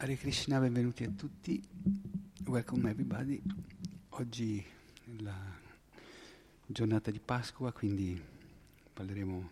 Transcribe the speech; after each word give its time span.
Hare 0.00 0.16
Krishna, 0.16 0.60
benvenuti 0.60 1.02
a 1.02 1.10
tutti. 1.10 1.60
Welcome 2.44 2.88
everybody. 2.88 3.42
Oggi 4.10 4.58
è 4.60 5.22
la 5.22 5.36
giornata 6.64 7.10
di 7.10 7.18
Pasqua, 7.18 7.72
quindi 7.72 8.16
parleremo 8.92 9.50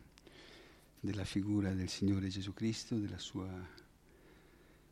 della 1.01 1.25
figura 1.25 1.73
del 1.73 1.89
Signore 1.89 2.29
Gesù 2.29 2.55
Cristo, 2.55 2.97
della 2.97 3.19
sua 3.19 3.49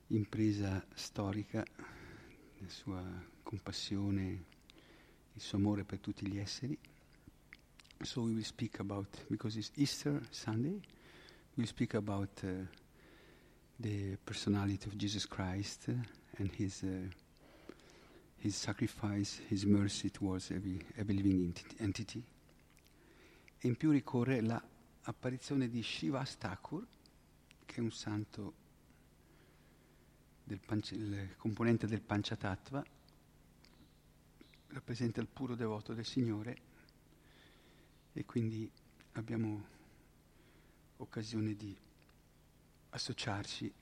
impresa 0.08 0.84
storica, 0.92 1.64
della 2.58 2.70
sua 2.70 3.04
compassione, 3.44 4.44
il 5.34 5.40
suo 5.40 5.58
amore 5.58 5.84
per 5.84 6.00
tutti 6.00 6.26
gli 6.26 6.36
esseri. 6.36 6.76
So 8.00 8.22
we 8.22 8.32
will 8.32 8.42
speak 8.42 8.80
about, 8.80 9.24
because 9.28 9.56
it's 9.56 9.70
Easter 9.76 10.20
Sunday, 10.30 10.80
we'll 11.54 11.68
speak 11.68 11.94
about 11.94 12.42
uh, 12.42 12.66
the 13.78 14.16
personality 14.24 14.86
of 14.86 14.96
Jesus 14.96 15.26
Christ 15.26 15.88
and 16.38 16.50
his, 16.52 16.82
uh, 16.82 17.08
his 18.38 18.54
sacrifice, 18.56 19.40
his 19.48 19.64
mercy 19.64 20.10
towards 20.10 20.50
every, 20.50 20.80
every 20.96 21.14
living 21.14 21.54
entity. 21.78 22.24
E 23.58 23.68
in 23.68 23.76
più 23.76 23.90
ricorre 23.90 24.40
l'apparizione 24.40 25.68
di 25.68 25.82
Shivas 25.82 26.36
Thakur, 26.38 26.86
che 27.64 27.74
è 27.76 27.80
un 27.80 27.90
santo, 27.90 28.54
del 30.44 30.60
panci- 30.60 30.94
il 30.94 31.34
componente 31.36 31.86
del 31.86 32.02
Panchatattva, 32.02 32.84
rappresenta 34.68 35.20
il 35.20 35.28
puro 35.28 35.54
devoto 35.54 35.94
del 35.94 36.04
Signore 36.04 36.56
e 38.12 38.24
quindi 38.24 38.70
abbiamo 39.12 39.72
occasione 40.98 41.54
di 41.54 41.76
associarci 42.94 43.72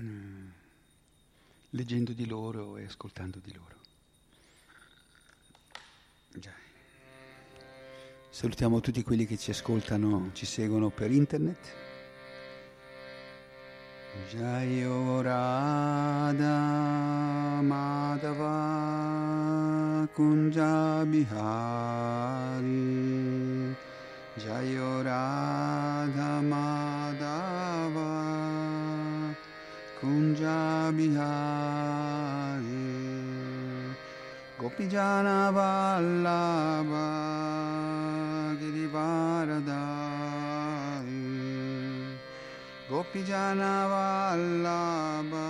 mm, 0.00 0.48
leggendo 1.70 2.12
di 2.12 2.26
loro 2.26 2.76
e 2.76 2.84
ascoltando 2.84 3.38
di 3.38 3.52
loro. 3.52 3.74
Salutiamo 8.36 8.80
tutti 8.80 9.02
quelli 9.02 9.24
che 9.24 9.38
ci 9.38 9.50
ascoltano, 9.50 10.28
ci 10.34 10.44
seguono 10.44 10.90
per 10.90 11.10
internet. 11.10 11.74
Jayo 14.28 15.22
Radha 15.22 16.42
Madhava 17.62 18.46
Kunja 20.12 21.04
Bihari 21.06 21.34
Jayo 24.36 25.02
Radha 25.02 26.40
Madhava 26.42 26.85
Bihari 30.96 32.88
Gopijana 34.58 35.38
Vallabha 35.56 37.06
Girivaradari 38.60 41.24
Gopijana 42.88 43.72
Vallabha 43.92 45.48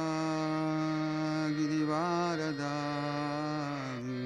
Girivaradari 1.57 4.25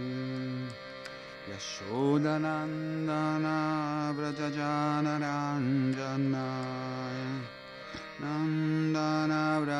Yashodanandana 1.51 3.57
Vrajajana 4.17 5.13
Ranjanaya 5.25 6.60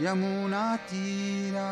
Vrajajana 0.00 0.08
Ranjana 0.08 0.08
Yamunatira 0.08 1.68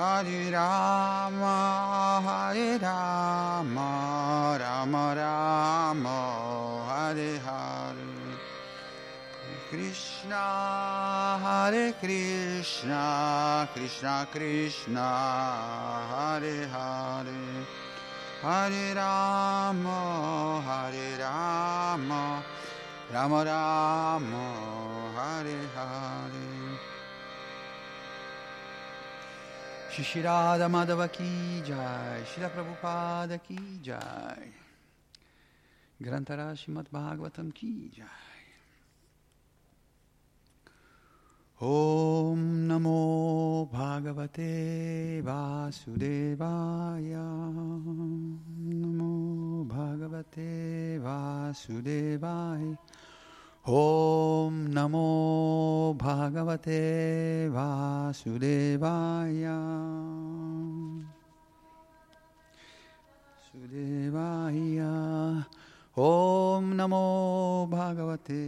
Hare 0.00 0.50
Rama 0.50 2.22
Hare 2.24 2.78
Rama 2.78 4.56
Rama 4.58 5.14
Rama 5.14 6.18
Hare 6.88 7.38
Hare 7.44 8.10
Krishna, 9.68 11.38
Hare 11.42 11.92
Krishna, 12.00 13.68
Krishna 13.74 14.26
Krishna, 14.32 15.08
Hare 16.10 16.66
Hare, 16.66 17.66
Hare 18.40 18.94
Rama, 18.94 20.62
Hare 20.66 21.18
Rama, 21.20 22.42
Rama 23.12 23.44
Rama, 23.44 24.44
Hare 25.14 25.68
Hare. 25.76 26.39
Shishirada 29.90 30.68
Madhava 30.70 31.10
Ki 31.10 31.62
Jai, 31.66 32.22
Shila 32.24 32.48
Prabhupada 32.48 33.42
Ki 33.42 33.58
Jai, 33.82 34.52
Grantara 36.00 36.54
Srimad 36.54 36.86
Bhagavatam 36.94 37.52
Ki 37.52 37.90
Jai. 37.96 38.06
Om 41.60 42.68
Namo 42.68 43.68
Bhagavate 43.68 45.22
Vasudevaya 45.22 47.18
Om 47.18 48.38
Namo 48.70 49.66
Bhagavate 49.66 51.00
Vasudevaya 51.00 52.78
ॐ 53.69 54.57
नमो 54.73 55.97
भगवते 56.01 56.81
वासुदेवाय 57.55 59.45
सुदेवाय 63.45 64.59
ॐ 65.97 66.73
नमो 66.79 67.05
भगवते 67.71 68.43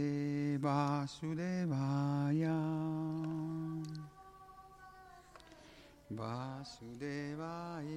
वासुदेवाय 0.66 2.44
वासुदेवाय 6.20 7.90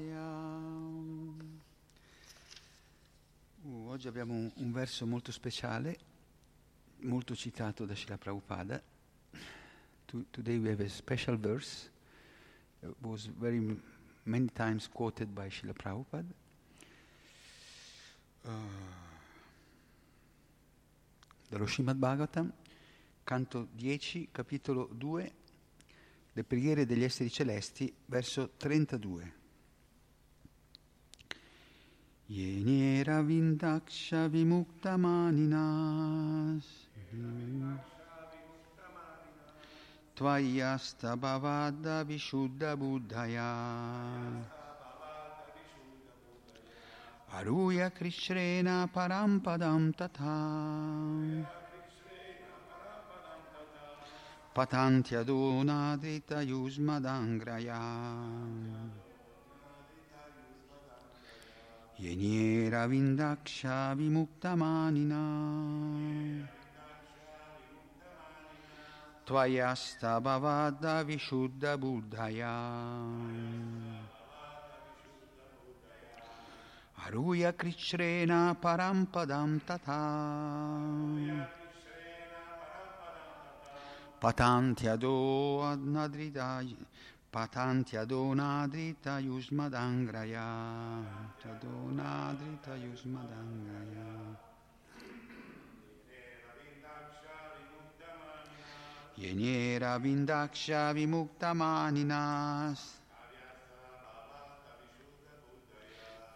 Uh, 3.64 3.92
oggi 3.92 4.08
abbiamo 4.08 4.34
un, 4.34 4.52
un 4.56 4.72
verso 4.72 5.06
molto 5.06 5.32
speciale, 5.32 5.96
molto 7.01 7.35
citato 7.35 7.85
da 7.85 7.95
Srila 7.95 8.19
Prabhupada. 8.19 8.83
To, 10.07 10.25
today 10.31 10.59
we 10.59 10.69
have 10.71 10.83
a 10.85 10.89
special 10.89 11.37
verse. 11.37 11.91
It 12.83 12.95
was 13.01 13.27
very 13.27 13.61
many 14.25 14.49
times 14.53 14.89
quoted 14.89 15.35
by 15.35 15.49
Srila 15.49 15.75
Prabhupada. 15.75 16.33
Uh, 18.43 18.51
dallo 21.49 21.67
Srimad 21.67 21.97
Bhagavatam, 21.97 22.53
canto 23.25 23.69
10, 23.73 24.29
capitolo 24.31 24.89
2, 24.93 25.33
le 26.33 26.45
preghiere 26.45 26.87
degli 26.87 27.03
esseri 27.03 27.31
celesti, 27.31 27.93
verso 28.07 28.51
32. 28.57 29.45
Yeniera 32.29 33.23
vindaksha 33.23 34.27
vimukta 34.27 34.97
maninas 34.97 36.86
Tvayasta 40.17 41.17
bhavada 41.17 42.05
vishuddha 42.05 42.77
buddhaya. 42.77 43.53
Aruya 47.35 47.91
Krishrena 47.91 48.89
parampadam 48.93 49.93
tatha. 49.95 51.47
Patantyadunadrita 54.57 56.41
yusmadangraya 56.41 57.83
Yeniera 61.99 62.89
vindaksha 62.89 63.95
vimukta 63.97 64.57
manina 69.29 69.75
Tvayasta 69.75 70.21
bhavada 70.23 71.05
vishuddha 71.05 71.77
buddhaya 71.77 72.55
Aruya 77.07 77.53
Krishrena 77.53 78.57
parampadam 78.61 79.61
tatha 79.61 81.45
Patantyado 84.21 85.63
adnadrita 85.63 86.65
Patantyado 87.33 88.35
nadrita 88.35 89.21
yusmadangraya 89.21 91.03
Tyado 91.39 91.93
nadrita 91.93 92.75
yusmadangraya 92.79 94.37
Yeniera 99.17 99.99
vindaksha 99.99 100.93
vimukta 100.93 101.55
maninas 101.55 102.97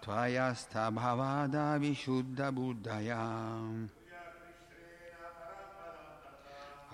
Tvayasta 0.00 0.90
bhavada 0.90 1.78
vishuddha 1.78 2.50
buddhaya. 2.50 3.88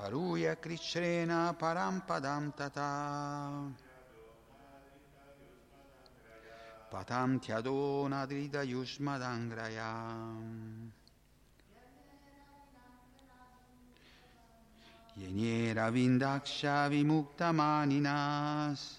Aruya 0.02 0.56
Krishrena 0.56 1.56
parampadam 1.56 2.52
tata. 2.56 3.70
Patam 6.90 7.38
tyadona 7.38 8.26
drida 8.26 8.62
yusmadangraya 8.66 9.92
Yeniera 15.16 15.90
vindaksha 15.90 16.88
vimukta 16.90 17.52
maninas. 17.52 18.98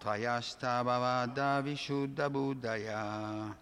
Tvayasta 0.00 0.84
bhavada 0.84 1.62
vishuddha 1.62 2.30
buddhaya. 2.30 3.54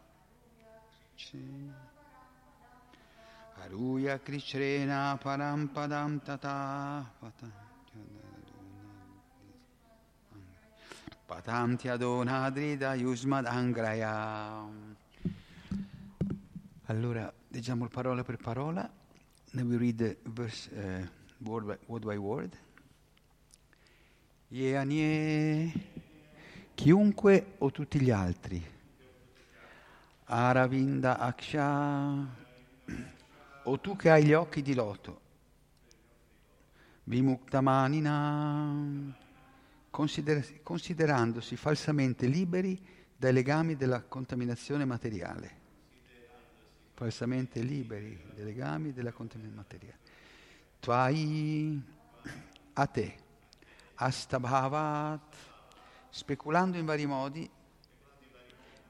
Aruya 3.67 4.19
Krishrena 4.21 5.19
parampadam 5.19 6.21
tata 6.25 7.05
Patam 11.27 11.77
tyadonadrida 11.77 12.95
yusmadangraya 12.95 14.15
Allora, 16.89 17.33
leggiamo 17.57 17.89
parola 17.89 18.23
per 18.23 18.37
parola. 18.37 18.87
Then 19.53 19.67
we 19.67 19.79
read 19.79 20.19
verse 20.25 20.69
uh, 20.75 21.07
word, 21.39 21.65
by, 21.65 21.79
word 21.87 22.05
by 22.05 22.17
word. 22.17 22.55
Ye 24.49 24.77
anie, 24.77 25.73
chiunque 26.75 27.55
o 27.59 27.71
tutti 27.71 27.99
gli 27.99 28.11
altri. 28.11 28.63
Aravinda 30.25 31.19
aksha, 31.19 32.27
o 33.63 33.81
tu 33.81 33.97
che 33.97 34.11
hai 34.11 34.25
gli 34.25 34.35
occhi 34.35 34.61
di 34.61 34.75
loto. 34.75 35.21
Vimuktamanina, 37.05 39.15
consider- 39.89 40.61
considerandosi 40.63 41.57
falsamente 41.57 42.27
liberi 42.27 42.79
dai 43.17 43.33
legami 43.33 43.77
della 43.77 44.03
contaminazione 44.03 44.85
materiale 44.85 45.65
falsamente 46.97 47.61
liberi 47.61 48.19
dai 48.35 48.45
legami 48.45 48.95
della 48.95 49.13
contaminazione 49.13 49.63
materiale. 49.63 49.99
Tvai 50.81 51.83
a 52.73 52.87
te, 52.87 53.17
astabhavat, 53.97 55.37
speculando 56.09 56.79
in 56.79 56.87
vari 56.87 57.05
modi, 57.05 57.51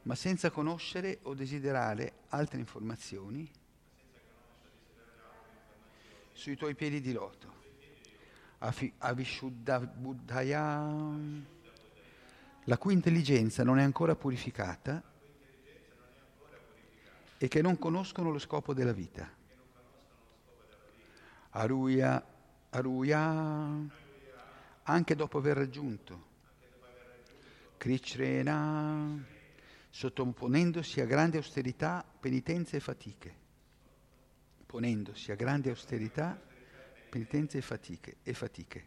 ma 0.03 0.15
senza 0.15 0.51
conoscere 0.51 1.19
o 1.23 1.35
desiderare 1.35 2.21
altre 2.29 2.61
informazioni 2.61 3.51
sui 6.31 6.57
tuoi 6.57 6.77
piedi 6.77 7.01
di 7.01 7.13
loto. 7.13 7.55
Avishuddha 8.99 9.81
Buddhaya, 9.81 10.95
la 12.65 12.79
cui 12.79 12.93
intelligenza 12.93 13.65
non 13.65 13.81
è 13.81 13.83
ancora 13.83 14.15
purificata 14.15 15.15
e 17.39 17.49
che 17.49 17.63
non 17.63 17.79
conoscono 17.79 18.31
lo 18.31 18.39
scopo 18.39 18.73
della 18.75 18.93
vita. 18.93 19.31
Aruya, 21.51 22.25
Aruya, 22.71 23.89
anche 24.83 25.15
dopo 25.15 25.39
aver 25.39 25.57
raggiunto 25.57 26.35
Krichrena, 27.77 29.25
sottoponendosi 29.91 31.01
a 31.01 31.07
grandi 31.07 31.37
austerità, 31.37 32.05
penitenze 32.19 32.77
e 32.77 32.81
fatiche. 32.81 33.45
ponendosi 34.67 35.31
a 35.31 35.37
grandi 35.37 35.69
austerità, 35.69 36.41
penitenze 37.09 37.59
e 37.59 37.61
fatiche. 37.61 38.17
E 38.23 38.35
fatiche. 38.35 38.87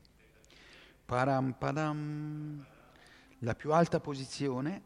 Param 1.06 1.54
padam, 1.54 2.66
la 3.40 3.56
più 3.56 3.72
alta 3.72 4.00
posizione 4.00 4.82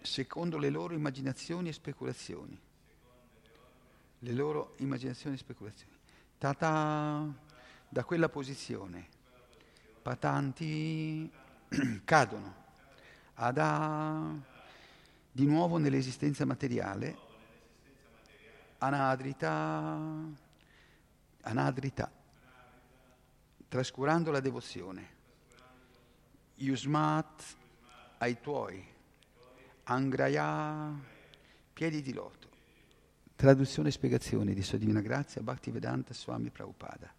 secondo 0.00 0.58
le 0.58 0.70
loro 0.70 0.94
immaginazioni 0.94 1.68
e 1.68 1.72
speculazioni. 1.72 2.60
Le 4.20 4.32
loro 4.32 4.74
immaginazioni 4.78 5.36
e 5.36 5.38
speculazioni. 5.38 5.92
Tata, 6.38 7.26
da 7.88 8.04
quella 8.04 8.28
posizione, 8.28 9.08
patanti 10.02 11.30
cadono, 12.04 12.54
ada 13.34 14.34
di 15.30 15.46
nuovo 15.46 15.78
nell'esistenza 15.78 16.44
materiale, 16.44 17.16
anadrita, 18.78 19.98
anadrita, 21.42 22.10
trascurando 23.68 24.30
la 24.30 24.40
devozione. 24.40 25.16
Yusmat 26.56 27.56
ai 28.18 28.40
tuoi, 28.40 28.84
Angraya, 29.90 30.92
piedi 31.72 32.02
di 32.02 32.12
loto. 32.12 32.46
Traduzione 33.34 33.88
e 33.88 33.92
spiegazione 33.92 34.52
di 34.52 34.60
Sua 34.60 34.76
Divina 34.76 35.00
Grazia, 35.00 35.40
Bhaktivedanta 35.40 36.12
Swami 36.12 36.50
Prabhupada. 36.50 37.10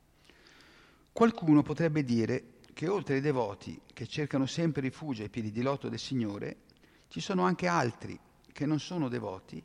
Qualcuno 1.12 1.64
potrebbe 1.64 2.04
dire 2.04 2.60
che 2.74 2.88
oltre 2.88 3.16
ai 3.16 3.22
devoti 3.22 3.82
che 3.92 4.06
cercano 4.06 4.46
sempre 4.46 4.82
rifugio 4.82 5.24
ai 5.24 5.30
piedi 5.30 5.50
di 5.50 5.64
loto 5.64 5.90
del 5.90 5.98
Signore, 5.98 6.58
ci 7.08 7.22
sono 7.22 7.44
anche 7.44 7.66
altri 7.66 8.20
che 8.54 8.68
non 8.68 8.80
sono 8.80 9.10
devoti, 9.10 9.64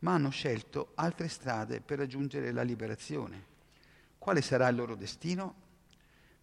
ma 0.00 0.12
hanno 0.12 0.28
scelto 0.28 0.92
altre 0.96 1.28
strade 1.28 1.80
per 1.80 2.00
raggiungere 2.00 2.52
la 2.52 2.62
liberazione. 2.62 3.46
Quale 4.18 4.42
sarà 4.42 4.68
il 4.68 4.76
loro 4.76 4.94
destino? 4.94 5.54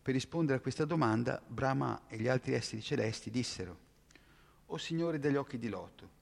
Per 0.01 0.15
rispondere 0.15 0.57
a 0.57 0.61
questa 0.61 0.85
domanda, 0.85 1.39
Brahma 1.45 2.01
e 2.07 2.17
gli 2.17 2.27
altri 2.27 2.53
esseri 2.53 2.81
celesti 2.81 3.29
dissero, 3.29 3.88
O 4.71 4.77
Signore 4.77 5.19
degli 5.19 5.35
occhi 5.35 5.57
di 5.57 5.69
loto, 5.69 6.17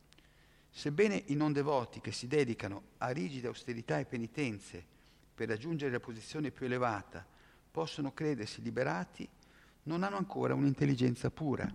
Sebbene 0.78 1.24
i 1.28 1.34
non 1.34 1.54
devoti 1.54 2.00
che 2.02 2.12
si 2.12 2.28
dedicano 2.28 2.84
a 3.00 3.10
rigide 3.10 3.48
austerità 3.48 3.98
e 3.98 4.06
penitenze 4.06 4.86
per 5.34 5.48
raggiungere 5.48 5.92
la 5.92 6.00
posizione 6.00 6.52
più 6.52 6.68
elevata 6.68 7.26
possono 7.72 8.14
credersi 8.14 8.62
liberati, 8.62 9.28
non 9.84 10.04
hanno 10.04 10.18
ancora 10.18 10.54
un'intelligenza 10.54 11.32
pura. 11.32 11.68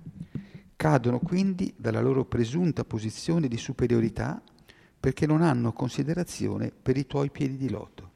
Cadono 0.76 1.19
quindi 1.19 1.75
dalla 1.76 2.00
loro 2.00 2.25
presunta 2.25 2.85
posizione 2.85 3.49
di 3.49 3.57
superiorità 3.57 4.41
perché 5.00 5.26
non 5.26 5.43
hanno 5.43 5.73
considerazione 5.73 6.71
per 6.71 6.97
i 6.97 7.05
tuoi 7.05 7.31
piedi 7.31 7.57
di 7.57 7.71
loto. 7.71 8.11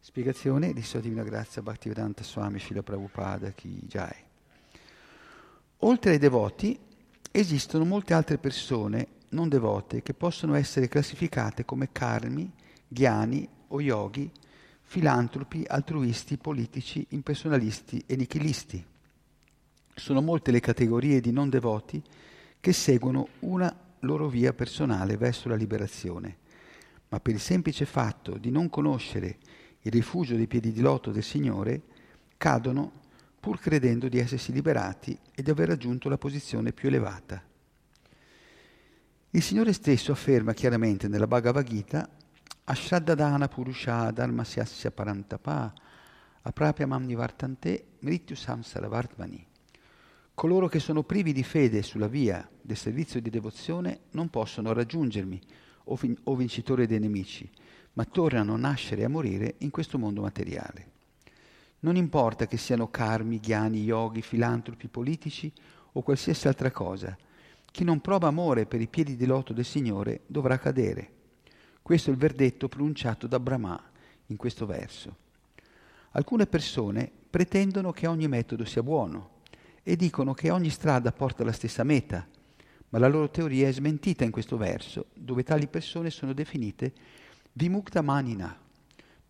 Spiegazione 0.00 0.72
di 0.72 0.80
Sua 0.80 1.00
Divina 1.00 1.24
Grazia 1.24 1.60
Bhaktivedanta 1.60 2.22
Swami 2.22 2.58
Shila 2.58 2.82
Prabhupada 2.82 3.50
Ki 3.50 3.80
Jai. 3.82 4.16
Oltre 5.80 6.12
ai 6.12 6.18
devoti 6.18 6.84
esistono 7.38 7.84
molte 7.84 8.14
altre 8.14 8.38
persone 8.38 9.08
non 9.30 9.50
devote 9.50 10.02
che 10.02 10.14
possono 10.14 10.54
essere 10.54 10.88
classificate 10.88 11.66
come 11.66 11.90
karmi, 11.92 12.50
ghiani 12.88 13.46
o 13.68 13.80
yogi, 13.82 14.30
filantropi, 14.80 15.62
altruisti, 15.66 16.38
politici, 16.38 17.04
impersonalisti 17.10 18.02
e 18.06 18.16
nichilisti. 18.16 18.82
Sono 19.94 20.22
molte 20.22 20.50
le 20.50 20.60
categorie 20.60 21.20
di 21.20 21.30
non 21.30 21.50
devoti 21.50 22.02
che 22.58 22.72
seguono 22.72 23.28
una 23.40 23.74
loro 24.00 24.28
via 24.28 24.54
personale 24.54 25.18
verso 25.18 25.50
la 25.50 25.56
liberazione, 25.56 26.38
ma 27.08 27.20
per 27.20 27.34
il 27.34 27.40
semplice 27.40 27.84
fatto 27.84 28.38
di 28.38 28.50
non 28.50 28.70
conoscere 28.70 29.36
il 29.82 29.92
rifugio 29.92 30.36
dei 30.36 30.46
piedi 30.46 30.72
di 30.72 30.80
loto 30.80 31.10
del 31.10 31.22
Signore, 31.22 31.82
cadono 32.38 33.04
pur 33.46 33.60
credendo 33.60 34.08
di 34.08 34.18
essersi 34.18 34.50
liberati 34.50 35.16
e 35.32 35.40
di 35.40 35.50
aver 35.50 35.68
raggiunto 35.68 36.08
la 36.08 36.18
posizione 36.18 36.72
più 36.72 36.88
elevata. 36.88 37.40
Il 39.30 39.40
Signore 39.40 39.72
stesso 39.72 40.10
afferma 40.10 40.52
chiaramente 40.52 41.06
nella 41.06 41.28
Bhagavad 41.28 41.64
Gita 41.64 42.10
Ashraddadana 42.64 43.46
Purusha 43.46 44.10
Dharmasyasya 44.10 44.90
Parantapa 44.90 45.72
Aprapyamam 46.42 47.04
Nivartante 47.04 47.90
Mrityu 48.00 48.34
Samsara 48.34 48.88
Vartmani. 48.88 49.46
Coloro 50.34 50.66
che 50.66 50.80
sono 50.80 51.04
privi 51.04 51.32
di 51.32 51.44
fede 51.44 51.82
sulla 51.82 52.08
via 52.08 52.50
del 52.60 52.76
servizio 52.76 53.20
di 53.20 53.30
devozione 53.30 54.00
non 54.10 54.28
possono 54.28 54.72
raggiungermi 54.72 55.40
o 55.84 56.34
vincitore 56.34 56.88
dei 56.88 56.98
nemici, 56.98 57.48
ma 57.92 58.04
tornano 58.06 58.54
a 58.54 58.58
nascere 58.58 59.02
e 59.02 59.04
a 59.04 59.08
morire 59.08 59.54
in 59.58 59.70
questo 59.70 59.98
mondo 59.98 60.22
materiale. 60.22 60.94
Non 61.80 61.96
importa 61.96 62.46
che 62.46 62.56
siano 62.56 62.88
karmi, 62.88 63.38
ghiani, 63.38 63.82
yogi, 63.82 64.22
filantropi, 64.22 64.88
politici 64.88 65.52
o 65.92 66.02
qualsiasi 66.02 66.48
altra 66.48 66.70
cosa, 66.70 67.16
chi 67.70 67.84
non 67.84 68.00
prova 68.00 68.28
amore 68.28 68.66
per 68.66 68.80
i 68.80 68.86
piedi 68.86 69.16
di 69.16 69.26
loto 69.26 69.52
del 69.52 69.64
Signore 69.64 70.22
dovrà 70.26 70.58
cadere. 70.58 71.10
Questo 71.82 72.10
è 72.10 72.12
il 72.12 72.18
verdetto 72.18 72.68
pronunciato 72.68 73.26
da 73.26 73.38
Brahma 73.38 73.80
in 74.26 74.36
questo 74.36 74.66
verso. 74.66 75.14
Alcune 76.12 76.46
persone 76.46 77.10
pretendono 77.28 77.92
che 77.92 78.06
ogni 78.06 78.28
metodo 78.28 78.64
sia 78.64 78.82
buono 78.82 79.42
e 79.82 79.94
dicono 79.94 80.32
che 80.32 80.50
ogni 80.50 80.70
strada 80.70 81.12
porta 81.12 81.42
alla 81.42 81.52
stessa 81.52 81.84
meta, 81.84 82.26
ma 82.88 82.98
la 82.98 83.08
loro 83.08 83.30
teoria 83.30 83.68
è 83.68 83.72
smentita 83.72 84.24
in 84.24 84.30
questo 84.30 84.56
verso, 84.56 85.06
dove 85.14 85.42
tali 85.42 85.66
persone 85.66 86.10
sono 86.10 86.32
definite 86.32 86.92
vimukta 87.52 88.00
manina, 88.00 88.58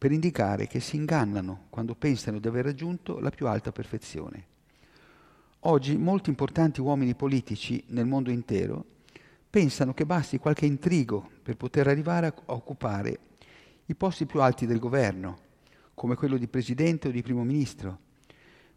per 0.06 0.14
indicare 0.14 0.68
che 0.68 0.78
si 0.78 0.94
ingannano 0.94 1.64
quando 1.68 1.96
pensano 1.96 2.38
di 2.38 2.46
aver 2.46 2.66
raggiunto 2.66 3.18
la 3.18 3.30
più 3.30 3.48
alta 3.48 3.72
perfezione. 3.72 4.46
Oggi 5.62 5.96
molti 5.96 6.30
importanti 6.30 6.80
uomini 6.80 7.16
politici 7.16 7.82
nel 7.88 8.06
mondo 8.06 8.30
intero 8.30 8.84
pensano 9.50 9.94
che 9.94 10.06
basti 10.06 10.38
qualche 10.38 10.64
intrigo 10.64 11.28
per 11.42 11.56
poter 11.56 11.88
arrivare 11.88 12.28
a 12.28 12.34
occupare 12.52 13.18
i 13.86 13.96
posti 13.96 14.26
più 14.26 14.40
alti 14.40 14.64
del 14.64 14.78
governo, 14.78 15.38
come 15.94 16.14
quello 16.14 16.36
di 16.36 16.46
presidente 16.46 17.08
o 17.08 17.10
di 17.10 17.22
primo 17.22 17.42
ministro, 17.42 17.98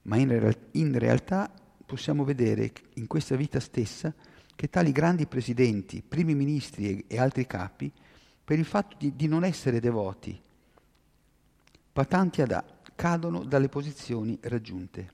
ma 0.04 0.18
in, 0.18 0.30
real- 0.30 0.58
in 0.72 0.98
realtà 0.98 1.54
possiamo 1.86 2.24
vedere 2.24 2.72
in 2.96 3.06
questa 3.06 3.36
vita 3.36 3.60
stessa 3.60 4.12
che 4.56 4.68
tali 4.68 4.92
grandi 4.92 5.28
presidenti, 5.28 6.02
primi 6.02 6.34
ministri 6.34 6.90
e, 6.90 7.06
e 7.08 7.20
altri 7.20 7.46
capi, 7.46 7.92
per 8.44 8.58
il 8.58 8.66
fatto 8.66 8.96
di, 8.98 9.16
di 9.16 9.28
non 9.28 9.44
essere 9.44 9.80
devoti, 9.80 10.48
patanti 11.92 12.42
ad 12.42 12.52
A, 12.52 12.64
cadono 12.96 13.44
dalle 13.44 13.70
posizioni 13.70 14.38
raggiunte. 14.42 15.12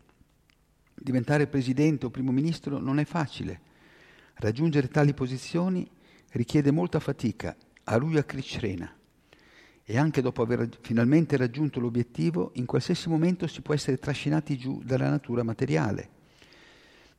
Diventare 0.93 1.47
presidente 1.47 2.05
o 2.05 2.09
primo 2.09 2.31
ministro 2.31 2.79
non 2.79 2.99
è 2.99 3.05
facile. 3.05 3.61
Raggiungere 4.35 4.87
tali 4.87 5.13
posizioni 5.13 5.87
richiede 6.31 6.71
molta 6.71 6.99
fatica, 6.99 7.55
aruya 7.83 8.25
krishrena. 8.25 8.93
E 9.83 9.97
anche 9.97 10.21
dopo 10.21 10.41
aver 10.41 10.67
finalmente 10.81 11.37
raggiunto 11.37 11.79
l'obiettivo, 11.79 12.51
in 12.55 12.65
qualsiasi 12.65 13.07
momento 13.07 13.45
si 13.45 13.61
può 13.61 13.73
essere 13.73 13.97
trascinati 13.97 14.57
giù 14.57 14.81
dalla 14.83 15.09
natura 15.09 15.43
materiale. 15.43 16.09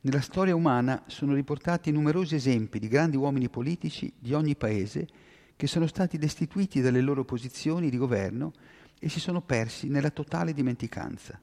Nella 0.01 0.21
storia 0.21 0.55
umana 0.55 1.03
sono 1.07 1.33
riportati 1.33 1.91
numerosi 1.91 2.35
esempi 2.35 2.79
di 2.79 2.87
grandi 2.87 3.17
uomini 3.17 3.49
politici 3.49 4.11
di 4.17 4.33
ogni 4.33 4.55
paese 4.55 5.07
che 5.55 5.65
sono 5.65 5.87
stati 5.87 6.17
destituiti 6.17 6.81
dalle 6.81 7.01
loro 7.01 7.25
posizioni 7.25 7.89
di 7.89 7.97
governo 7.97 8.53
e 8.99 9.09
si 9.09 9.19
sono 9.19 9.41
persi 9.41 9.87
nella 9.87 10.09
totale 10.09 10.53
dimenticanza. 10.53 11.39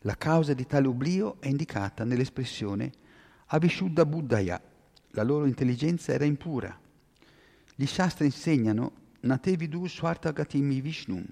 La 0.00 0.16
causa 0.16 0.54
di 0.54 0.66
tale 0.66 0.86
oblio 0.86 1.40
è 1.40 1.48
indicata 1.48 2.04
nell'espressione 2.04 2.92
Avishuddha 3.46 4.04
Buddhaya, 4.04 4.60
la 5.10 5.22
loro 5.22 5.46
intelligenza 5.46 6.12
era 6.12 6.24
impura. 6.24 6.78
Gli 7.74 7.86
Shastra 7.86 8.24
insegnano 8.24 8.92
Natevidu 9.20 9.86
Swarthagatimi 9.86 10.80
Vishnum. 10.80 11.24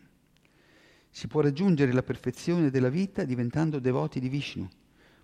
Si 1.11 1.27
può 1.27 1.41
raggiungere 1.41 1.93
la 1.93 2.03
perfezione 2.03 2.71
della 2.71 2.89
vita 2.89 3.25
diventando 3.25 3.79
devoti 3.79 4.21
di 4.21 4.29
Vishnu, 4.29 4.69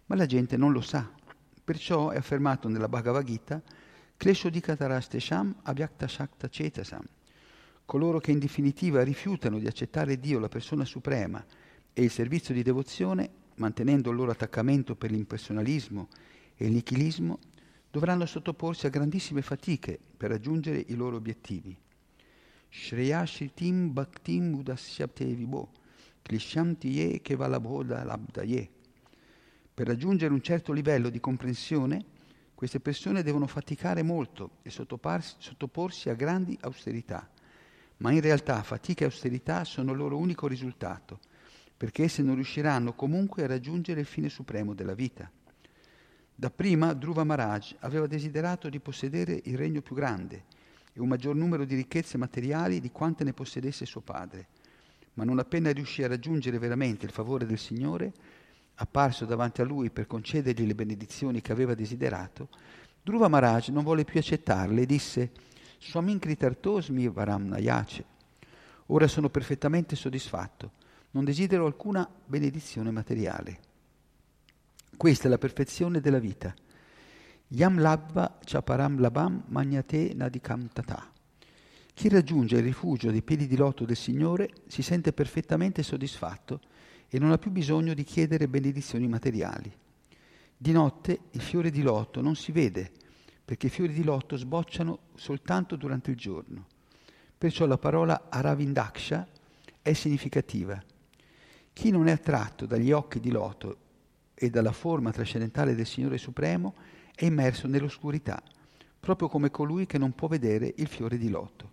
ma 0.07 0.15
la 0.17 0.27
gente 0.27 0.57
non 0.57 0.73
lo 0.73 0.81
sa. 0.81 1.11
Perciò 1.65 2.11
è 2.11 2.17
affermato 2.17 2.69
nella 2.69 2.89
Bhagavad 2.89 3.25
Gita 3.25 3.63
Kleshodikatarastesham 4.17 5.61
Avyakta 5.63 6.07
Shakta 6.07 6.49
Cetasam. 6.49 7.05
Coloro 7.91 8.21
che 8.21 8.31
in 8.31 8.39
definitiva 8.39 9.03
rifiutano 9.03 9.59
di 9.59 9.67
accettare 9.67 10.21
Dio, 10.21 10.39
la 10.39 10.49
persona 10.49 10.85
suprema, 10.85 11.45
e 11.93 12.05
il 12.05 12.11
servizio 12.13 12.55
di 12.55 12.63
devozione 12.63 13.29
mantenendo 13.57 14.11
il 14.11 14.17
loro 14.17 14.31
attaccamento 14.31 14.95
per 14.95 15.11
l'impersonalismo 15.11 16.07
e 16.55 16.67
il 16.67 16.73
nichilismo, 16.73 17.41
dovranno 17.91 18.27
sottoporsi 18.27 18.87
a 18.87 18.91
grandissime 18.91 19.43
fatiche 19.43 19.99
per 20.17 20.31
raggiungere 20.31 20.85
i 20.87 20.95
loro 20.95 21.17
obiettivi. 21.17 21.77
Shreya 22.69 23.27
Shritim 23.27 23.93
Bhaktim 23.93 24.55
Udasyaptevibo, 24.55 25.73
Klishyantiye 26.23 27.21
Kevalabhoda 27.21 28.05
Labdaye. 28.05 28.71
Per 29.75 29.87
raggiungere 29.89 30.33
un 30.33 30.43
certo 30.43 30.73
livello 30.73 31.11
di 31.11 31.19
comprensione, 31.19 32.05
queste 32.55 32.79
persone 32.79 33.25
devono 33.25 33.49
faticare 33.49 34.05
molto 34.05 34.59
e 34.63 34.71
sottoporsi 34.71 36.09
a 36.09 36.15
grandi 36.15 36.57
austerità, 36.61 37.29
ma 38.01 38.13
in 38.13 38.21
realtà 38.21 38.63
fatica 38.63 39.03
e 39.03 39.07
austerità 39.07 39.65
sono 39.65 39.93
il 39.93 39.99
loro 39.99 40.17
unico 40.17 40.47
risultato, 40.47 41.21
perché 41.77 42.05
esse 42.05 42.23
non 42.23 42.35
riusciranno 42.35 42.93
comunque 42.95 43.45
a 43.45 43.47
raggiungere 43.47 44.01
il 44.01 44.07
fine 44.07 44.29
supremo 44.29 44.75
della 44.75 44.95
vita. 44.95 45.31
Dapprima 46.35 46.95
Dhruva 46.95 47.25
Maharaj 47.25 47.75
aveva 47.81 48.07
desiderato 48.07 48.69
di 48.69 48.81
possedere 48.81 49.41
il 49.45 49.59
regno 49.59 49.83
più 49.83 49.95
grande 49.95 50.45
e 50.93 51.01
un 51.01 51.09
maggior 51.09 51.35
numero 51.35 51.65
di 51.65 51.75
ricchezze 51.75 52.17
materiali 52.17 52.81
di 52.81 52.91
quante 52.91 53.25
ne 53.25 53.35
possedesse 53.35 53.85
suo 53.85 54.01
padre, 54.01 54.49
ma 55.15 55.25
non 55.25 55.39
appena 55.39 55.71
riuscì 55.71 56.03
a 56.03 56.09
raggiungere 56.09 56.59
veramente 56.59 57.05
il 57.05 57.13
favore 57.13 57.45
del 57.45 57.59
Signore, 57.59 58.13
apparso 58.77 59.27
davanti 59.27 59.61
a 59.61 59.65
lui 59.65 59.91
per 59.91 60.07
concedergli 60.07 60.67
le 60.67 60.75
benedizioni 60.75 61.43
che 61.43 61.53
aveva 61.53 61.75
desiderato, 61.75 62.49
Dhruva 63.03 63.29
Maharaj 63.29 63.69
non 63.69 63.85
volle 63.85 64.05
più 64.05 64.19
accettarle 64.19 64.83
e 64.83 64.87
disse 64.87 65.31
Swaminkritartosmi 65.83 67.09
Varam 67.09 67.47
Nayace. 67.47 68.05
Ora 68.87 69.09
sono 69.09 69.31
perfettamente 69.31 69.97
soddisfatto, 69.97 70.73
non 71.13 71.25
desidero 71.25 71.65
alcuna 71.65 72.09
benedizione 72.27 72.91
materiale. 72.91 73.59
Questa 74.95 75.27
è 75.27 75.31
la 75.31 75.39
perfezione 75.39 76.01
della 76.01 76.19
vita. 76.19 76.55
Yam 77.49 77.81
labva 77.81 78.39
chaparam 78.45 79.01
labam 79.01 79.45
magnate 79.47 80.13
nadikam 80.15 80.69
tata. 80.69 81.11
Chi 81.95 82.09
raggiunge 82.11 82.59
il 82.59 82.63
rifugio 82.63 83.11
dei 83.11 83.23
piedi 83.23 83.47
di 83.47 83.57
loto 83.57 83.87
del 83.87 83.97
Signore 83.97 84.51
si 84.67 84.83
sente 84.83 85.15
perfettamente 85.15 85.83
soddisfatto 85.83 86.61
e 87.09 87.19
non 87.19 87.33
ha 87.33 87.39
più 87.39 87.51
bisogno 87.51 87.95
di 87.95 88.05
chiedere 88.05 88.49
benedizioni 88.49 89.09
materiali. 89.09 89.73
Di 90.57 90.73
notte 90.73 91.21
il 91.31 91.41
fiore 91.41 91.71
di 91.71 91.81
loto 91.81 92.21
non 92.21 92.37
si 92.37 92.53
vede, 92.53 92.93
perché 93.51 93.67
i 93.67 93.71
fiori 93.71 93.93
di 93.93 94.05
loto 94.05 94.37
sbocciano 94.37 94.99
soltanto 95.17 95.75
durante 95.75 96.13
il 96.13 96.17
giorno. 96.17 96.67
Perciò 97.37 97.67
la 97.67 97.79
parola 97.79 98.27
Aravindaksha 98.29 99.27
è 99.83 99.93
significativa. 99.93 100.81
Chi 101.73 101.91
non 101.91 102.07
è 102.07 102.13
attratto 102.13 102.65
dagli 102.65 102.93
occhi 102.93 103.19
di 103.19 103.33
loto 103.33 103.77
e 104.35 104.51
dalla 104.51 104.71
forma 104.71 105.11
trascendentale 105.11 105.75
del 105.75 105.85
Signore 105.85 106.17
Supremo 106.17 106.77
è 107.13 107.25
immerso 107.25 107.67
nell'oscurità, 107.67 108.41
proprio 109.01 109.27
come 109.27 109.51
colui 109.51 109.85
che 109.85 109.99
non 109.99 110.15
può 110.15 110.29
vedere 110.29 110.73
il 110.77 110.87
fiore 110.87 111.19
di 111.19 111.29
loto. 111.29 111.73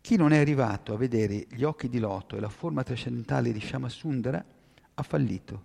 Chi 0.00 0.16
non 0.16 0.32
è 0.32 0.38
arrivato 0.38 0.92
a 0.92 0.96
vedere 0.96 1.46
gli 1.48 1.62
occhi 1.62 1.88
di 1.88 2.00
loto 2.00 2.36
e 2.36 2.40
la 2.40 2.48
forma 2.48 2.82
trascendentale 2.82 3.52
di 3.52 3.60
Shamasundara 3.60 4.44
ha 4.94 5.02
fallito. 5.04 5.62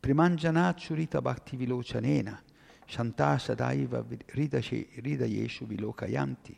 Primanjana 0.00 0.74
Churita 0.74 1.20
Bhakti 1.20 1.56
Vilochanena, 1.56 2.42
Shanta 2.90 3.36
Sadaiva 3.36 4.02
Ridayeshu 4.28 5.66
Vilokayanti. 5.66 6.56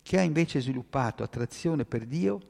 Chi 0.00 0.16
ha 0.16 0.22
invece 0.22 0.60
sviluppato 0.60 1.24
attrazione 1.24 1.84
per 1.84 2.06
Dio, 2.06 2.40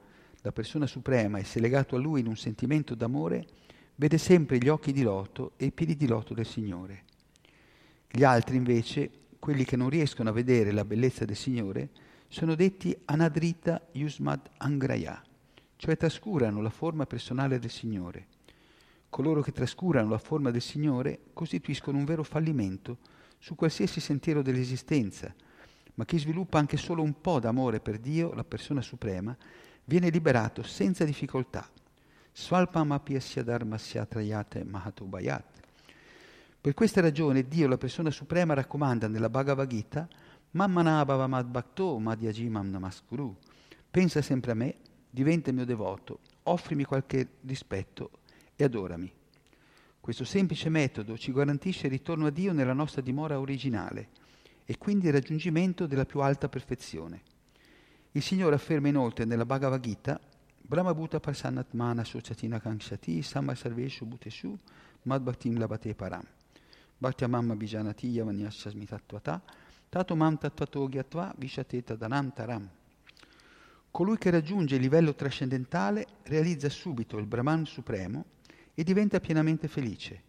la 0.42 0.52
persona 0.52 0.86
suprema, 0.86 1.38
e 1.38 1.44
si 1.44 1.56
è 1.56 1.60
legato 1.62 1.96
a 1.96 1.98
Lui 1.98 2.20
in 2.20 2.26
un 2.26 2.36
sentimento 2.36 2.94
d'amore, 2.94 3.46
vede 3.94 4.18
sempre 4.18 4.58
gli 4.58 4.68
occhi 4.68 4.92
di 4.92 5.02
loto 5.02 5.52
e 5.56 5.64
i 5.64 5.72
piedi 5.72 5.96
di 5.96 6.06
loto 6.06 6.34
del 6.34 6.44
Signore. 6.44 7.04
Gli 8.10 8.24
altri 8.24 8.56
invece, 8.56 9.10
quelli 9.38 9.64
che 9.64 9.76
non 9.76 9.88
riescono 9.88 10.28
a 10.28 10.34
vedere 10.34 10.70
la 10.70 10.84
bellezza 10.84 11.24
del 11.24 11.34
Signore, 11.34 11.88
sono 12.28 12.54
detti 12.54 12.94
anadrita 13.06 13.88
yusmad 13.92 14.50
angraya, 14.58 15.20
cioè 15.76 15.96
trascurano 15.96 16.60
la 16.60 16.68
forma 16.70 17.06
personale 17.06 17.58
del 17.58 17.70
Signore. 17.70 18.26
Coloro 19.10 19.40
che 19.40 19.52
trascurano 19.52 20.10
la 20.10 20.18
forma 20.18 20.50
del 20.50 20.60
Signore 20.60 21.20
costituiscono 21.32 21.96
un 21.96 22.04
vero 22.04 22.22
fallimento 22.22 22.98
su 23.38 23.54
qualsiasi 23.54 24.00
sentiero 24.00 24.42
dell'esistenza, 24.42 25.34
ma 25.94 26.04
chi 26.04 26.18
sviluppa 26.18 26.58
anche 26.58 26.76
solo 26.76 27.02
un 27.02 27.20
po' 27.20 27.40
d'amore 27.40 27.80
per 27.80 27.98
Dio, 27.98 28.32
la 28.34 28.44
persona 28.44 28.82
suprema, 28.82 29.36
viene 29.84 30.10
liberato 30.10 30.62
senza 30.62 31.04
difficoltà. 31.04 31.68
Svalpam 32.32 32.92
apyasya 32.92 33.42
dharmasya 33.42 34.04
trayate. 34.04 34.66
Per 36.60 36.74
questa 36.74 37.00
ragione 37.00 37.48
Dio, 37.48 37.66
la 37.66 37.78
persona 37.78 38.10
suprema, 38.10 38.54
raccomanda 38.54 39.08
nella 39.08 39.30
Bhagavad 39.30 39.68
Gita 39.68 40.08
Mammanabhava 40.50 41.26
madbhakto 41.26 41.98
madhyajimam 41.98 42.70
namaskuru. 42.70 43.36
Pensa 43.90 44.22
sempre 44.22 44.52
a 44.52 44.54
me, 44.54 44.76
diventa 45.10 45.52
mio 45.52 45.64
devoto, 45.64 46.20
offrimi 46.44 46.84
qualche 46.84 47.28
rispetto 47.42 48.10
e 48.60 48.64
adorami. 48.64 49.10
Questo 50.00 50.24
semplice 50.24 50.68
metodo 50.68 51.16
ci 51.16 51.32
garantisce 51.32 51.86
il 51.86 51.92
ritorno 51.92 52.26
a 52.26 52.30
Dio 52.30 52.52
nella 52.52 52.72
nostra 52.72 53.00
dimora 53.00 53.38
originale 53.38 54.08
e 54.64 54.76
quindi 54.76 55.06
il 55.06 55.12
raggiungimento 55.12 55.86
della 55.86 56.04
più 56.04 56.18
alta 56.18 56.48
perfezione. 56.48 57.22
Il 58.10 58.22
Signore 58.22 58.56
afferma 58.56 58.88
inoltre 58.88 59.24
nella 59.24 59.46
Bhagavad 59.46 59.80
Gita 59.80 60.20
Brahma 60.60 60.92
Bhuta 60.92 61.20
Prasannatmana 61.20 62.02
Sochatina 62.02 62.58
Kankshati 62.58 63.22
Sama 63.22 63.54
Sarveshu 63.54 64.06
Bhuteshu 64.06 64.58
Madbhaktim 65.02 65.56
Labate 65.56 65.94
Param 65.94 66.24
Bhaktyamamma 66.98 67.54
Bijanati 67.54 68.08
Yavanyasya 68.08 68.70
Smitatvata 68.70 69.40
Tato 69.88 70.16
mam 70.16 70.36
tattvatoghyatva 70.36 71.34
vishateta 71.38 71.94
danantaram. 71.94 72.68
Colui 73.90 74.18
che 74.18 74.30
raggiunge 74.30 74.74
il 74.74 74.82
livello 74.82 75.14
trascendentale 75.14 76.06
realizza 76.24 76.68
subito 76.68 77.18
il 77.18 77.26
Brahman 77.26 77.64
supremo 77.64 78.24
e 78.78 78.84
diventa 78.84 79.18
pienamente 79.18 79.66
felice. 79.66 80.22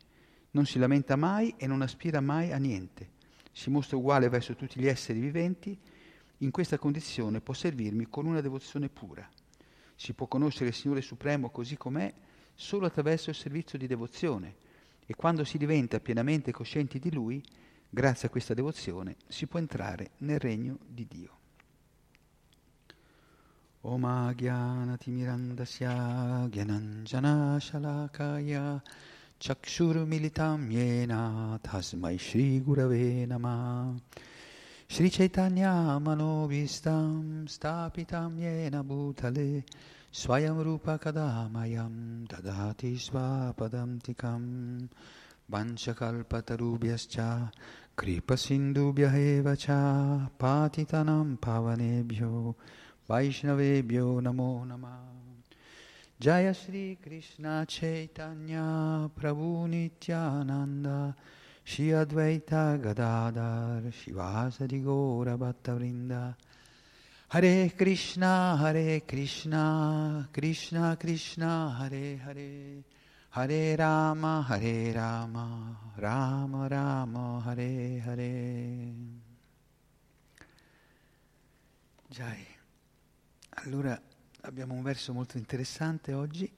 Non 0.52 0.66
si 0.66 0.80
lamenta 0.80 1.16
mai 1.16 1.54
e 1.58 1.68
non 1.68 1.84
aspira 1.84 2.20
mai 2.20 2.52
a 2.52 2.58
niente. 2.58 3.12
Si 3.52 3.70
mostra 3.70 3.98
uguale 3.98 4.28
verso 4.30 4.56
tutti 4.56 4.80
gli 4.80 4.88
esseri 4.88 5.20
viventi. 5.20 5.78
In 6.40 6.50
questa 6.50 6.80
condizione 6.80 7.42
può 7.42 7.54
servirmi 7.54 8.08
con 8.10 8.26
una 8.26 8.42
devozione 8.42 8.90
pura. 8.90 9.30
Si 9.96 10.14
può 10.14 10.26
conoscere 10.26 10.70
il 10.70 10.74
Signore 10.74 11.02
Supremo 11.02 11.52
così 11.52 11.78
com'è 11.78 12.12
solo 12.56 12.88
attraverso 12.88 13.30
il 13.30 13.36
servizio 13.36 13.78
di 13.78 13.86
devozione 13.86 14.56
e 15.06 15.14
quando 15.14 15.44
si 15.44 15.60
diventa 15.60 16.00
pienamente 16.00 16.52
coscienti 16.52 16.98
di 16.98 17.12
Lui, 17.12 17.44
Grazie 17.92 18.28
a 18.28 18.30
questa 18.30 18.54
devozione 18.54 19.16
si 19.28 19.48
può 19.48 19.58
entrare 19.58 20.12
nel 20.18 20.38
regno 20.38 20.78
di 20.86 21.08
Dio. 21.10 21.39
ओमाज्ञानतिमिरन्दस्य 23.86 25.88
ज्ञानञ्जनाशलाकाय 26.54 28.80
चक्षुर्मिलितां 29.42 30.72
येन 30.72 31.10
तस्मै 31.66 32.18
श्रीगुरवे 32.18 33.26
नमः। 33.26 34.00
श्रीचैतन्यामनोभीष्टां 34.90 37.46
स्थापितां 37.46 38.38
येन 38.38 38.82
भूतले 38.82 39.64
स्वयं 40.14 40.62
रूपकदा 40.62 41.50
मयं 41.50 42.26
ददाति 42.26 42.98
स्वापदन्तिकं 42.98 44.88
वंशकल्पतरुभ्यश्च, 45.52 47.48
कृपसिन्धुभ्य 47.98 49.04
एव 49.04 49.56
च, 49.56 49.68
पातितनं 50.42 51.36
पावनेभ्यो 51.36 52.56
Vaishnavebhyo 53.10 54.22
namo 54.22 54.64
namah 54.70 55.10
Jaya 56.20 56.54
Sri 56.54 56.96
Krishna 57.02 57.66
Chaitanya 57.66 59.10
Prabhu 59.18 59.68
Nityananda 59.68 61.16
Shri 61.64 61.88
Advaita 61.88 62.78
Gadadhar 62.80 63.82
Shivasadi 63.90 64.84
Gora 64.84 65.38
Bhattavrinda 65.38 66.36
Hare 67.30 67.72
Krishna 67.76 68.58
Hare 68.60 69.00
Krishna 69.08 70.30
Krishna 70.32 70.96
Krishna 71.00 71.76
Hare 71.80 72.18
Hare 72.18 72.84
Hare 73.32 73.76
Rama, 73.78 74.46
Hare 74.48 74.92
Rama, 74.94 75.78
Rama 75.98 76.68
Rama, 76.68 77.42
Hare 77.46 78.02
Hare. 78.04 78.94
Jai. 82.12 82.49
Allora 83.64 84.02
abbiamo 84.42 84.74
un 84.74 84.82
verso 84.82 85.12
molto 85.12 85.38
interessante 85.38 86.14
oggi. 86.14 86.50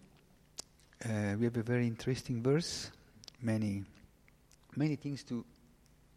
Uh, 1.04 1.36
we 1.36 1.48
have 1.48 1.58
a 1.60 1.64
very 1.64 1.88
interesting 1.88 2.44
verse, 2.44 2.92
many, 3.40 3.84
many 4.76 4.96
things 4.96 5.24
to 5.24 5.44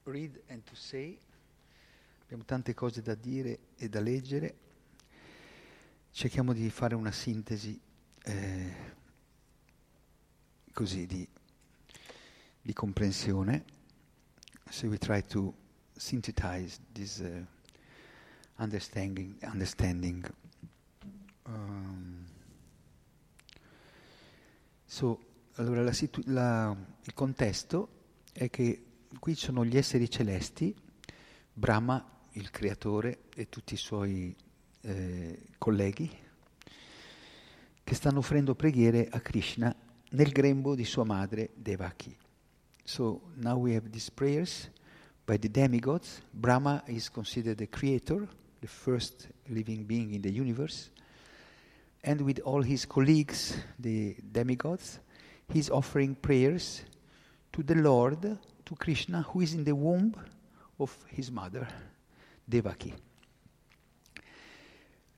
read 0.03 0.39
and 0.49 0.63
to 0.65 0.75
say. 0.75 1.19
Abbiamo 2.25 2.45
tante 2.45 2.75
cose 2.75 3.01
da 3.01 3.15
dire 3.15 3.61
e 3.77 3.89
da 3.89 4.01
leggere. 4.01 4.55
Cerchiamo 6.11 6.53
di 6.53 6.69
fare 6.69 6.95
una 6.95 7.13
sintesi. 7.13 7.81
Eh, 8.23 8.75
così 10.71 11.07
di, 11.07 11.27
di 12.61 12.73
comprensione. 12.75 13.65
So 14.69 14.89
we 14.89 14.99
try 14.99 15.23
to 15.29 15.55
synthesize 15.97 16.79
this 16.93 17.21
uh, 17.21 17.43
understanding. 18.57 19.35
understanding. 19.45 20.44
Um, 21.47 22.25
so, 24.85 25.21
allora 25.55 25.83
la 25.83 25.93
situ- 25.93 26.23
la, 26.27 26.75
il 27.05 27.15
contesto 27.15 27.89
è 28.33 28.49
che 28.49 28.85
qui 29.19 29.37
ci 29.37 29.45
sono 29.47 29.65
gli 29.65 29.77
esseri 29.77 30.09
celesti, 30.09 30.75
Brahma, 31.53 32.05
il 32.33 32.51
creatore, 32.51 33.25
e 33.35 33.49
tutti 33.49 33.75
i 33.75 33.79
suoi 33.79 34.35
eh, 34.81 35.47
colleghi 35.59 36.11
che 37.85 37.95
stanno 37.95 38.19
offrendo 38.19 38.55
preghiere 38.55 39.09
a 39.11 39.21
Krishna 39.21 39.75
nel 40.11 40.33
grembo 40.33 40.75
di 40.75 40.85
sua 40.85 41.05
madre 41.05 41.51
Devaki. 41.55 42.17
So 42.83 43.33
now 43.35 43.59
we 43.59 43.75
have 43.75 43.91
these 43.91 44.11
prayers 44.11 44.71
by 45.25 45.39
the 45.39 45.51
demigods. 45.51 46.23
Brahma 46.31 46.83
is 46.87 47.11
considered 47.11 47.59
the 47.59 47.69
creator, 47.69 48.27
the 48.61 48.67
first 48.67 49.29
living 49.47 49.85
being 49.85 50.13
in 50.13 50.23
the 50.23 50.31
universe. 50.31 50.91
And 52.05 52.21
with 52.21 52.41
all 52.41 52.61
his 52.61 52.85
colleagues, 52.85 53.57
the 53.79 54.15
demigods, 54.31 55.01
he's 55.51 55.71
offering 55.71 56.15
prayers 56.15 56.83
to 57.51 57.63
the 57.63 57.77
Lord, 57.77 58.21
to 58.21 58.75
Krishna, 58.77 59.23
who 59.23 59.41
is 59.41 59.55
in 59.55 59.65
the 59.65 59.75
womb 59.75 60.15
of 60.79 60.95
his 61.09 61.31
mother, 61.31 61.67
Devaki. 62.47 62.93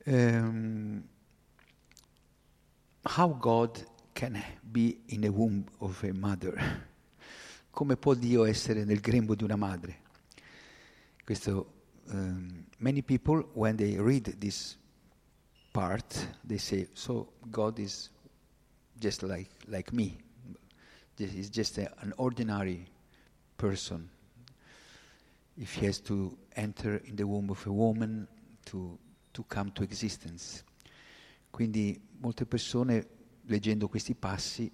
Um, 0.07 1.03
how 3.05 3.29
God 3.31 3.83
can 4.15 4.41
be 4.71 4.99
in 5.09 5.23
the 5.23 5.33
womb 5.33 5.67
of 5.81 6.05
a 6.05 6.13
mother? 6.13 6.57
Come 7.75 7.97
può 7.97 8.15
Dio 8.15 8.45
essere 8.45 8.85
nel 8.85 9.01
grembo 9.01 9.35
di 9.35 9.43
una 9.43 9.57
madre? 9.57 10.03
Questo, 11.25 11.73
um, 12.11 12.65
many 12.79 13.03
people, 13.03 13.49
when 13.55 13.75
they 13.75 13.97
read 13.99 14.37
this 14.39 14.79
part, 15.77 16.29
they 16.43 16.57
say, 16.57 16.89
so 16.95 17.29
God 17.51 17.79
is 17.79 18.09
just 18.99 19.23
like, 19.23 19.51
like 19.69 19.93
me. 19.93 20.17
He's 21.19 21.51
just 21.51 21.77
a, 21.77 21.93
an 22.01 22.15
ordinary 22.17 22.87
person. 23.59 24.09
If 25.59 25.75
he 25.75 25.85
has 25.87 26.01
to 26.01 26.35
enter 26.57 27.03
in 27.05 27.17
the 27.17 27.27
womb 27.27 27.51
of 27.51 27.67
a 27.67 27.73
woman 27.73 28.27
to, 28.67 28.99
to 29.35 29.45
come 29.45 29.71
to 29.73 29.83
existence. 29.83 30.65
Quindi 31.51 32.01
molte 32.21 32.47
persone, 32.47 33.07
leggendo 33.47 33.89
questi 33.89 34.15
passi, 34.15 34.73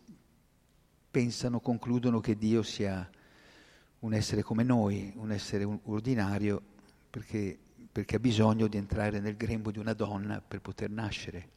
pensano, 1.11 1.59
concludono 1.59 2.21
che 2.21 2.37
Dio 2.37 2.63
sia 2.63 3.09
un 4.01 4.15
essere 4.15 4.43
come 4.43 4.63
noi, 4.63 5.13
un 5.17 5.33
essere 5.33 5.65
ordinario, 5.65 6.63
perché, 7.11 7.59
perché 7.93 8.17
ha 8.17 8.19
bisogno 8.19 8.67
di 8.67 8.79
entrare 8.79 9.21
nel 9.21 9.37
grembo 9.37 9.71
di 9.71 9.79
una 9.79 9.93
donna 9.93 10.41
per 10.41 10.61
poter 10.61 10.91
nascere. 10.91 11.49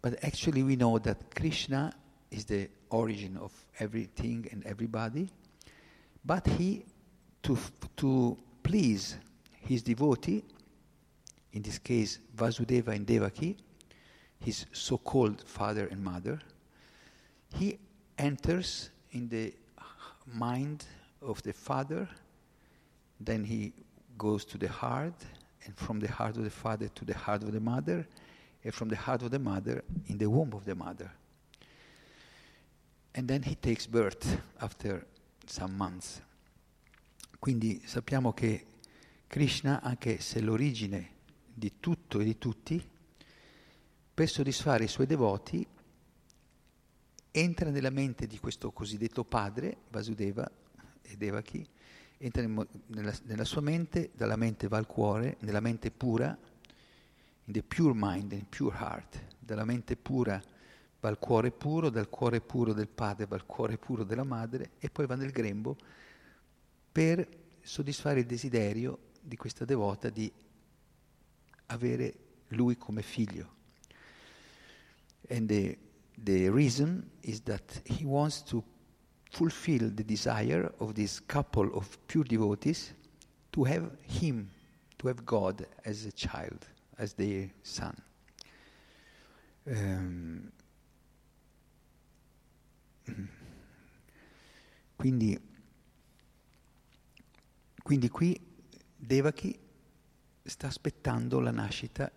But 0.00 0.24
actually 0.24 0.62
we 0.62 0.76
know 0.76 0.98
that 0.98 1.34
Krishna 1.34 1.94
is 2.30 2.46
the 2.46 2.70
origin 2.88 3.36
of 3.36 3.52
everything 3.78 4.48
and 4.50 4.64
everybody, 4.64 5.30
but 6.24 6.46
he, 6.46 6.84
to, 7.42 7.58
to 7.96 8.36
please 8.62 9.18
his 9.66 9.82
devotee, 9.82 10.42
in 11.52 11.62
this 11.62 11.78
case 11.78 12.18
Vasudeva 12.34 12.94
and 12.94 13.04
Devaki, 13.04 13.56
his 14.38 14.64
so 14.72 14.96
called 14.96 15.42
father 15.42 15.86
and 15.88 16.02
mother, 16.02 16.40
he 17.54 17.78
enters 18.16 18.90
in 19.12 19.28
the 19.28 19.52
mind 20.32 20.84
of 21.20 21.42
the 21.42 21.52
father, 21.52 22.08
then 23.18 23.44
he 23.44 23.74
goes 24.20 24.44
to 24.44 24.58
the 24.58 24.68
heart, 24.68 25.24
and 25.64 25.74
from 25.74 25.98
the 25.98 26.06
heart 26.06 26.36
of 26.36 26.44
the 26.44 26.50
father 26.50 26.88
to 26.88 27.04
the 27.06 27.14
heart 27.14 27.42
of 27.42 27.52
the 27.52 27.60
mother, 27.60 28.06
and 28.62 28.74
from 28.74 28.88
the 28.88 28.96
heart 28.96 29.22
of 29.22 29.30
the 29.30 29.38
mother 29.38 29.82
in 30.08 30.18
the 30.18 30.26
womb 30.26 30.52
of 30.52 30.64
the 30.64 30.74
mother. 30.74 31.10
And 33.14 33.26
then 33.26 33.42
he 33.42 33.56
takes 33.56 33.86
birth 33.86 34.26
after 34.58 35.06
some 35.46 35.74
months. 35.74 36.20
Quindi 37.38 37.80
sappiamo 37.86 38.34
che 38.34 38.66
Krishna, 39.26 39.80
anche 39.80 40.20
se 40.20 40.40
l'origine 40.40 41.12
di 41.54 41.80
tutto 41.80 42.20
e 42.20 42.24
di 42.24 42.36
tutti, 42.36 42.88
per 44.12 44.28
soddisfare 44.28 44.84
i 44.84 44.88
suoi 44.88 45.06
devoti, 45.06 45.66
entra 47.30 47.70
nella 47.70 47.90
mente 47.90 48.26
di 48.26 48.38
questo 48.38 48.70
cosiddetto 48.70 49.24
padre, 49.24 49.78
Vasudeva 49.88 50.50
e 51.00 51.16
Devaki, 51.16 51.66
entra 52.22 52.42
nella, 52.42 53.14
nella, 53.24 53.44
sua 53.44 53.62
mente, 53.62 54.10
dalla 54.14 54.36
mente 54.36 54.68
va 54.68 54.76
al 54.76 54.86
cuore, 54.86 55.38
nella 55.40 55.60
mente 55.60 55.90
pura, 55.90 56.36
in 57.44 57.52
the 57.52 57.62
pure 57.62 57.92
mind, 57.94 58.32
in 58.32 58.46
pure 58.46 58.76
heart, 58.76 59.18
dalla 59.38 59.64
mente 59.64 59.96
pura 59.96 60.40
va 61.00 61.08
al 61.08 61.18
cuore 61.18 61.50
puro, 61.50 61.88
dal 61.88 62.10
cuore 62.10 62.42
puro 62.42 62.74
del 62.74 62.88
padre 62.88 63.24
va 63.24 63.36
al 63.36 63.46
cuore 63.46 63.78
puro 63.78 64.04
della 64.04 64.24
madre 64.24 64.72
e 64.78 64.90
poi 64.90 65.06
va 65.06 65.14
nel 65.14 65.30
grembo 65.30 65.76
per 66.92 67.26
soddisfare 67.62 68.20
il 68.20 68.26
desiderio 68.26 69.08
di 69.22 69.36
questa 69.36 69.64
devota 69.64 70.10
di 70.10 70.30
avere 71.66 72.14
lui 72.48 72.76
come 72.76 73.00
figlio. 73.00 73.56
And 75.30 75.48
the, 75.48 75.78
the 76.22 76.50
reason 76.50 77.08
is 77.22 77.42
that 77.44 77.80
he 77.84 78.04
wants 78.04 78.42
to 78.44 78.62
fulfill 79.30 79.90
the 79.94 80.04
desire 80.04 80.72
of 80.78 80.94
this 80.94 81.20
couple 81.20 81.70
of 81.74 81.98
pure 82.06 82.24
devotees 82.24 82.92
to 83.52 83.64
have 83.64 83.90
him, 84.02 84.50
to 84.98 85.08
have 85.08 85.24
God 85.24 85.66
as 85.84 86.04
a 86.04 86.12
child, 86.12 86.66
as 86.98 87.14
their 87.14 87.48
son. 87.62 87.94
Um, 89.66 90.50
quindi, 94.96 95.38
quindi 97.82 98.08
qui 98.08 98.38
Devaki 98.96 99.58
sta 100.42 100.66
aspettando 100.66 101.40
la 101.40 101.52
nascita 101.52 102.10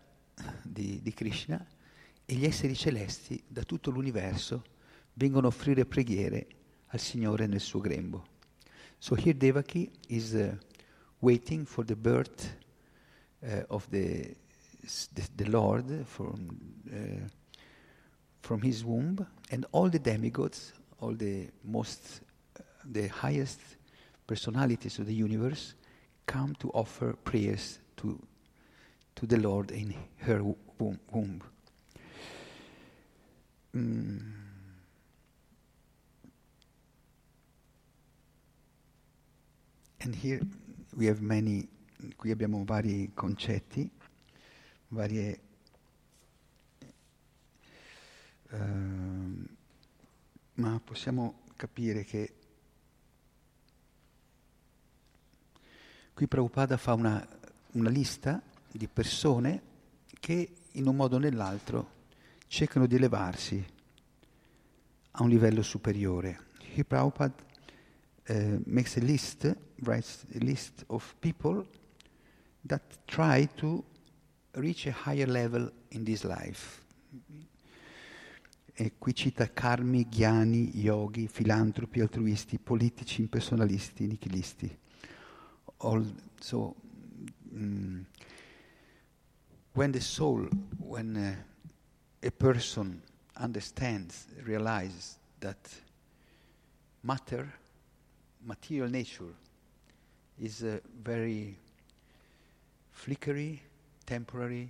di, 0.63 1.01
di 1.01 1.13
Krishna 1.13 1.65
e 2.25 2.33
gli 2.35 2.45
esseri 2.45 2.75
celesti 2.75 3.41
da 3.47 3.63
tutto 3.63 3.91
l'universo 3.91 4.63
vengono 5.13 5.45
a 5.47 5.49
offrire 5.49 5.85
preghiere 5.85 6.47
al 6.93 6.99
Signore 6.99 7.47
nel 7.47 7.59
suo 7.59 7.79
grembo. 7.79 8.23
So 8.99 9.15
here 9.15 9.33
Devaki 9.33 9.89
is 10.09 10.35
uh, 10.35 10.55
waiting 11.21 11.65
for 11.65 11.83
the 11.83 11.95
birth 11.95 12.55
uh, 13.43 13.63
of 13.69 13.89
the, 13.89 14.35
the, 15.13 15.27
the, 15.35 15.49
Lord 15.49 16.05
from, 16.05 16.55
uh, 16.91 17.27
from 18.41 18.61
his 18.61 18.85
womb 18.85 19.25
and 19.49 19.65
all 19.71 19.89
the 19.89 19.99
demigods, 19.99 20.71
all 20.99 21.13
the 21.13 21.49
most, 21.63 22.21
the 22.85 23.07
highest 23.07 23.59
personalities 24.27 24.99
of 24.99 25.07
the 25.07 25.15
universe 25.15 25.73
come 26.27 26.55
to 26.59 26.69
offer 26.69 27.13
prayers 27.13 27.79
to, 27.97 28.21
to 29.15 29.25
the 29.25 29.37
Lord 29.37 29.71
in 29.71 29.95
her 30.19 30.43
womb. 30.77 31.41
Mm. 33.75 34.42
Many, 41.19 41.67
qui 42.15 42.31
abbiamo 42.31 42.63
vari 42.65 43.11
concetti, 43.13 43.89
varie 44.89 45.39
uh, 48.49 49.45
ma 50.55 50.79
possiamo 50.83 51.41
capire 51.55 52.03
che 52.03 52.33
qui 56.13 56.27
Prabhupada 56.27 56.77
fa 56.77 56.93
una, 56.93 57.27
una 57.71 57.89
lista 57.89 58.41
di 58.71 58.87
persone 58.87 59.61
che 60.19 60.53
in 60.73 60.87
un 60.87 60.95
modo 60.95 61.15
o 61.15 61.19
nell'altro 61.19 61.91
cercano 62.47 62.85
di 62.85 62.95
elevarsi 62.95 63.65
a 65.11 65.23
un 65.23 65.29
livello 65.29 65.61
superiore. 65.61 66.51
Here 66.59 66.83
Prabhupada 66.83 67.51
makes 68.65 68.97
a 68.97 69.01
list, 69.01 69.53
writes 69.81 70.25
a 70.35 70.39
list 70.39 70.85
of 70.89 71.15
people 71.19 71.65
that 72.65 72.81
try 73.07 73.45
to 73.57 73.83
reach 74.55 74.87
a 74.87 74.91
higher 74.91 75.27
level 75.27 75.69
in 75.91 76.03
this 76.03 76.23
life. 76.23 76.81
E 78.75 78.93
qui 78.97 79.13
cita 79.13 79.51
karmi, 79.53 80.07
ghiani, 80.09 80.71
yogi, 80.73 81.27
filantropi, 81.27 82.01
altruisti, 82.01 82.57
politici, 82.57 83.21
impersonalisti, 83.21 84.07
nichilisti. 84.07 84.77
All, 85.77 86.03
so, 86.39 86.75
um, 87.53 88.05
when 89.73 89.91
the 89.91 90.01
soul, 90.01 90.47
when 90.79 91.15
uh, 91.15 91.35
a 92.27 92.31
person 92.31 93.01
understands, 93.35 94.25
realizes 94.43 95.19
that 95.39 95.69
matter, 97.03 97.47
material 98.45 98.89
nature, 98.89 99.33
is 100.39 100.63
uh, 100.63 100.79
very 101.03 101.55
flickery, 102.91 103.61
temporary, 104.05 104.69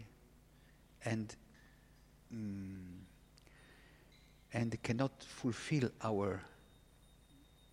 and 1.05 1.35
mm, 2.33 3.03
and 4.53 4.81
cannot 4.83 5.11
fulfill 5.23 5.89
our 6.03 6.41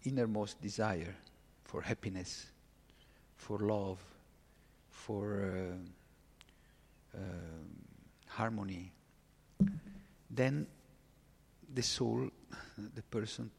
innermost 0.04 0.60
desire 0.62 1.14
for 1.64 1.82
happiness, 1.82 2.46
for 3.36 3.58
love, 3.58 3.98
for 4.90 5.74
uh, 7.14 7.18
uh, 7.18 7.20
harmony, 8.28 8.92
then 10.30 10.66
the 11.74 11.82
soul, 11.82 12.30
the 12.94 13.02
person, 13.02 13.50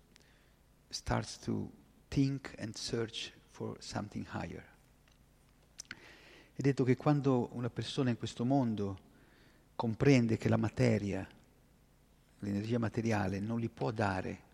starts 0.90 1.38
to 1.38 1.70
think 2.12 2.54
and 2.60 2.76
search 2.76 3.32
for 3.52 3.78
something 3.80 4.28
higher. 4.34 4.68
È 6.54 6.62
detto 6.62 6.84
che 6.84 6.98
quando 6.98 7.50
una 7.54 7.70
persona 7.70 8.10
in 8.10 8.18
questo 8.18 8.44
mondo 8.44 9.00
comprende 9.76 10.36
che 10.38 10.50
la 10.50 10.58
materia, 10.58 11.26
l'energia 12.40 12.78
materiale, 12.78 13.40
non 13.40 13.60
gli 13.60 13.70
può 13.70 13.92
dare, 13.92 14.50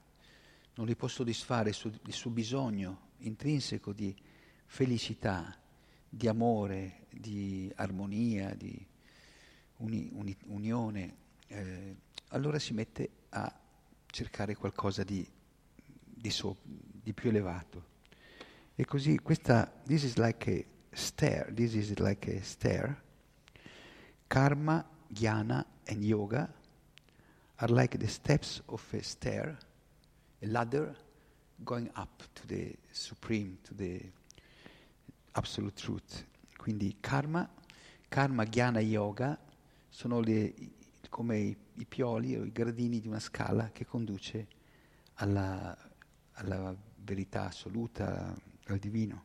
non 0.76 0.86
gli 0.86 0.96
può 0.96 1.08
soddisfare 1.08 1.70
il 1.70 1.76
suo, 1.76 1.92
il 2.06 2.14
suo 2.14 2.30
bisogno 2.30 3.06
intrinseco 3.18 3.92
di 3.92 4.16
felicità, 4.68 5.58
di 6.08 6.28
amore, 6.28 7.08
di 7.10 7.72
armonia, 7.76 8.54
di 8.54 8.86
uni, 9.78 10.10
uni, 10.14 10.38
unione, 10.46 11.16
eh, 11.48 11.96
allora 12.30 12.60
si 12.60 12.74
mette 12.74 13.10
a 13.30 13.60
cercare 14.06 14.56
qualcosa 14.56 15.04
di, 15.04 15.28
di, 15.74 16.30
so, 16.30 16.58
di 17.08 17.14
più 17.14 17.30
elevato. 17.30 17.86
E 18.76 18.84
così 18.84 19.18
questa, 19.20 19.72
this 19.86 20.04
is 20.04 20.18
like 20.18 20.52
a 20.52 20.66
stair, 20.94 21.54
this 21.54 21.74
is 21.74 21.98
like 22.00 22.30
a 22.30 22.44
stair. 22.44 23.02
Karma, 24.28 24.86
jnana 25.08 25.66
and 25.86 26.04
yoga 26.04 26.54
are 27.60 27.72
like 27.72 27.98
the 27.98 28.08
steps 28.10 28.62
of 28.66 28.84
a 28.92 29.02
stair, 29.02 29.58
a 30.42 30.48
ladder 30.48 30.94
going 31.64 31.90
up 31.96 32.24
to 32.34 32.46
the 32.46 32.76
supreme, 32.92 33.58
to 33.64 33.74
the 33.74 34.02
absolute 35.32 35.82
truth. 35.82 36.26
Quindi 36.58 36.98
karma, 37.00 37.50
karma, 38.10 38.44
jnana, 38.44 38.82
yoga 38.82 39.40
sono 39.90 40.20
le, 40.20 40.54
come 41.08 41.38
i, 41.38 41.58
i, 41.76 41.86
pioli 41.86 42.36
o 42.36 42.44
i 42.44 42.52
gradini 42.52 43.00
di 43.00 43.08
una 43.08 43.22
scala 43.22 43.70
che 43.72 43.86
conduce 43.86 44.48
alla, 45.16 45.76
alla 46.34 46.76
verità 47.08 47.48
assoluta, 47.48 48.36
al 48.68 48.78
divino. 48.78 49.24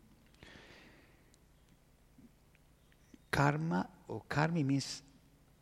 Karma 3.29 3.89
or 4.07 4.23
karmi 4.29 4.63
means 4.63 5.03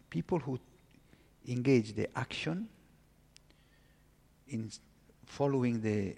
people 0.08 0.38
who 0.38 0.58
engage 1.46 1.94
the 1.94 2.08
action 2.14 2.68
in 4.48 4.68
following 5.24 5.80
the 5.80 6.14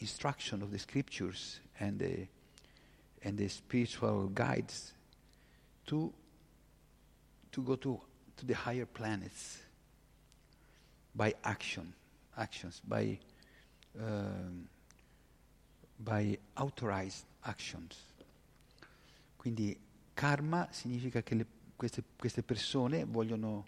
instruction 0.00 0.60
of 0.62 0.70
the 0.70 0.78
scriptures 0.78 1.60
and 1.78 1.98
the, 1.98 2.26
and 3.22 3.38
the 3.38 3.48
spiritual 3.48 4.28
guides 4.28 4.92
to, 5.86 6.12
to 7.52 7.62
go 7.62 7.76
to, 7.76 8.00
to 8.36 8.44
the 8.44 8.54
higher 8.54 8.86
planets 8.86 9.58
by 11.14 11.32
action, 11.44 11.94
actions, 12.36 12.82
by, 12.86 13.18
um, 14.00 14.66
by 16.04 16.38
authorized 16.54 17.24
actions. 17.40 17.96
Quindi 19.36 19.76
karma 20.12 20.68
significa 20.70 21.22
che 21.22 21.34
le 21.34 21.46
queste, 21.76 22.02
queste 22.16 22.42
persone 22.42 23.04
vogliono 23.04 23.66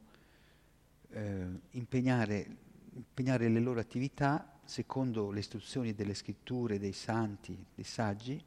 eh, 1.11 1.47
impegnare, 1.73 2.47
impegnare 2.95 3.49
le 3.49 3.61
loro 3.61 3.81
attività 3.81 4.59
secondo 4.65 5.31
le 5.31 5.41
istruzioni 5.41 5.95
delle 5.95 6.15
scritture, 6.15 6.79
dei 6.79 6.93
santi, 6.93 7.57
dei 7.75 7.85
saggi, 7.85 8.43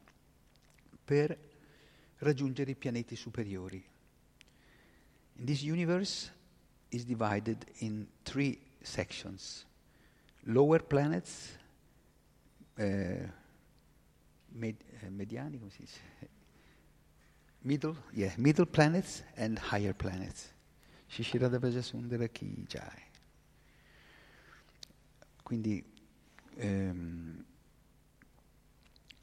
per 1.04 1.36
raggiungere 2.18 2.72
i 2.72 2.74
pianeti 2.74 3.16
superiori. 3.16 3.82
And 5.38 5.46
this 5.46 5.62
universe 5.62 6.30
is 6.90 7.04
divided 7.04 7.64
in 7.78 8.06
three 8.22 8.60
sections. 8.82 9.66
Lower 10.44 10.84
planets, 10.84 11.58
eh, 12.74 13.32
med, 14.52 14.74
eh, 15.02 15.10
mediani, 15.10 15.58
come 15.58 15.70
si 15.70 15.82
dice? 15.82 16.00
middle, 17.62 17.96
yeah, 18.14 18.32
middle 18.38 18.66
planets 18.66 19.22
and 19.36 19.58
higher 19.58 19.92
planets. 19.92 20.48
Shishiradabaja 21.10 21.82
Sundara 21.82 22.28
Ki 22.28 22.64
Jai. 22.68 23.02
Quindi, 25.44 25.82
um, 26.62 27.44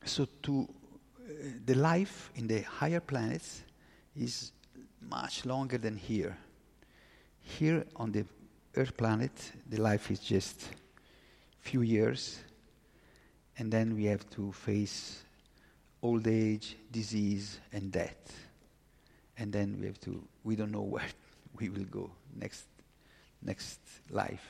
so 0.04 0.28
to 0.42 0.68
uh, 0.68 1.34
the 1.66 1.76
life 1.76 2.32
in 2.36 2.48
the 2.48 2.62
higher 2.62 3.00
planets 3.00 3.64
is 4.16 4.52
much 5.10 5.46
longer 5.46 5.78
than 5.78 5.96
here. 5.96 6.38
Here 7.42 7.86
on 7.96 8.12
the 8.12 8.26
Earth 8.76 8.96
planet, 8.98 9.32
the 9.70 9.78
life 9.78 10.12
is 10.12 10.20
just 10.20 10.70
few 11.62 11.82
years, 11.82 12.40
and 13.58 13.72
then 13.72 13.96
we 13.96 14.06
have 14.06 14.30
to 14.32 14.52
face 14.52 15.24
old 16.02 16.28
age, 16.28 16.78
disease, 16.92 17.60
and 17.74 17.92
death. 17.92 18.48
And 19.38 19.52
then 19.52 19.78
we 19.80 19.88
have 19.88 20.00
to, 20.02 20.24
we 20.44 20.56
don't 20.56 20.72
know 20.72 20.82
where 20.94 21.08
we 21.60 21.70
will 21.70 21.86
go 21.86 22.12
next, 22.36 22.66
next 23.42 23.80
life. 24.10 24.46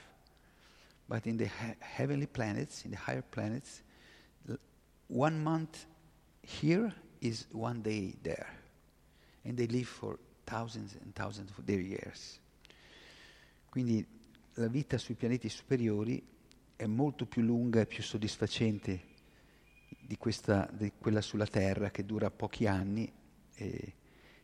But 1.08 1.26
in 1.26 1.38
the 1.38 1.46
he- 1.46 1.76
heavenly 1.80 2.26
planets, 2.26 2.84
in 2.84 2.92
the 2.92 2.98
higher 2.98 3.22
planets, 3.22 3.82
l- 4.50 4.58
one 5.08 5.42
month 5.42 5.86
here 6.42 6.94
is 7.22 7.46
one 7.52 7.82
day 7.82 8.14
there. 8.24 8.48
And 9.46 9.58
they 9.58 9.68
live 9.68 9.88
for 9.88 10.20
thousands 10.46 10.96
and 11.02 11.16
thousands 11.16 11.52
of 11.58 11.66
their 11.66 11.80
years. 11.80 12.40
Quindi 13.72 14.06
la 14.58 14.68
vita 14.68 14.98
sui 14.98 15.16
pianeti 15.16 15.50
superiori 15.50 16.22
è 16.78 16.86
molto 16.86 17.26
più 17.26 17.42
lunga 17.42 17.82
e 17.82 17.88
più 17.88 18.04
soddisfacente 18.04 19.16
di, 20.00 20.16
questa, 20.16 20.70
di 20.72 20.94
quella 20.98 21.22
sulla 21.22 21.48
Terra 21.48 21.90
che 21.90 22.06
dura 22.06 22.30
pochi 22.30 22.68
anni 22.68 23.12
e, 23.56 23.94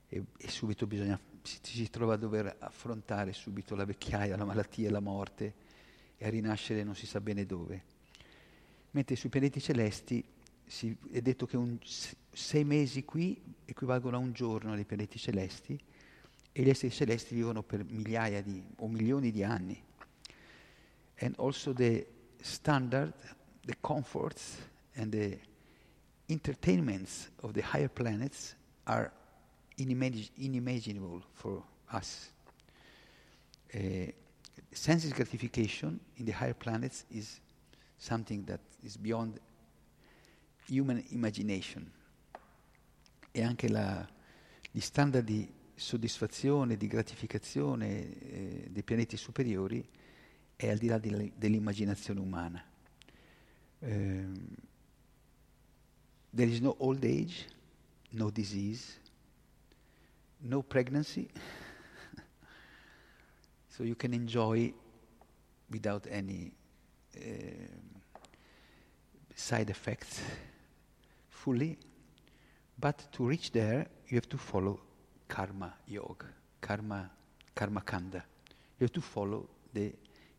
e, 0.09 0.23
e 0.35 0.49
subito 0.49 0.87
bisogna, 0.87 1.17
si, 1.43 1.59
si, 1.61 1.89
trova 1.91 2.15
a 2.15 2.17
dover 2.17 2.55
affrontare 2.59 3.33
subito 3.33 3.75
la 3.75 3.85
vecchiaia, 3.85 4.35
la 4.35 4.45
malattia 4.45 4.89
la 4.89 4.99
morte 4.99 5.53
e 6.17 6.25
a 6.25 6.29
rinascere 6.29 6.83
non 6.83 6.95
si 6.95 7.05
sa 7.05 7.21
bene 7.21 7.45
dove. 7.45 7.83
Mentre 8.91 9.15
sui 9.15 9.29
pianeti 9.29 9.61
celesti 9.61 10.23
si, 10.65 10.95
è 11.11 11.21
detto 11.21 11.45
che 11.45 11.55
un, 11.55 11.77
sei 12.31 12.63
mesi 12.63 13.05
qui 13.05 13.39
equivalgono 13.63 14.17
a 14.17 14.19
un 14.19 14.33
giorno 14.33 14.73
nei 14.73 14.85
pianeti 14.85 15.19
celesti 15.19 15.79
e 16.51 16.61
gli 16.63 16.69
esseri 16.69 16.91
celesti 16.91 17.35
vivono 17.35 17.61
per 17.61 17.83
migliaia 17.83 18.41
di, 18.41 18.63
o 18.77 18.87
milioni 18.87 19.29
di 19.29 19.43
anni. 19.43 19.81
And 21.19 21.35
also 21.37 21.73
the 21.73 22.12
standard, 22.43 23.13
the 23.65 23.75
comforts 23.81 24.57
and 24.95 25.11
the 25.11 25.37
entertainments 26.29 27.29
of 27.41 27.53
the 27.53 27.61
higher 27.61 27.87
planets 27.87 28.55
are 28.85 29.11
inimag- 29.77 30.29
for 31.33 31.63
us. 31.91 32.31
Uh, 33.73 34.11
gratification 35.13 35.99
in 36.17 36.25
the 36.25 36.31
higher 36.31 36.53
planets 36.53 37.05
is 37.09 37.39
something 37.97 38.43
that 38.45 38.59
is 38.83 38.97
beyond 38.97 39.39
human 40.67 41.03
imagination. 41.09 41.89
E 43.31 43.41
anche 43.41 43.67
la, 43.69 44.07
gli 44.69 44.79
standard 44.79 45.25
di 45.25 45.51
soddisfazione, 45.75 46.77
di 46.77 46.87
gratificazione 46.87 48.19
eh, 48.19 48.67
dei 48.69 48.83
pianeti 48.83 49.17
superiori 49.17 49.83
è 50.63 50.69
al 50.69 50.77
di 50.77 50.87
là 50.87 50.97
dell'immaginazione 50.97 52.19
umana. 52.19 52.63
Um, 53.79 54.55
there 56.33 56.49
is 56.49 56.61
no 56.61 56.75
old 56.79 57.03
age, 57.03 57.45
no 58.11 58.29
disease, 58.29 58.97
no 60.39 60.61
pregnancy. 60.61 61.29
so 63.67 63.83
you 63.83 63.95
can 63.95 64.13
enjoy 64.13 64.73
without 65.69 66.07
any 66.09 66.53
uh, 67.17 67.21
side 69.35 69.69
effects 69.69 70.21
fully. 71.29 71.77
But 72.79 73.11
to 73.11 73.25
reach 73.25 73.51
there, 73.51 73.87
you 74.07 74.15
have 74.15 74.29
to 74.29 74.37
follow 74.37 74.79
karma 75.27 75.73
yoga, 75.87 76.27
karma, 76.61 77.09
karma 77.53 77.81
kanda. 77.81 78.23
You 78.79 78.85
have 78.85 78.93
to 78.93 79.01
follow 79.01 79.49
the 79.73 79.93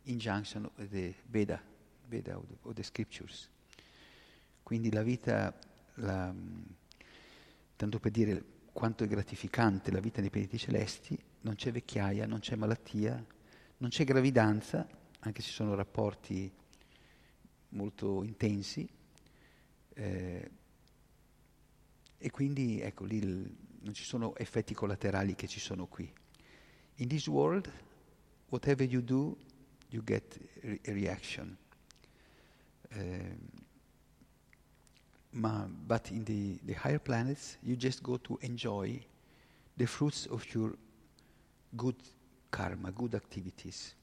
injunction 0.05 0.65
of 0.65 0.89
the 0.89 1.15
Veda, 1.27 1.61
Veda 2.09 2.37
of 2.37 2.73
the 2.75 2.83
scriptures. 2.83 3.49
Quindi 4.63 4.91
la 4.91 5.03
vita, 5.03 5.57
la, 5.97 6.35
tanto 7.77 7.99
per 7.99 8.11
dire 8.11 8.45
quanto 8.73 9.05
è 9.05 9.07
gratificante 9.07 9.91
la 9.91 10.01
vita 10.01 10.21
nei 10.21 10.31
pianeti 10.31 10.59
celesti, 10.59 11.19
non 11.43 11.55
c'è 11.55 11.71
vecchiaia, 11.71 12.27
non 12.27 12.41
c'è 12.41 12.57
malattia, 12.57 13.25
non 13.79 13.91
c'è 13.91 14.05
gravidanza, 14.05 14.87
anche 15.21 15.43
se 15.43 15.51
sono 15.51 15.75
rapporti 15.75 16.51
molto 17.71 18.23
intensi, 18.23 18.89
eh, 19.95 20.51
e 22.19 22.31
quindi 22.31 22.81
ecco 22.81 23.05
lì 23.05 23.19
il, 23.19 23.57
non 23.81 23.93
ci 23.93 24.05
sono 24.05 24.35
effetti 24.37 24.75
collaterali 24.75 25.35
che 25.35 25.47
ci 25.47 25.61
sono 25.61 25.87
qui. 25.87 26.11
In 26.97 27.09
this 27.09 27.27
world, 27.27 27.71
whatever 28.49 28.89
you 28.89 29.03
do, 29.03 29.37
you 29.95 30.03
get 30.03 30.37
a 30.87 30.93
reaction. 30.93 31.57
Um, 32.93 33.39
ma, 35.33 35.67
but 35.87 36.11
in 36.11 36.25
the, 36.25 36.59
the 36.65 36.73
higher 36.73 36.99
planets, 36.99 37.59
you 37.63 37.77
just 37.77 38.03
go 38.03 38.17
to 38.17 38.39
enjoy 38.43 39.01
the 39.77 39.87
fruits 39.87 40.27
of 40.27 40.45
your 40.53 40.75
good 41.77 41.97
karma, 42.51 42.91
good 42.91 43.15
activities. 43.15 43.95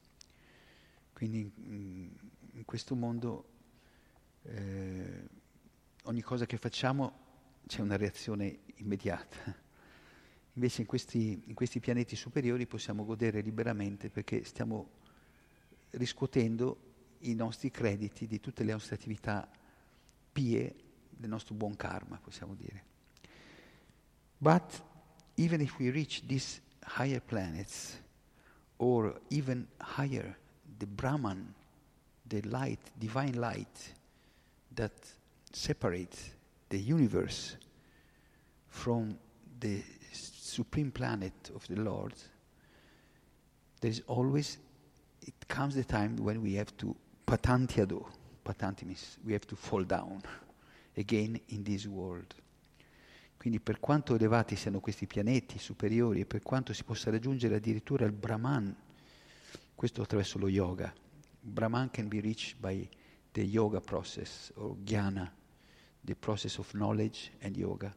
Quindi 1.14 1.52
in, 1.66 2.10
in 2.54 2.66
questo 2.66 2.96
mondo 2.96 3.46
eh, 4.44 5.28
ogni 6.04 6.22
cosa 6.22 6.46
che 6.46 6.58
facciamo 6.58 7.20
c'è 7.68 7.82
una 7.82 7.98
reazione 7.98 8.60
immediata. 8.78 9.70
Invece 10.54 10.82
in 10.82 10.88
questi, 10.88 11.44
in 11.46 11.54
questi 11.54 11.80
pianeti 11.80 12.16
superiori 12.16 12.66
possiamo 12.66 13.06
godere 13.06 13.42
liberamente 13.42 14.10
perché 14.10 14.44
stiamo 14.44 15.00
riscuotendo 15.92 16.78
i 17.20 17.34
nostri 17.34 17.70
crediti 17.70 18.28
di 18.28 18.40
tutte 18.40 18.64
le 18.64 18.72
nostre 18.72 18.96
attività 18.96 19.48
pie, 20.32 20.76
del 21.10 21.30
nostro 21.30 21.54
buon 21.54 21.76
karma, 21.76 22.18
possiamo 22.18 22.56
dire. 22.56 22.84
But 24.38 24.82
even 25.36 25.62
if 25.62 25.78
we 25.78 25.92
reach 25.92 26.24
these 26.26 26.62
higher 26.84 27.22
planets, 27.22 28.00
or 28.78 29.22
even 29.30 29.68
higher, 29.80 30.36
the 30.80 30.88
Brahman, 30.88 31.54
the 32.28 32.42
light, 32.42 32.80
divine 32.98 33.36
light 33.36 33.94
that 34.74 34.94
separates 35.52 36.32
the 36.70 36.80
universe 36.80 37.56
from 38.70 39.18
the 39.60 39.84
supreme 40.12 40.92
planet 40.92 41.52
of 41.54 41.68
the 41.68 41.80
Lord, 41.80 42.14
there 43.80 43.92
is 43.92 44.02
always, 44.08 44.58
it 45.22 45.46
comes 45.48 45.76
the 45.76 45.84
time 45.84 46.18
when 46.20 46.42
we 46.42 46.58
have 46.58 46.76
to 46.78 46.96
patantiado, 47.26 48.06
patanti 48.44 48.86
means 48.86 49.18
we 49.24 49.34
have 49.34 49.46
to 49.46 49.56
fall 49.56 49.84
down 49.84 50.22
again 50.98 51.40
in 51.48 51.64
this 51.64 51.86
world. 51.86 52.34
Quindi 53.38 53.60
per 53.60 53.80
quanto 53.80 54.16
elevati 54.16 54.56
siano 54.56 54.80
questi 54.80 55.08
pianeti 55.08 55.58
superiori 55.58 56.22
e 56.22 56.26
per 56.26 56.44
quanto 56.44 56.74
si 56.74 56.84
possa 56.84 57.10
raggiungere 57.10 57.56
addirittura 57.56 58.06
il 58.06 58.12
Brahman, 58.12 58.76
questo 59.74 60.04
attraverso 60.04 60.38
lo 60.38 60.48
yoga, 60.48 60.94
Brahman 61.40 61.90
can 61.90 62.08
be 62.08 62.20
reached 62.20 62.60
by 62.60 62.88
the 63.32 63.42
yoga 63.42 63.82
process 63.82 64.52
or 64.56 64.76
jnana, 64.84 65.32
the 66.04 66.16
process 66.16 66.58
of 66.58 66.70
knowledge 66.72 67.32
and 67.42 67.56
yoga. 67.56 67.94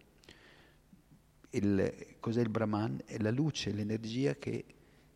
Il, 1.51 2.17
cos'è 2.21 2.41
il 2.41 2.49
Brahman? 2.49 3.03
È 3.05 3.19
la 3.19 3.31
luce, 3.31 3.71
l'energia 3.71 4.35
che 4.37 4.65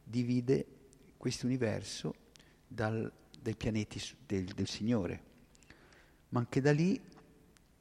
divide 0.04 0.77
questo 1.18 1.44
universo 1.44 2.14
dal, 2.66 3.12
dai 3.38 3.54
pianeti 3.54 4.00
del, 4.24 4.44
del 4.44 4.68
Signore. 4.68 5.22
Ma 6.30 6.40
anche 6.40 6.60
da 6.60 6.72
lì 6.72 6.98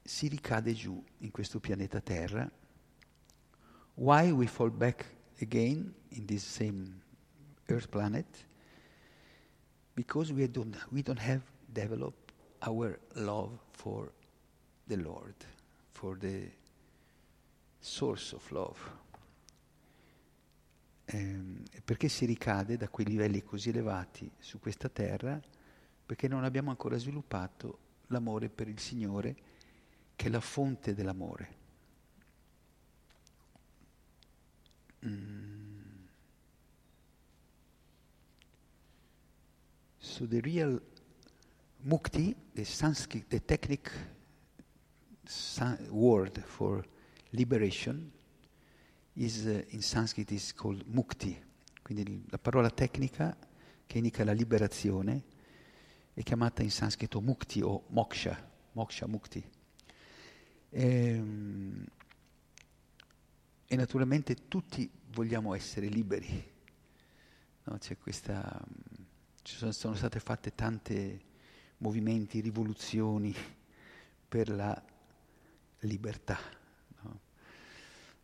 si 0.03 0.27
ricade 0.27 0.73
giù 0.73 1.01
in 1.19 1.31
questo 1.31 1.59
pianeta 1.59 2.01
Terra. 2.01 2.49
Why 3.93 4.31
we 4.31 4.47
fall 4.47 4.71
back 4.71 5.05
again 5.39 5.93
in 6.09 6.25
this 6.25 6.43
same 6.43 7.01
Earth 7.67 7.87
planet? 7.87 8.45
Because 9.93 10.31
we 10.31 10.49
don't, 10.49 10.75
we 10.91 11.01
don't 11.01 11.19
have 11.19 11.41
developed 11.65 12.33
our 12.61 12.99
love 13.15 13.57
for 13.71 14.11
the 14.87 14.97
Lord, 14.97 15.35
for 15.91 16.17
the 16.17 16.51
source 17.79 18.33
of 18.33 18.49
love. 18.51 18.77
Ehm, 21.09 21.63
perché 21.85 22.09
si 22.09 22.25
ricade 22.25 22.75
da 22.75 22.89
quei 22.89 23.05
livelli 23.05 23.41
così 23.41 23.69
elevati 23.69 24.29
su 24.39 24.59
questa 24.59 24.89
terra? 24.89 25.39
Perché 26.05 26.27
non 26.27 26.43
abbiamo 26.43 26.69
ancora 26.69 26.97
sviluppato 26.97 27.79
l'amore 28.07 28.49
per 28.49 28.67
il 28.67 28.79
Signore, 28.79 29.35
che 30.15 30.27
è 30.27 30.29
la 30.29 30.41
fonte 30.41 30.93
dell'amore. 30.93 31.55
Mm. 35.05 35.79
So 39.97 40.27
the 40.27 40.41
real 40.41 40.81
mukti, 41.83 42.35
the 42.53 42.65
Sanskrit, 42.65 43.27
the 43.27 43.45
technique 43.45 44.15
word 45.89 46.41
for 46.43 46.85
liberation 47.29 48.11
is 49.17 49.43
uh, 49.45 49.63
in 49.69 49.81
Sanskrit 49.81 50.31
is 50.31 50.53
called 50.53 50.83
mukti. 50.87 51.45
Quindi 51.81 52.25
la 52.29 52.37
parola 52.37 52.69
tecnica 52.69 53.37
che 53.85 53.97
indica 53.97 54.23
la 54.23 54.33
liberazione 54.33 55.23
è 56.13 56.21
chiamata 56.23 56.63
in 56.63 56.71
sanscrito 56.71 57.21
mukti 57.21 57.61
o 57.61 57.85
moksha, 57.89 58.51
moksha 58.73 59.07
mukti. 59.07 59.43
E, 60.69 60.87
ehm, 61.09 61.85
e 63.67 63.75
naturalmente 63.75 64.47
tutti 64.47 64.89
vogliamo 65.11 65.53
essere 65.53 65.87
liberi. 65.87 66.55
No, 67.63 67.77
questa, 67.99 68.65
ci 69.41 69.55
sono, 69.55 69.71
sono 69.71 69.93
state 69.95 70.19
fatte 70.19 70.55
tante 70.55 71.21
movimenti, 71.77 72.39
rivoluzioni 72.39 73.35
per 74.27 74.49
la 74.49 74.83
libertà. 75.79 76.56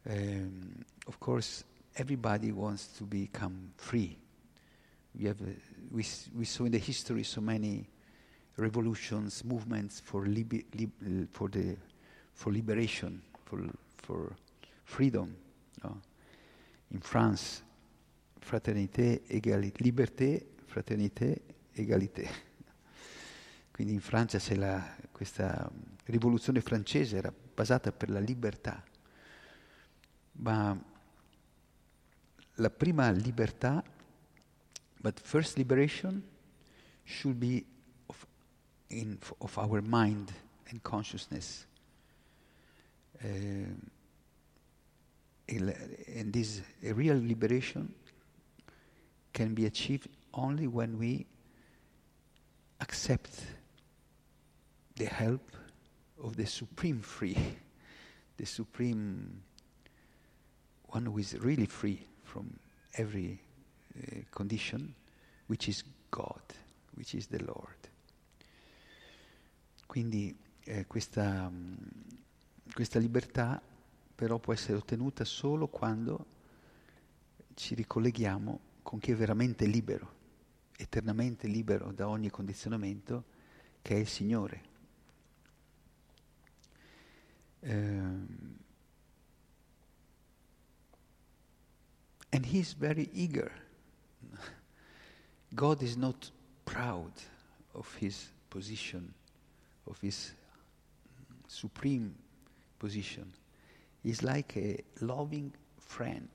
Um, 0.10 0.84
of 1.08 1.20
course, 1.20 1.64
everybody 1.95 2.51
wants 2.51 2.88
to 2.97 3.04
become 3.04 3.72
free. 3.78 4.18
We, 5.18 5.26
have, 5.26 5.41
uh, 5.41 5.51
we, 5.91 6.06
we 6.36 6.45
saw 6.45 6.66
in 6.66 6.72
the 6.72 6.80
history 6.80 7.24
so 7.24 7.41
many 7.41 7.88
revolutions, 8.58 9.43
movements 9.43 10.01
for, 10.01 10.26
libi, 10.26 10.66
lib, 10.76 10.91
for, 11.32 11.49
the, 11.49 11.78
for 12.34 12.51
liberation, 12.51 13.22
for, 13.45 13.62
for 13.97 14.36
freedom. 14.84 15.36
No? 15.84 15.97
In 16.91 16.99
France, 16.99 17.64
fraternité, 18.41 19.24
égalité, 19.30 19.84
liberté, 19.84 20.47
fraternité, 20.68 21.41
égalité. 21.76 22.30
Quindi 23.72 23.93
in 23.93 24.01
Francia 24.01 24.39
la, 24.56 24.95
questa 25.12 25.72
rivoluzione 26.06 26.62
francese, 26.62 27.18
era 27.18 27.34
basata 27.56 27.91
per 27.91 28.12
la 28.12 28.20
libertà. 28.20 28.84
Ma 30.36 30.76
la 32.58 32.70
prima 32.70 33.12
libertà, 33.12 33.84
but 35.02 35.20
first 35.20 35.58
liberation 35.58 36.24
should 37.04 37.40
be 37.40 37.66
of, 38.10 38.26
in, 38.90 39.18
of 39.42 39.58
our 39.58 39.82
mind 39.82 40.32
and 40.70 40.82
consciousness. 40.84 41.66
Uh, 43.24 43.28
and 45.50 46.32
this 46.34 46.62
real 46.82 47.18
liberation 47.18 47.94
can 49.34 49.54
be 49.54 49.66
achieved 49.66 50.08
only 50.34 50.68
when 50.68 50.98
we 50.98 51.26
accept 52.80 53.42
the 54.96 55.06
help 55.06 55.52
of 56.24 56.36
the 56.36 56.46
supreme 56.46 57.02
free, 57.02 57.38
the 58.38 58.46
supreme 58.46 59.42
one 60.94 61.08
who 61.08 61.20
is 61.20 61.38
really 61.39 61.66
free 61.66 62.06
from 62.24 62.48
every 62.91 63.39
uh, 63.98 64.22
condition, 64.30 64.94
which 65.48 65.68
is 65.68 65.84
God, 66.10 66.41
which 66.96 67.16
is 67.16 67.28
the 67.28 67.41
Lord. 67.44 67.89
Quindi 69.88 70.36
eh, 70.64 70.86
questa, 70.88 71.52
questa 72.74 73.00
libertà 73.00 73.62
però 74.16 74.38
può 74.39 74.54
essere 74.54 74.78
ottenuta 74.78 75.26
solo 75.26 75.68
quando 75.68 76.26
ci 77.56 77.76
ricolleghiamo 77.76 78.60
con 78.84 79.00
chi 79.00 79.12
è 79.12 79.16
veramente 79.16 79.66
libero, 79.66 80.14
eternamente 80.78 81.48
libero 81.48 81.91
da 81.91 82.08
ogni 82.08 82.30
condizionamento, 82.30 83.24
che 83.82 83.96
è 83.96 84.00
il 84.00 84.08
Signore. 84.08 84.72
Um, 87.62 88.62
and 92.34 92.44
he's 92.44 92.74
very 92.74 93.10
eager. 93.14 93.52
God 95.56 95.84
is 95.84 95.96
not 95.96 96.32
proud 96.66 97.12
of 97.76 97.94
his 97.96 98.28
position, 98.50 99.14
of 99.88 100.02
his 100.02 100.32
supreme 101.48 102.16
position. 102.80 103.32
He's 104.02 104.24
like 104.24 104.58
a 104.58 104.80
loving 105.00 105.54
friend, 105.80 106.28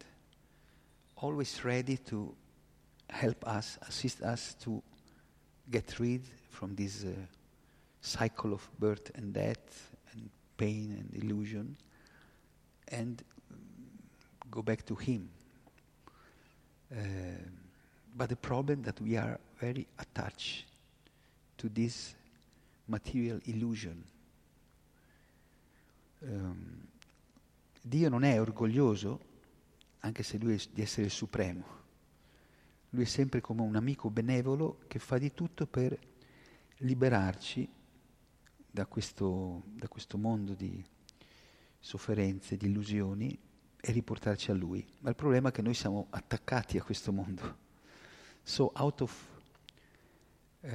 always 1.16 1.64
ready 1.64 1.96
to 1.96 2.32
help 3.10 3.44
us, 3.48 3.76
assist 3.88 4.22
us 4.22 4.54
to 4.62 4.80
get 5.68 5.98
rid 5.98 6.22
from 6.50 6.76
this 6.76 7.04
uh, 7.04 7.08
cycle 8.00 8.52
of 8.52 8.68
birth 8.78 9.10
and 9.16 9.32
death 9.32 9.96
and 10.12 10.30
pain 10.56 10.96
and 10.96 11.22
illusion 11.24 11.76
and 12.86 13.24
go 14.48 14.62
back 14.62 14.86
to 14.86 14.94
Him. 14.94 15.28
Uh, 16.90 16.96
but 18.14 18.28
the 18.28 18.36
problem 18.36 18.82
that 18.82 19.00
we 19.00 19.16
are 19.16 19.38
very 19.60 19.86
attached 19.96 20.66
to 21.56 21.68
this 21.68 22.14
material 22.86 23.40
illusion. 23.44 24.02
Um, 26.22 26.86
Dio 27.82 28.08
non 28.08 28.24
è 28.24 28.40
orgoglioso, 28.40 29.20
anche 30.00 30.22
se 30.22 30.38
Lui 30.38 30.54
è 30.54 30.60
di 30.72 30.82
essere 30.82 31.08
supremo. 31.08 31.76
Lui 32.90 33.02
è 33.02 33.06
sempre 33.06 33.40
come 33.40 33.62
un 33.62 33.76
amico 33.76 34.08
benevolo 34.10 34.80
che 34.88 34.98
fa 34.98 35.18
di 35.18 35.32
tutto 35.34 35.66
per 35.66 35.98
liberarci 36.78 37.68
da 38.70 38.86
questo, 38.86 39.62
da 39.74 39.88
questo 39.88 40.16
mondo 40.16 40.54
di 40.54 40.82
sofferenze, 41.78 42.56
di 42.56 42.66
illusioni 42.66 43.38
e 43.80 43.92
riportarci 43.92 44.50
a 44.50 44.54
Lui. 44.54 44.86
Ma 45.00 45.10
il 45.10 45.14
problema 45.14 45.48
è 45.48 45.52
che 45.52 45.62
noi 45.62 45.74
siamo 45.74 46.06
attaccati 46.10 46.78
a 46.78 46.82
questo 46.82 47.12
mondo. 47.12 47.66
So 48.42 48.72
out 48.74 49.00
of 49.02 49.24
uh, 50.62 50.68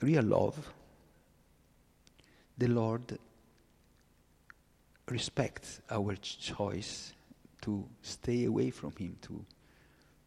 real 0.00 0.26
love, 0.26 0.60
the 2.56 2.68
Lord 2.68 3.18
respects 5.06 5.80
our 5.90 6.16
choice 6.18 7.12
to 7.62 7.88
stay 8.02 8.44
away 8.44 8.70
from 8.70 8.92
Him, 8.98 9.16
to, 9.22 9.44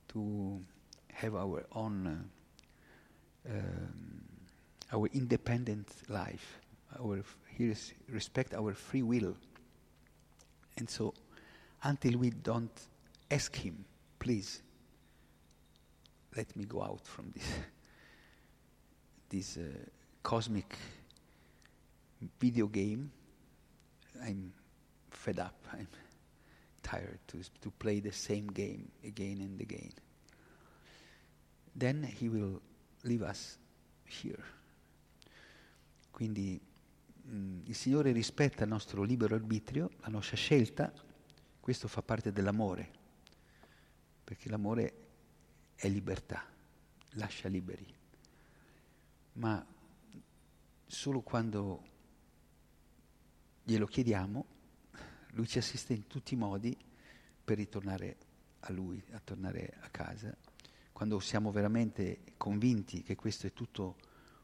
to 0.07 0.61
have 1.13 1.35
our 1.35 1.65
own, 1.73 2.29
uh, 3.45 3.49
um, 3.49 4.23
our 4.91 5.09
independent 5.13 5.89
life. 6.07 6.59
Our, 6.99 7.23
he 7.57 7.73
respect 8.09 8.53
our 8.53 8.73
free 8.73 9.03
will. 9.03 9.35
And 10.77 10.89
so, 10.89 11.13
until 11.83 12.17
we 12.19 12.29
don't 12.29 12.71
ask 13.29 13.55
Him, 13.55 13.83
please, 14.19 14.61
let 16.35 16.55
me 16.55 16.65
go 16.65 16.83
out 16.83 17.05
from 17.05 17.31
this, 17.33 17.49
this 19.29 19.57
uh, 19.57 19.77
cosmic 20.21 20.75
video 22.39 22.67
game. 22.67 23.11
I'm 24.23 24.53
fed 25.09 25.39
up. 25.39 25.55
I'm 25.73 25.87
tired 26.83 27.19
to, 27.27 27.37
to 27.61 27.71
play 27.71 27.99
the 27.99 28.11
same 28.11 28.47
game 28.47 28.89
again 29.03 29.39
and 29.41 29.59
again. 29.59 29.91
Then 31.75 32.03
he 32.03 32.29
will 32.29 32.61
leave 33.03 33.23
us 33.23 33.57
here. 34.05 34.43
Quindi 36.11 36.59
il 37.29 37.75
Signore 37.75 38.11
rispetta 38.11 38.63
il 38.63 38.69
nostro 38.69 39.03
libero 39.03 39.35
arbitrio, 39.35 39.91
la 39.99 40.07
nostra 40.07 40.37
scelta, 40.37 40.93
questo 41.59 41.87
fa 41.87 42.01
parte 42.01 42.31
dell'amore, 42.31 42.91
perché 44.23 44.49
l'amore 44.49 44.93
è 45.75 45.89
libertà, 45.89 46.45
lascia 47.11 47.49
liberi. 47.49 47.85
Ma 49.33 49.65
solo 50.85 51.21
quando 51.21 51.83
glielo 53.63 53.85
chiediamo, 53.85 54.45
lui 55.31 55.47
ci 55.47 55.57
assiste 55.57 55.93
in 55.93 56.07
tutti 56.07 56.33
i 56.33 56.37
modi 56.37 56.75
per 57.43 57.57
ritornare 57.57 58.17
a 58.61 58.71
lui, 58.71 59.03
a 59.11 59.19
tornare 59.19 59.77
a 59.81 59.89
casa. 59.89 60.35
Quando 60.93 61.19
siamo 61.19 61.51
veramente 61.51 62.21
convinti 62.37 63.03
che 63.03 63.15
questo 63.15 63.47
è 63.47 63.53
tutto 63.53 63.97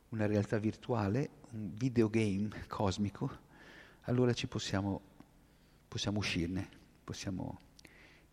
una 0.09 0.25
realtà 0.25 0.59
virtuale, 0.59 1.41
un 1.53 1.71
videogame 1.75 2.65
cosmico, 2.67 3.29
allora 4.01 4.33
ci 4.33 4.47
possiamo, 4.47 5.01
possiamo 5.87 6.19
uscirne, 6.19 6.69
possiamo, 7.03 7.59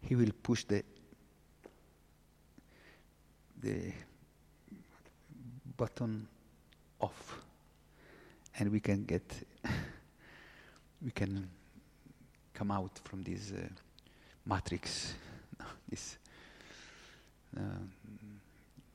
he 0.01 0.15
will 0.15 0.35
push 0.35 0.65
the, 0.65 0.85
the 3.61 3.95
button 5.77 6.27
off 6.99 7.43
and 8.59 8.71
we 8.71 8.81
can 8.81 9.05
get, 9.05 9.47
we 11.01 11.11
can 11.13 11.49
come 12.55 12.73
out 12.73 12.99
from 13.05 13.23
this 13.23 13.53
uh, 13.53 13.69
matrix, 14.45 15.15
this, 15.89 16.19
uh, 17.57 17.61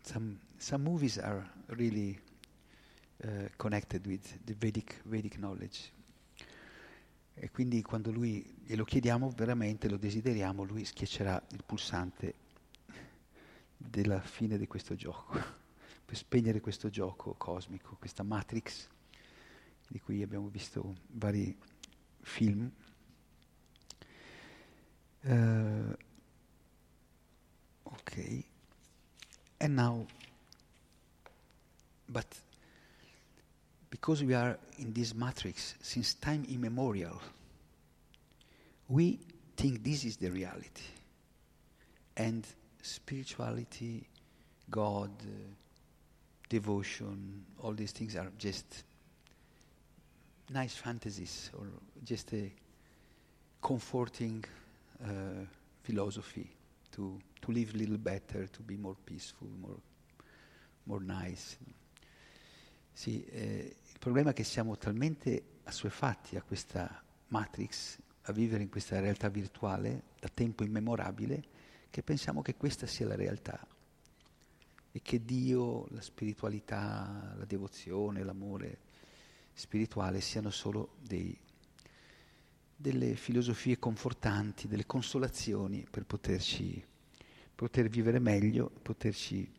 some, 0.03 0.39
some 0.57 0.83
movies 0.83 1.19
are 1.19 1.47
really 1.69 2.19
uh, 3.23 3.49
connected 3.55 4.05
with 4.05 4.43
the 4.43 4.55
Vedic, 4.57 5.01
Vedic 5.05 5.35
knowledge. 5.35 5.91
E 7.37 7.51
quindi 7.51 7.81
quando 7.81 8.11
lui 8.11 8.55
glielo 8.65 8.85
chiediamo 8.85 9.29
veramente, 9.29 9.89
lo 9.89 9.97
desideriamo, 9.97 10.63
lui 10.63 10.85
schiaccerà 10.85 11.41
il 11.51 11.63
pulsante 11.65 12.33
della 13.77 14.21
fine 14.21 14.57
di 14.57 14.67
questo 14.67 14.95
gioco, 14.95 15.33
per 16.05 16.15
spegnere 16.15 16.61
questo 16.61 16.89
gioco 16.89 17.33
cosmico, 17.33 17.97
questa 17.97 18.23
Matrix, 18.23 18.87
di 19.87 19.99
cui 19.99 20.21
abbiamo 20.21 20.47
visto 20.47 20.95
vari 21.07 21.55
film. 22.21 22.71
Uh, 25.23 25.93
okay. 27.83 28.45
And 29.57 29.73
now, 29.73 30.05
but 32.07 32.27
because 33.95 34.25
we 34.25 34.33
are 34.33 34.57
in 34.79 34.91
this 34.91 35.15
matrix 35.15 35.75
since 35.81 36.15
time 36.15 36.45
immemorial, 36.49 37.21
we 38.89 39.17
think 39.55 39.81
this 39.81 40.03
is 40.03 40.17
the 40.17 40.29
reality. 40.29 40.83
And 42.17 42.45
spirituality, 42.81 44.05
God, 44.69 45.11
uh, 45.21 45.27
devotion, 46.49 47.45
all 47.63 47.71
these 47.71 47.93
things 47.93 48.17
are 48.17 48.29
just 48.37 48.83
nice 50.49 50.75
fantasies 50.75 51.49
or 51.57 51.65
just 52.03 52.33
a 52.33 52.51
comforting 53.61 54.43
uh, 55.05 55.07
philosophy 55.83 56.49
to, 56.91 57.17
to 57.41 57.51
live 57.53 57.73
a 57.73 57.77
little 57.77 57.97
better, 57.97 58.45
to 58.45 58.61
be 58.61 58.75
more 58.75 58.97
peaceful, 59.05 59.47
more, 59.61 59.79
more 60.85 60.99
nice. 60.99 61.55
Sì, 62.95 63.25
eh, 63.29 63.75
il 63.95 64.01
problema 64.01 64.31
è 64.31 64.33
che 64.33 64.43
siamo 64.43 64.77
talmente 64.77 65.59
assuefatti 65.63 66.35
a 66.35 66.41
questa 66.41 67.01
matrix, 67.29 67.97
a 68.23 68.33
vivere 68.33 68.61
in 68.61 68.69
questa 68.69 68.99
realtà 68.99 69.29
virtuale 69.29 70.03
da 70.19 70.27
tempo 70.27 70.65
immemorabile, 70.65 71.43
che 71.89 72.03
pensiamo 72.03 72.41
che 72.41 72.55
questa 72.55 72.87
sia 72.87 73.07
la 73.07 73.15
realtà 73.15 73.65
e 74.91 75.01
che 75.01 75.23
Dio, 75.23 75.87
la 75.91 76.01
spiritualità, 76.01 77.35
la 77.37 77.45
devozione, 77.45 78.21
l'amore 78.23 78.79
spirituale 79.53 80.19
siano 80.19 80.49
solo 80.49 80.97
dei, 80.99 81.35
delle 82.75 83.15
filosofie 83.15 83.79
confortanti, 83.79 84.67
delle 84.67 84.85
consolazioni 84.85 85.87
per 85.89 86.05
poterci, 86.05 86.83
poter 87.55 87.87
vivere 87.87 88.19
meglio, 88.19 88.69
poterci 88.69 89.49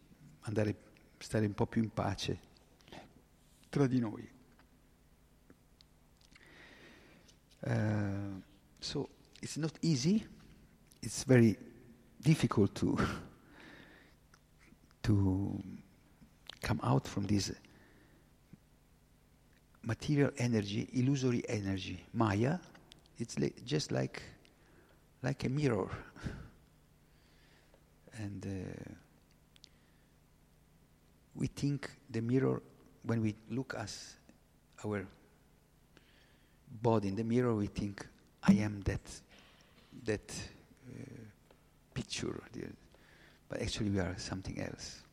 andare, 0.41 0.77
stare 1.17 1.47
un 1.47 1.55
po' 1.55 1.67
più 1.67 1.83
in 1.83 1.91
pace 1.91 2.46
tra 3.77 3.87
di 3.87 3.99
noi. 4.01 4.27
Uh, 7.61 8.41
so 8.79 9.11
it's 9.43 9.57
not 9.57 9.73
easy, 9.83 10.27
it's 11.03 11.25
very 11.25 11.59
difficult 12.19 12.75
to, 12.75 12.97
to 15.03 15.63
come 16.63 16.81
out 16.83 17.07
from 17.07 17.27
this 17.27 17.53
material 19.83 20.31
energy, 20.39 20.89
illusory 20.95 21.43
energy, 21.47 22.03
Maya, 22.15 22.59
it's 23.19 23.39
li- 23.39 23.53
just 23.63 23.93
like, 23.93 24.23
like 25.23 25.45
a 25.45 25.51
mirror. 25.51 25.91
and 28.23 28.47
uh, 28.47 28.95
we 31.35 31.47
think 31.49 31.91
the 32.09 32.23
mirror 32.23 32.63
when 33.07 33.21
we 33.21 33.35
look 33.49 33.75
at 33.75 33.91
our 34.85 35.07
body 36.83 37.09
in 37.09 37.15
the 37.15 37.25
mirror, 37.25 37.55
we 37.55 37.69
think, 37.69 38.07
I 38.43 38.53
am 38.55 38.83
that, 38.83 39.01
that 40.05 40.33
uh, 40.89 41.25
picture. 41.95 42.43
But 43.49 43.63
actually 43.63 43.91
we 43.91 44.01
are 44.01 44.15
something 44.19 44.59
else. 44.59 45.05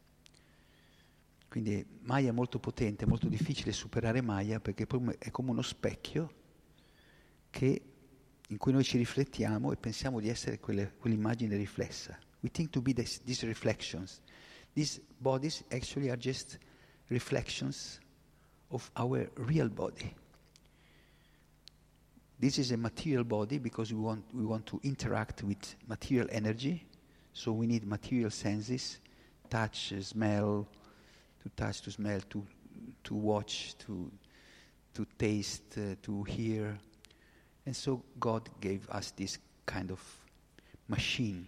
Quindi 1.49 1.85
Maya 2.01 2.29
è 2.29 2.31
molto 2.31 2.57
potente, 2.57 3.05
è 3.05 3.07
molto 3.07 3.27
difficile 3.27 3.71
superare 3.71 4.21
Maya 4.21 4.59
perché 4.59 4.87
è 5.19 5.29
come 5.29 5.51
uno 5.51 5.61
specchio 5.61 6.33
che, 7.51 7.81
in 8.47 8.57
cui 8.57 8.71
noi 8.71 8.83
ci 8.83 8.97
riflettiamo 8.97 9.71
e 9.71 9.77
pensiamo 9.77 10.19
di 10.19 10.29
essere 10.29 10.59
quelle, 10.59 10.93
quell'immagine 10.97 11.55
riflessa. 11.55 12.17
We 12.39 12.49
think 12.49 12.71
to 12.71 12.81
be 12.81 12.93
this, 12.93 13.21
these 13.21 13.45
reflections. 13.45 14.19
These 14.73 14.99
bodies 15.19 15.63
actually 15.69 16.09
are 16.09 16.17
just 16.17 16.57
reflections 17.13 17.99
of 18.71 18.89
our 18.97 19.29
real 19.37 19.69
body. 19.69 20.13
This 22.39 22.57
is 22.57 22.71
a 22.71 22.77
material 22.77 23.23
body 23.23 23.59
because 23.59 23.93
we 23.93 23.99
want, 23.99 24.25
we 24.33 24.45
want 24.45 24.65
to 24.65 24.79
interact 24.83 25.43
with 25.43 25.75
material 25.87 26.27
energy, 26.31 26.85
so 27.31 27.51
we 27.53 27.67
need 27.67 27.85
material 27.85 28.31
senses, 28.31 28.99
touch, 29.49 29.93
smell, 30.01 30.67
to 31.41 31.49
touch, 31.55 31.81
to 31.81 31.91
smell, 31.91 32.19
to, 32.31 32.45
to 33.03 33.13
watch, 33.13 33.75
to, 33.85 34.11
to 34.93 35.05
taste, 35.17 35.77
uh, 35.77 35.95
to 36.01 36.23
hear. 36.23 36.77
And 37.65 37.75
so 37.75 38.03
God 38.19 38.49
gave 38.59 38.89
us 38.89 39.11
this 39.11 39.37
kind 39.65 39.91
of 39.91 40.01
machine, 40.89 41.47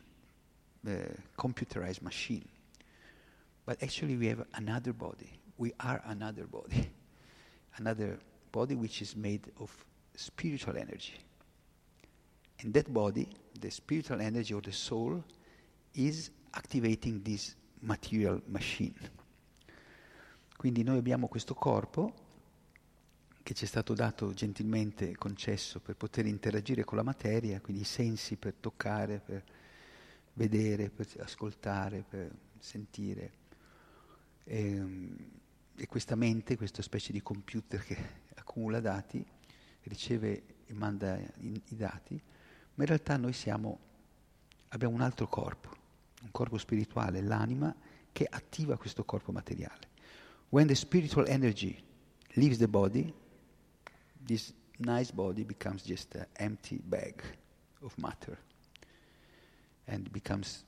uh, 0.88 0.92
computerized 1.38 2.02
machine. 2.02 2.48
But 3.66 3.82
actually, 3.82 4.16
we 4.16 4.28
have 4.28 4.46
another 4.54 4.94
body. 4.94 5.32
We 5.58 5.74
are 5.78 6.02
another 6.06 6.48
body. 6.48 6.92
another 7.78 8.20
body 8.52 8.76
which 8.76 9.02
is 9.02 9.16
made 9.16 9.52
of 9.60 9.72
spiritual 10.16 10.78
energy. 10.78 11.14
And 12.62 12.74
that 12.74 12.92
body, 12.92 13.28
the 13.60 13.70
spiritual 13.70 14.22
energy 14.22 14.54
or 14.54 14.62
the 14.62 14.72
soul, 14.72 15.24
is 15.94 16.32
activating 16.54 17.22
this 17.22 17.56
material 17.82 18.42
machine. 18.48 18.96
Quindi 20.58 20.84
noi 20.84 20.98
abbiamo 20.98 21.28
questo 21.28 21.54
corpo 21.54 22.24
che 23.44 23.54
ci 23.54 23.66
è 23.66 23.68
stato 23.68 23.94
dato 23.94 24.34
gentilmente 24.34 25.16
concesso 25.18 25.80
per 25.80 25.96
poter 25.96 26.26
interagire 26.26 26.84
con 26.84 26.98
la 26.98 27.04
materia, 27.04 27.60
quindi 27.62 27.84
i 27.84 27.86
sensi 27.86 28.38
per 28.38 28.56
toccare, 28.60 29.20
per 29.20 29.44
vedere, 30.34 30.90
per 30.90 31.08
ascoltare, 31.20 32.04
per 32.08 32.32
sentire. 32.58 33.32
E, 34.46 34.84
e 35.78 35.88
questa 35.88 36.16
mente, 36.16 36.58
questa 36.58 36.82
specie 36.82 37.12
di 37.12 37.22
computer 37.22 37.84
che 37.84 37.98
accumula 38.36 38.80
dati, 38.80 39.26
riceve 39.84 40.44
e 40.66 40.74
manda 40.74 41.18
i, 41.18 41.62
i 41.70 41.76
dati, 41.76 42.22
ma 42.76 42.84
in 42.84 42.90
realtà 42.90 43.18
noi 43.18 43.34
siamo, 43.34 43.80
abbiamo 44.70 44.96
un 44.96 45.02
altro 45.02 45.28
corpo, 45.28 45.70
un 46.22 46.32
corpo 46.32 46.58
spirituale, 46.58 47.22
l'anima, 47.22 47.76
che 48.12 48.26
attiva 48.30 48.78
questo 48.78 49.04
corpo 49.04 49.32
materiale. 49.32 49.94
When 50.50 50.68
the 50.68 50.76
spiritual 50.76 51.28
energy 51.28 51.84
leaves 52.36 52.58
the 52.58 52.68
body, 52.68 53.14
this 54.26 54.54
nice 54.78 55.12
body 55.12 55.44
becomes 55.44 55.84
just 55.84 56.16
an 56.16 56.28
empty 56.34 56.80
bag 56.82 57.22
of 57.82 57.94
matter 57.98 58.38
and 59.88 60.10
becomes 60.12 60.64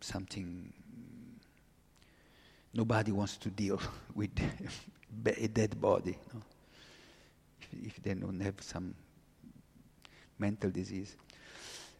something 0.00 0.72
nobody 2.72 3.10
wants 3.10 3.38
to 3.38 3.50
deal 3.50 3.78
with 4.14 4.30
a 5.26 5.48
dead 5.48 5.76
body. 5.76 6.16
No? 6.32 6.42
if 7.80 8.00
they 8.00 8.14
don't 8.14 8.40
have 8.42 8.60
some 8.60 8.94
mental 10.36 10.70
disease. 10.70 11.16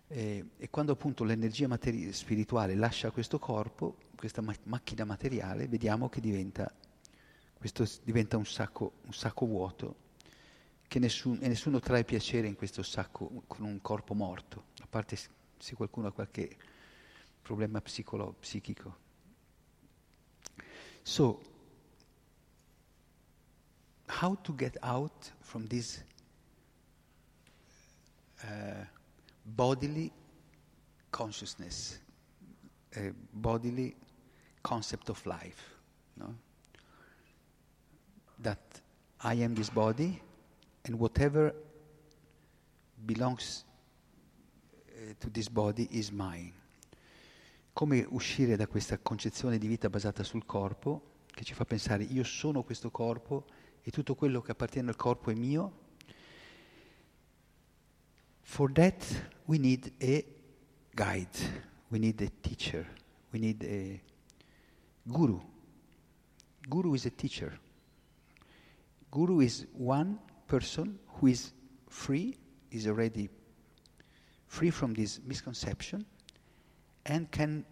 E, 0.08 0.44
e 0.58 0.68
quando 0.68 0.92
appunto 0.92 1.24
l'energia 1.24 1.68
materi- 1.68 2.12
spirituale 2.12 2.74
lascia 2.74 3.10
questo 3.10 3.38
corpo, 3.38 3.96
questa 4.14 4.42
ma- 4.42 4.54
macchina 4.64 5.04
materiale, 5.04 5.68
vediamo 5.68 6.08
che 6.08 6.20
diventa, 6.20 6.70
questo 7.56 7.88
diventa 8.04 8.36
un 8.36 8.44
sacco, 8.44 8.92
un 9.06 9.12
sacco 9.14 9.46
vuoto 9.46 9.96
che 10.86 10.98
nessun, 10.98 11.38
e 11.40 11.48
nessuno 11.48 11.80
trae 11.80 12.04
piacere 12.04 12.46
in 12.46 12.56
questo 12.56 12.82
sacco 12.82 13.42
con 13.46 13.64
un 13.64 13.80
corpo 13.80 14.12
morto, 14.12 14.64
a 14.82 14.86
parte 14.86 15.16
se 15.16 15.74
qualcuno 15.74 16.08
ha 16.08 16.12
qualche 16.12 16.54
problema 17.40 17.80
psicolo- 17.80 18.34
psichico. 18.38 18.98
So, 21.04 21.40
how 24.08 24.36
to 24.44 24.52
get 24.52 24.76
out 24.82 25.30
from 25.40 25.66
this 25.66 26.02
uh, 28.44 28.84
bodily 29.44 30.12
consciousness, 31.10 31.98
a 32.96 33.10
bodily 33.32 33.94
concept 34.62 35.08
of 35.08 35.24
life. 35.26 35.74
No? 36.16 36.34
That 38.40 38.60
I 39.20 39.34
am 39.34 39.54
this 39.54 39.70
body, 39.70 40.20
and 40.84 40.98
whatever 40.98 41.54
belongs 43.06 43.64
uh, 44.88 45.14
to 45.20 45.30
this 45.30 45.48
body 45.48 45.88
is 45.92 46.12
mine. 46.12 46.52
Come 47.72 48.06
uscire 48.10 48.56
da 48.56 48.66
questa 48.66 48.98
concezione 48.98 49.58
di 49.58 49.66
vita 49.66 49.88
basata 49.88 50.22
sul 50.22 50.44
corpo, 50.44 51.24
che 51.26 51.44
ci 51.44 51.54
fa 51.54 51.64
pensare 51.64 52.04
io 52.04 52.22
sono 52.22 52.62
questo 52.62 52.90
corpo 52.90 53.46
e 53.80 53.90
tutto 53.90 54.14
quello 54.14 54.42
che 54.42 54.52
appartiene 54.52 54.90
al 54.90 54.96
corpo 54.96 55.30
è 55.30 55.34
mio. 55.34 55.80
For 58.42 58.70
that 58.72 59.30
we 59.46 59.56
need 59.56 59.90
a 60.02 60.22
guide, 60.94 61.64
we 61.88 61.98
need 61.98 62.20
a 62.20 62.30
teacher, 62.42 62.86
we 63.30 63.38
need 63.38 63.62
a 63.62 63.98
guru. 65.02 65.40
Guru 66.68 66.94
is 66.94 67.06
a 67.06 67.10
teacher. 67.10 67.58
Guru 69.10 69.40
is 69.40 69.66
one 69.72 70.18
person 70.46 70.98
who 71.18 71.28
is 71.28 71.52
free, 71.88 72.36
is 72.70 72.86
already 72.86 73.30
free 74.46 74.70
from 74.70 74.92
this 74.92 75.18
misconception, 75.24 76.04
and 77.06 77.30
can 77.30 77.64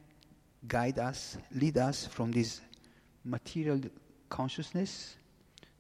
guide 0.67 0.99
us, 0.99 1.37
lead 1.53 1.79
us 1.79 2.07
from 2.07 2.33
this 2.33 2.61
material 3.25 3.81
consciousness 4.29 5.17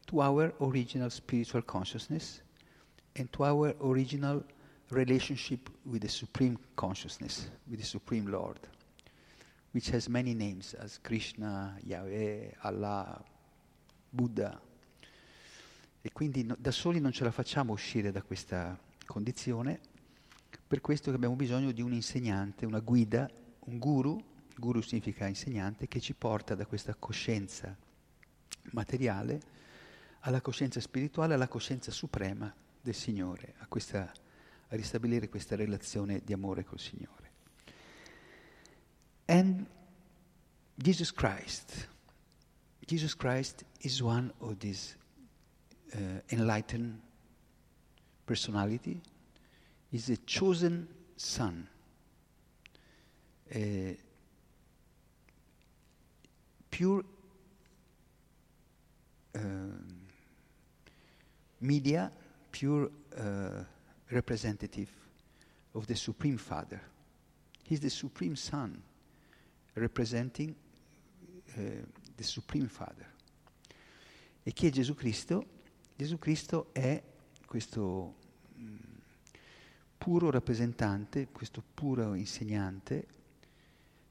to 0.07 0.21
our 0.21 0.53
original 0.61 1.11
spiritual 1.11 1.63
consciousness 1.63 2.43
and 3.17 3.33
to 3.33 3.45
our 3.45 3.75
original 3.83 4.43
relationship 4.91 5.71
with 5.85 6.03
the 6.03 6.09
Supreme 6.09 6.59
Consciousness, 6.77 7.49
with 7.69 7.81
the 7.81 7.87
Supreme 7.87 8.27
Lord, 8.27 8.59
which 9.73 9.91
has 9.91 10.09
many 10.09 10.35
names 10.35 10.75
as 10.75 10.99
Krishna, 10.99 11.77
Yahweh, 11.85 12.51
Allah, 12.65 13.23
Buddha. 14.11 14.61
E 16.03 16.11
quindi 16.13 16.43
no, 16.45 16.57
da 16.59 16.71
soli 16.71 16.99
non 16.99 17.13
ce 17.13 17.25
la 17.25 17.31
facciamo 17.31 17.73
uscire 17.73 18.11
da 18.11 18.23
questa 18.23 18.77
condizione, 19.07 19.81
per 20.71 20.81
questo 20.81 21.11
abbiamo 21.11 21.35
bisogno 21.35 21.73
di 21.73 21.83
un 21.83 21.93
insegnante, 21.93 22.64
una 22.64 22.79
guida, 22.79 23.29
un 23.64 23.79
guru, 23.81 24.23
guru 24.57 24.81
significa 24.83 25.27
insegnante, 25.27 25.89
che 25.89 25.99
ci 25.99 26.14
porta 26.14 26.55
da 26.55 26.64
questa 26.64 26.95
coscienza 26.95 27.77
materiale 28.71 29.41
alla 30.21 30.41
coscienza 30.41 30.79
spirituale, 30.79 31.35
alla 31.35 31.49
coscienza 31.49 31.91
suprema 31.91 32.55
del 32.81 32.95
Signore, 32.95 33.55
a, 33.59 33.66
questa, 33.66 34.12
a 34.68 34.77
ristabilire 34.77 35.29
questa 35.29 35.57
relazione 35.57 36.23
di 36.25 36.33
amore 36.33 36.62
col 36.62 36.79
Signore. 36.79 37.31
And 39.25 39.66
Jesus 40.77 41.12
Christ, 41.12 41.89
Jesus 42.79 43.16
Christ 43.16 43.64
is 43.81 44.01
one 44.01 44.33
of 44.39 44.57
these 44.59 44.97
uh, 45.95 46.23
enlightened 46.29 47.01
personality, 48.25 49.03
is 49.93 50.09
a 50.11 50.16
chosen 50.18 50.88
son. 51.16 51.66
Uh, 53.55 53.95
pure 56.70 57.05
uh, 59.34 59.41
media, 61.61 62.11
pure 62.53 62.91
uh, 63.18 63.64
representative 64.11 64.88
of 65.74 65.86
the 65.86 65.97
Supreme 65.97 66.38
Father. 66.38 66.80
He's 67.64 67.80
the 67.80 67.91
Supreme 67.91 68.36
Son, 68.36 68.82
representing 69.74 70.55
uh, 71.57 71.61
the 72.16 72.24
Supreme 72.24 72.68
Father. 72.68 73.07
E 74.45 74.53
chi 74.53 74.66
è 74.66 74.70
Gesù 74.70 74.95
Cristo? 74.95 75.45
Gesù 75.97 76.18
Cristo 76.18 76.68
è 76.72 77.03
questo 77.47 78.14
puro 80.01 80.31
rappresentante, 80.31 81.29
questo 81.31 81.63
puro 81.75 82.15
insegnante, 82.15 83.07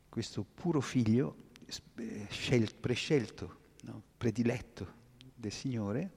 questo 0.08 0.44
puro 0.44 0.82
figlio 0.82 1.50
eh, 1.96 2.28
scel- 2.30 2.76
prescelto, 2.76 3.58
no? 3.86 4.04
prediletto 4.16 4.94
del 5.34 5.52
Signore, 5.52 6.12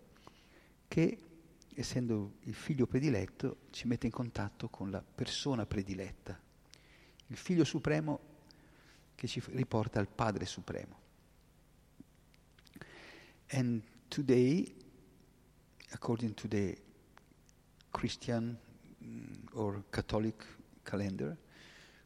che, 0.88 1.18
essendo 1.72 2.34
il 2.40 2.54
figlio 2.54 2.86
prediletto, 2.86 3.60
ci 3.70 3.86
mette 3.86 4.04
in 4.04 4.12
contatto 4.12 4.68
con 4.68 4.90
la 4.90 5.02
persona 5.02 5.64
prediletta, 5.64 6.38
il 7.28 7.36
figlio 7.38 7.64
supremo 7.64 8.20
che 9.14 9.26
ci 9.26 9.42
riporta 9.52 10.00
al 10.00 10.08
Padre 10.08 10.44
supremo. 10.44 11.00
And 13.52 13.82
today, 14.08 14.70
according 15.92 16.34
to 16.34 16.46
the 16.46 16.76
Christian 17.90 18.58
or 19.54 19.84
Catholic 19.90 20.44
calendar, 20.84 21.36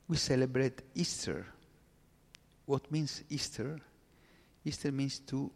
we 0.09 0.17
celebrate 0.17 0.83
Easter. 0.95 1.45
What 2.65 2.91
means 2.91 3.23
Easter? 3.29 3.81
Easter 4.65 4.93
means 4.93 5.21
to 5.21 5.51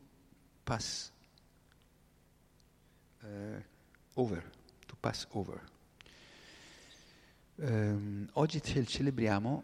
pass 0.64 1.10
uh, 3.24 3.60
over, 4.16 4.42
to 4.86 4.96
pass 4.96 5.26
over. 5.32 5.60
ehm, 7.60 8.28
oggi 8.34 8.62
ce- 8.62 8.84
celebriamo 8.84 9.62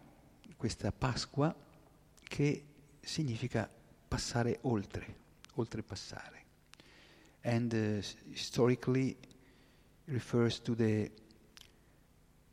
questa 0.56 0.92
Pasqua 0.92 1.54
che 2.22 2.64
significa 3.00 3.70
passare 4.08 4.58
oltre, 4.62 5.16
oltrepassare. 5.54 6.44
And 7.42 7.72
uh, 7.72 8.30
historically 8.32 9.16
refers 10.06 10.60
to 10.62 10.74
the 10.74 11.10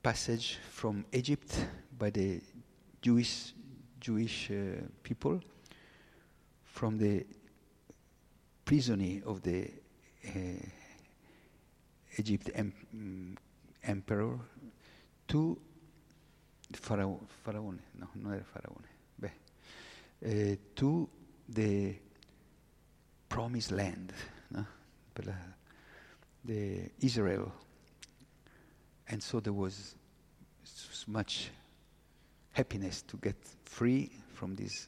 passage 0.03 0.59
from 0.69 1.05
Egypt 1.13 1.65
by 1.97 2.09
the 2.09 2.41
Jewish, 3.01 3.53
Jewish 4.01 4.51
uh, 4.51 4.83
people 5.01 5.39
from 6.65 6.97
the 6.97 7.25
prison 8.65 9.23
of 9.25 9.41
the 9.41 9.71
uh, 10.27 10.65
Egypt 12.17 12.49
em- 12.53 12.73
mm, 12.93 13.37
emperor 13.83 14.37
to 15.29 15.57
Faraone, 16.73 17.79
no, 17.99 18.07
non 18.15 18.33
era 18.33 18.45
eh, 20.21 20.55
to 20.75 21.07
the 21.47 21.95
promised 23.29 23.71
land, 23.71 24.13
no? 24.51 24.65
the 26.45 26.89
Israel. 26.99 27.51
And 29.13 29.21
so 29.21 29.39
there 29.39 29.53
was 29.53 29.93
much 31.05 31.51
happiness 32.51 33.03
to 33.03 33.15
get 33.17 33.35
free 33.63 34.09
from 34.33 34.55
this 34.55 34.87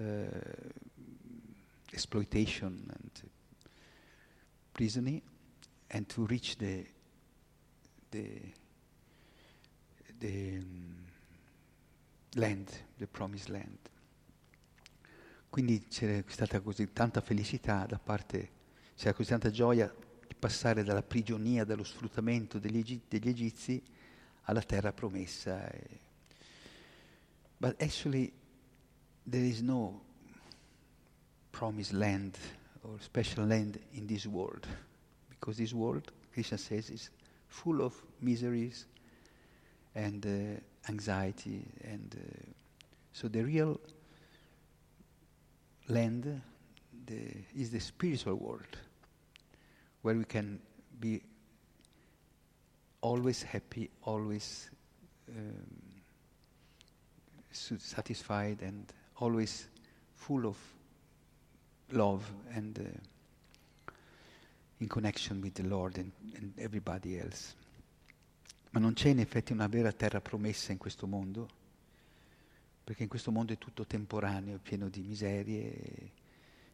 uh, 0.00 0.02
exploitation 1.92 2.90
and 2.94 3.10
prison 4.72 5.20
and 5.90 6.08
to 6.08 6.24
reach 6.24 6.56
the 6.56 6.86
the 8.10 8.40
the 10.18 10.56
um, 10.56 10.96
land, 12.36 12.70
the 12.96 13.06
promised 13.06 13.50
land. 13.50 13.90
Quindi 15.50 15.84
c'era 15.88 16.22
stata 16.26 16.62
così 16.62 16.90
tanta 16.90 17.20
felicità 17.20 17.84
da 17.84 17.98
parte, 17.98 18.48
c'era 18.96 19.12
così 19.12 19.28
tanta 19.28 19.50
gioia 19.50 19.94
passare 20.38 20.82
dalla 20.84 21.02
prigionia, 21.02 21.64
dallo 21.64 21.84
sfruttamento 21.84 22.58
degli, 22.58 23.00
degli 23.08 23.28
egizi 23.28 23.82
alla 24.42 24.62
terra 24.62 24.92
promessa. 24.92 25.70
But 27.58 27.80
actually 27.82 28.32
there 29.24 29.44
is 29.44 29.60
no 29.60 30.00
promised 31.50 31.92
land 31.92 32.36
or 32.82 33.00
special 33.00 33.46
land 33.46 33.78
in 33.92 34.06
this 34.06 34.26
world 34.26 34.66
because 35.28 35.56
this 35.56 35.72
world, 35.72 36.12
Krishna 36.32 36.58
says, 36.58 36.90
is 36.90 37.10
full 37.48 37.80
of 37.80 37.94
miseries 38.20 38.86
and 39.94 40.24
uh, 40.26 40.90
anxiety 40.90 41.64
and 41.84 42.14
uh, 42.14 42.52
so 43.12 43.28
the 43.28 43.42
real 43.42 43.80
land 45.88 46.42
the, 47.06 47.44
is 47.54 47.70
the 47.70 47.80
spiritual 47.80 48.34
world 48.34 48.76
where 50.06 50.16
we 50.16 50.24
can 50.24 50.60
be 51.00 51.20
always 53.00 53.42
happy 53.42 53.90
always 54.02 54.70
um, 55.28 55.96
satisfied 57.50 58.62
and 58.62 58.92
always 59.16 59.68
full 60.14 60.46
of 60.46 60.56
love 61.90 62.22
and 62.54 62.78
uh, 62.78 63.92
in 64.78 64.86
connection 64.88 65.40
with 65.40 65.54
the 65.54 65.64
Lord 65.64 65.96
and, 65.98 66.12
and 66.36 66.52
everybody 66.56 67.18
else. 67.18 67.56
Ma 68.70 68.78
non 68.78 68.92
c'è 68.92 69.08
in 69.08 69.18
effetti 69.18 69.52
una 69.52 69.66
vera 69.66 69.90
terra 69.90 70.20
promessa 70.20 70.70
in 70.70 70.78
questo 70.78 71.08
mondo, 71.08 71.48
perché 72.84 73.02
in 73.02 73.08
questo 73.08 73.32
mondo 73.32 73.52
è 73.52 73.58
tutto 73.58 73.86
temporaneo, 73.86 74.58
pieno 74.58 74.88
di 74.88 75.00
miserie, 75.00 76.12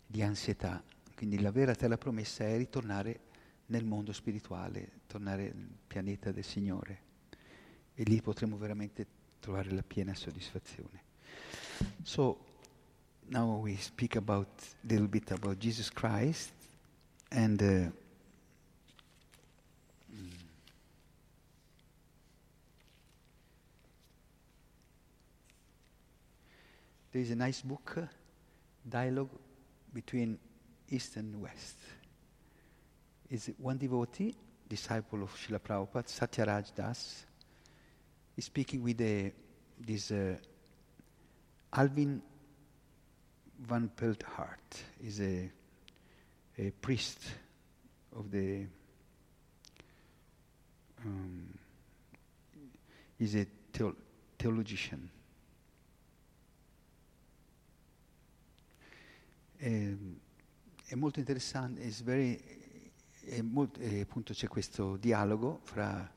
di 0.07 0.21
ansietà. 0.21 0.83
Quindi 1.15 1.41
la 1.41 1.51
vera 1.51 1.75
terra 1.75 1.97
promessa 1.97 2.45
è 2.45 2.57
ritornare 2.57 3.21
nel 3.67 3.85
mondo 3.85 4.13
spirituale, 4.13 5.01
tornare 5.07 5.53
nel 5.55 5.79
pianeta 5.87 6.33
del 6.33 6.45
Signore. 6.45 7.11
E 7.95 8.03
lì 8.05 8.21
potremo 8.21 8.57
veramente 8.57 9.07
trovare 9.41 9.71
la 9.71 9.83
piena 9.83 10.15
soddisfazione. 10.15 11.11
So, 12.03 12.45
now 13.29 13.61
we 13.61 13.77
speak 13.77 14.17
about 14.17 14.49
a 14.61 14.87
little 14.87 15.09
bit 15.09 15.31
about 15.31 15.59
Jesus 15.59 15.91
Christ 15.91 16.53
and 17.31 17.61
uh, 17.61 17.91
mm, 20.15 20.33
there 27.11 27.23
is 27.23 27.31
a 27.31 27.35
nice 27.35 27.63
book, 27.63 28.07
dialogue 28.83 29.31
between 29.93 30.39
East 30.93 31.17
and 31.17 31.41
West. 31.41 31.79
Is 33.31 33.51
one 33.59 33.79
devotee, 33.79 34.35
disciple 34.69 35.23
of 35.23 35.35
Srila 35.35 35.59
Prabhupada, 35.59 36.07
Satyaraj 36.07 36.75
Das, 36.75 37.25
is 38.37 38.45
speaking 38.45 38.83
with 38.83 39.01
a, 39.01 39.33
this 39.81 40.11
uh, 40.11 40.37
Alvin 41.73 42.21
Van 43.61 43.89
Pelt 43.89 44.23
Hart 44.37 44.83
is 45.03 45.21
a, 45.21 45.51
a 46.59 46.71
priest 46.71 47.21
of 48.15 48.31
the 48.31 48.67
um, 51.05 51.59
is 53.19 53.35
a 53.37 53.47
theo- 53.73 53.97
theologian. 54.39 55.09
Ehm, 59.63 60.17
è 60.87 60.95
molto 60.95 61.19
interessante, 61.19 61.91
very, 62.03 62.41
è 63.21 63.41
molt- 63.41 63.79
eh, 63.79 64.01
appunto 64.01 64.33
c'è 64.33 64.49
questo 64.49 64.97
dialogo 64.97 65.61
fra 65.63 66.11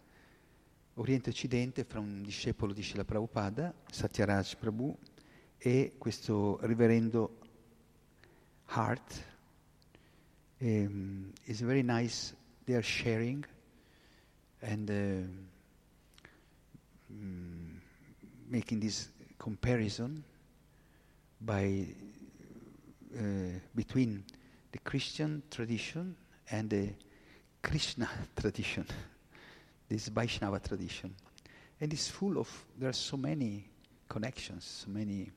Oriente 0.95 1.30
e 1.30 1.32
Occidente, 1.32 1.84
fra 1.84 1.99
un 1.99 2.24
discepolo 2.24 2.74
di 2.74 2.82
Srila 2.82 3.03
Prabhupada, 3.03 3.74
Satyaraj 3.89 4.55
Prabhu, 4.55 4.97
e 5.57 5.95
questo 5.97 6.59
riverendo 6.61 7.39
Hart. 8.66 9.34
Um, 10.59 11.32
it's 11.45 11.61
very 11.61 11.84
nice, 11.84 12.34
they 12.66 12.76
are 12.76 12.84
sharing 12.84 13.45
and 14.61 14.89
uh, 14.89 15.28
mm, 17.13 17.80
making 18.47 18.80
this 18.80 19.09
comparison 19.38 20.24
by 21.39 21.86
uh, 23.16 23.59
between 23.74 24.24
the 24.76 24.80
Christian 24.80 25.42
tradition 25.50 26.18
and 26.52 26.70
the 26.70 26.90
Krishna 27.64 28.10
tradition, 28.36 28.86
this 29.88 30.10
Vaishnava 30.10 30.60
tradition. 30.60 31.16
And 31.80 31.94
it's 31.94 32.10
full 32.10 32.38
of, 32.38 32.50
there 32.78 32.90
are 32.90 32.94
so 32.94 33.16
many 33.16 33.70
connections, 34.10 34.84
so 34.86 34.92
many 34.92 35.32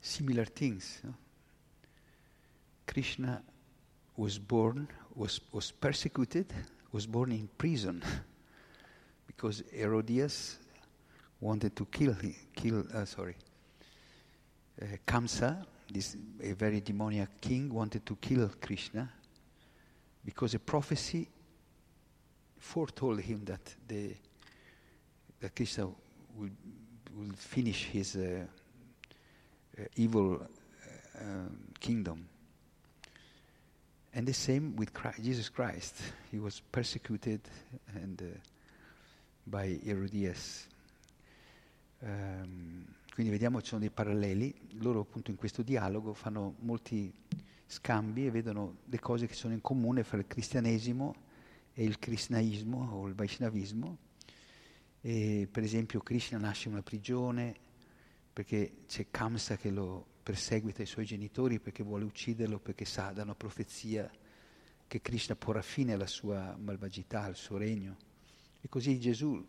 similar 0.00 0.46
things. 0.46 1.00
Krishna 2.88 3.40
was 4.16 4.36
born, 4.36 4.88
was, 5.14 5.40
was 5.52 5.70
persecuted, 5.70 6.52
was 6.90 7.06
born 7.06 7.30
in 7.30 7.48
prison 7.56 8.02
because 9.28 9.62
Herodias 9.72 10.58
wanted 11.40 11.76
to 11.76 11.84
kill 11.84 12.14
him, 12.14 12.34
kill, 12.52 12.82
uh, 12.92 13.04
sorry, 13.04 13.36
uh, 14.82 14.86
Kamsa, 15.06 15.64
this 15.92 16.16
a 16.42 16.52
very 16.52 16.80
demoniac 16.80 17.40
king, 17.40 17.72
wanted 17.72 18.06
to 18.06 18.16
kill 18.16 18.50
Krishna 18.60 19.08
because 20.24 20.54
a 20.54 20.58
prophecy 20.58 21.28
foretold 22.58 23.20
him 23.20 23.44
that 23.46 23.74
the 23.88 24.14
that 25.40 25.54
Krishna 25.56 25.86
will 26.36 26.50
will 27.16 27.32
finish 27.36 27.84
his 27.84 28.16
uh, 28.16 28.44
uh, 29.78 29.84
evil 29.96 30.36
uh, 30.36 31.22
um, 31.22 31.58
kingdom. 31.80 32.28
And 34.12 34.26
the 34.26 34.32
same 34.32 34.74
with 34.76 34.92
Christ, 34.92 35.22
Jesus 35.22 35.48
Christ. 35.48 35.96
He 36.30 36.38
was 36.38 36.60
persecuted 36.60 37.40
and 37.94 38.20
uh, 38.20 38.38
by 39.46 39.78
Herodias. 39.84 40.66
Ehm, 42.02 42.86
quindi 43.20 43.36
vediamo 43.36 43.60
ci 43.60 43.68
sono 43.68 43.80
dei 43.80 43.90
paralleli. 43.90 44.54
Loro 44.78 45.00
appunto 45.00 45.30
in 45.30 45.36
questo 45.36 45.60
dialogo 45.60 46.14
fanno 46.14 46.54
molti 46.60 47.12
scambi 47.66 48.24
e 48.24 48.30
vedono 48.30 48.78
le 48.86 48.98
cose 48.98 49.26
che 49.26 49.34
sono 49.34 49.52
in 49.52 49.60
comune 49.60 50.04
fra 50.04 50.16
il 50.16 50.26
cristianesimo 50.26 51.14
e 51.74 51.84
il 51.84 51.98
krishnaismo 51.98 52.92
o 52.92 53.06
il 53.06 53.14
vaishnavismo. 53.14 53.98
E, 55.02 55.46
per 55.50 55.62
esempio 55.62 56.00
Krishna 56.00 56.38
nasce 56.38 56.68
in 56.68 56.72
una 56.72 56.82
prigione 56.82 57.54
perché 58.32 58.84
c'è 58.86 59.08
Kamsa 59.10 59.58
che 59.58 59.68
lo 59.68 60.06
perseguita 60.22 60.82
i 60.82 60.86
suoi 60.86 61.04
genitori 61.04 61.60
perché 61.60 61.82
vuole 61.82 62.04
ucciderlo, 62.04 62.58
perché 62.58 62.86
sa 62.86 63.10
da 63.12 63.22
una 63.22 63.34
profezia 63.34 64.10
che 64.86 65.00
Krishna 65.02 65.36
porrà 65.36 65.60
fine 65.60 65.92
alla 65.92 66.06
sua 66.06 66.56
malvagità, 66.58 67.24
al 67.24 67.36
suo 67.36 67.58
regno. 67.58 67.98
E 68.62 68.68
così 68.70 68.98
Gesù 68.98 69.46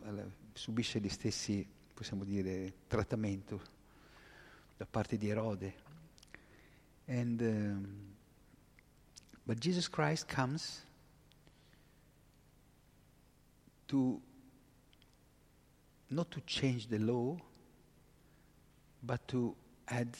subisce 0.51 0.99
gli 0.99 1.07
stessi, 1.07 1.65
possiamo 2.01 2.23
dire, 2.23 2.73
trattamento 2.87 3.61
da 4.75 4.87
parte 4.87 5.19
di 5.19 5.29
Erode. 5.29 5.71
And, 7.05 7.39
um, 7.41 8.15
but 9.45 9.59
Jesus 9.59 9.87
Christ 9.87 10.25
comes 10.27 10.83
to 13.85 14.19
not 16.09 16.31
to 16.31 16.41
change 16.43 16.87
the 16.87 16.97
law, 16.97 17.37
but 19.03 19.27
to 19.27 19.55
add 19.85 20.17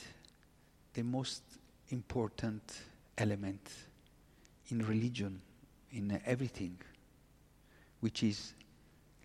the 0.94 1.02
most 1.02 1.42
important 1.90 2.62
element 3.18 3.72
in 4.70 4.86
religion, 4.86 5.42
in 5.90 6.22
everything, 6.26 6.78
which 8.02 8.22
is 8.22 8.54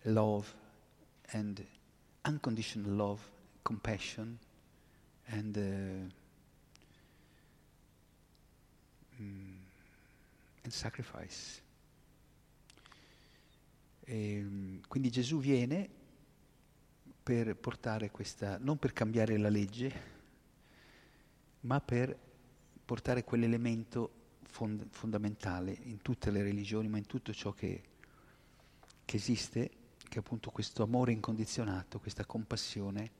love 0.05 0.51
and 1.33 1.63
unconditional 2.27 2.93
love, 2.93 3.21
compassion, 3.63 4.37
and 5.27 5.57
uh, 5.57 6.13
mm, 9.21 9.57
and 10.63 10.71
sacrifice. 10.71 11.61
E, 14.05 14.45
quindi 14.87 15.09
Gesù 15.09 15.39
viene 15.39 15.89
per 17.23 17.55
portare 17.55 18.09
questa, 18.11 18.57
non 18.57 18.77
per 18.77 18.93
cambiare 18.93 19.37
la 19.37 19.49
legge, 19.49 20.15
ma 21.61 21.81
per 21.81 22.17
portare 22.85 23.23
quell'elemento 23.23 24.11
fond- 24.43 24.87
fondamentale 24.89 25.77
in 25.83 26.01
tutte 26.01 26.31
le 26.31 26.41
religioni, 26.41 26.87
ma 26.87 26.97
in 26.97 27.05
tutto 27.05 27.33
ciò 27.33 27.51
che, 27.51 27.83
che 29.03 29.15
esiste, 29.15 29.71
che 30.07 30.19
appunto 30.19 30.51
questo 30.51 30.83
amore 30.83 31.11
incondizionato, 31.11 31.99
questa 31.99 32.25
compassione 32.25 33.11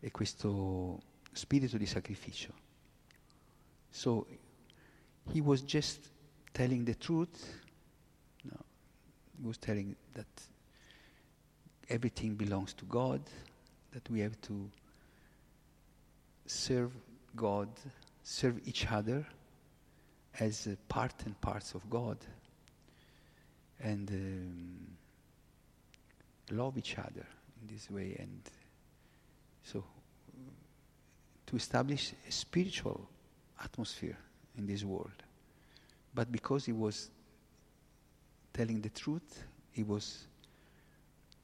e 0.00 0.10
questo 0.10 1.00
spirito 1.32 1.76
di 1.76 1.86
sacrificio. 1.86 2.54
So 3.90 4.26
he 5.32 5.40
was 5.40 5.62
just 5.62 6.10
telling 6.52 6.84
the 6.84 6.96
truth, 6.96 7.62
no, 8.42 8.64
he 9.38 9.46
was 9.46 9.58
telling 9.58 9.94
that 10.12 10.26
everything 11.88 12.36
belongs 12.36 12.74
to 12.74 12.86
God, 12.86 13.20
that 13.92 14.08
we 14.08 14.22
have 14.22 14.36
to 14.42 14.70
serve 16.46 16.92
God, 17.34 17.68
serve 18.22 18.60
each 18.64 18.86
other 18.90 19.26
as 20.40 20.66
a 20.66 20.76
part 20.88 21.24
and 21.26 21.38
parts 21.40 21.74
of 21.74 21.88
God, 21.90 22.18
and 23.78 24.10
um, 24.10 24.96
love 26.52 26.78
each 26.78 26.98
other 26.98 27.26
in 27.60 27.74
this 27.74 27.90
way, 27.90 28.16
and 28.18 28.40
so 29.62 29.84
to 31.46 31.56
establish 31.56 32.12
a 32.26 32.32
spiritual 32.32 33.08
atmosphere 33.62 34.16
in 34.56 34.66
this 34.66 34.84
world. 34.84 35.22
But 36.14 36.30
because 36.30 36.64
he 36.64 36.72
was 36.72 37.10
telling 38.52 38.80
the 38.80 38.90
truth, 38.90 39.44
he 39.70 39.82
was 39.82 40.26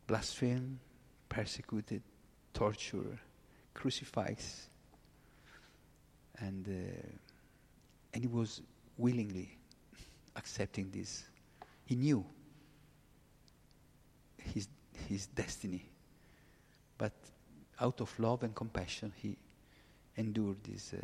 blasphemed, 0.07 0.79
persecuted, 1.29 2.03
tortured, 2.53 3.19
crucified, 3.75 4.39
and 6.41 6.67
uh, 6.67 7.09
and 8.15 8.25
he 8.25 8.29
was 8.29 8.63
willingly 8.97 9.59
accepting 10.37 10.91
this. 10.91 11.25
He 11.85 11.95
knew 11.97 12.25
his 14.39 14.69
his 15.09 15.29
destiny, 15.33 15.83
but 16.97 17.13
out 17.79 18.01
of 18.01 18.19
love 18.19 18.45
and 18.45 18.55
compassion, 18.55 19.13
he 19.23 19.37
endured 20.17 20.61
this 20.63 20.93
uh, 20.93 20.99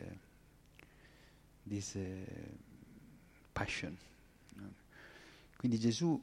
this 1.67 1.95
uh, 1.95 2.01
passion. 3.53 3.97
Quindi 5.57 5.79
Gesù 5.79 6.21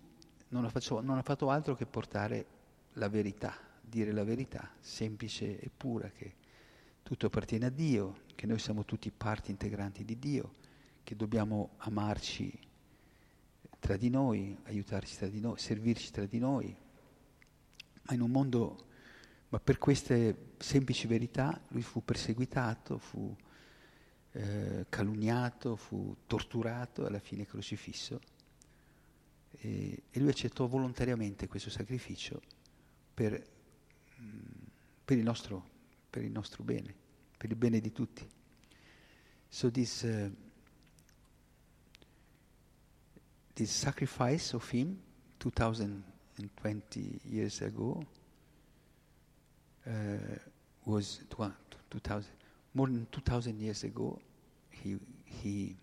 non 0.49 0.65
ha, 0.65 0.69
faccio, 0.69 1.01
non 1.01 1.17
ha 1.17 1.23
fatto 1.23 1.49
altro 1.49 1.75
che 1.75 1.87
portare 1.87 2.45
la 2.93 3.09
verità, 3.09 3.57
dire 3.81 4.11
la 4.11 4.23
verità, 4.23 4.69
semplice 4.79 5.59
e 5.59 5.69
pura, 5.75 6.09
che 6.09 6.35
tutto 7.01 7.25
appartiene 7.25 7.65
a 7.65 7.69
Dio, 7.69 8.21
che 8.35 8.45
noi 8.45 8.59
siamo 8.59 8.85
tutti 8.85 9.09
parti 9.09 9.49
integranti 9.49 10.05
di 10.05 10.19
Dio, 10.19 10.53
che 11.03 11.15
dobbiamo 11.15 11.71
amarci 11.77 12.55
tra 13.79 13.97
di 13.97 14.09
noi, 14.09 14.55
aiutarci 14.65 15.17
tra 15.17 15.27
di 15.27 15.39
noi, 15.39 15.57
servirci 15.57 16.11
tra 16.11 16.25
di 16.25 16.37
noi. 16.37 16.75
In 18.13 18.21
un 18.21 18.31
mondo, 18.31 18.87
ma 19.49 19.59
per 19.59 19.77
queste 19.77 20.53
semplici 20.57 21.07
verità 21.07 21.59
lui 21.69 21.81
fu 21.81 22.03
perseguitato, 22.03 22.97
fu 22.97 23.35
eh, 24.31 24.85
calunniato, 24.89 25.75
fu 25.75 26.15
torturato 26.27 27.05
alla 27.05 27.19
fine 27.19 27.45
crocifisso. 27.45 28.19
E, 29.51 30.03
e 30.09 30.19
lui 30.19 30.29
accettò 30.29 30.65
volontariamente 30.67 31.47
questo 31.47 31.69
sacrificio 31.69 32.41
per, 33.13 33.33
mm, 34.19 34.39
per, 35.05 35.17
il 35.17 35.23
nostro, 35.23 35.69
per, 36.09 36.23
il 36.23 36.31
nostro, 36.31 36.63
bene, 36.63 36.93
per 37.37 37.49
il 37.49 37.55
bene 37.55 37.79
di 37.79 37.91
tutti. 37.91 38.27
So 39.47 39.69
this, 39.69 40.01
uh, 40.03 40.33
this 43.53 43.71
sacrifice 43.71 44.55
of 44.55 44.71
him 44.71 44.97
2020 46.37 47.19
years 47.29 47.61
ago 47.61 48.03
uh, 49.87 49.91
was 50.85 51.21
2000, 51.89 52.25
more 52.73 52.87
than 52.87 53.07
2000 53.11 53.59
years 53.59 53.83
ago 53.83 54.19
he, 54.69 54.97
he 55.25 55.75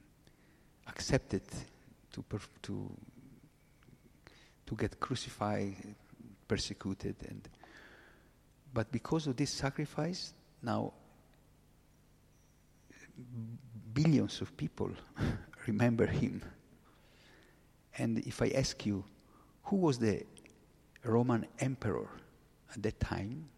accepted 0.89 1.43
to, 2.13 2.23
perf- 2.23 2.49
to, 2.63 2.91
to 4.67 4.75
get 4.75 4.99
crucified 4.99 5.75
persecuted 6.47 7.15
and 7.29 7.47
but 8.73 8.91
because 8.91 9.27
of 9.27 9.37
this 9.37 9.51
sacrifice 9.51 10.33
now 10.63 10.93
billions 13.93 14.41
of 14.41 14.57
people 14.57 14.91
remember 15.67 16.07
him. 16.07 16.43
And 17.97 18.19
if 18.21 18.41
i 18.43 18.49
ask 18.55 18.87
you 18.87 19.05
who 19.65 19.77
was 19.77 19.99
the 19.99 20.23
roman 21.03 21.47
emperor 21.59 22.09
at 22.75 22.83
that 22.83 22.99
time 22.99 23.49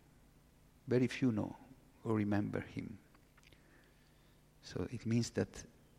very 0.87 1.07
few 1.07 1.31
know 1.31 1.55
or 2.05 2.15
remember 2.15 2.61
him 2.61 2.99
so 4.63 4.87
it 4.91 5.05
means 5.07 5.31
that 5.31 5.49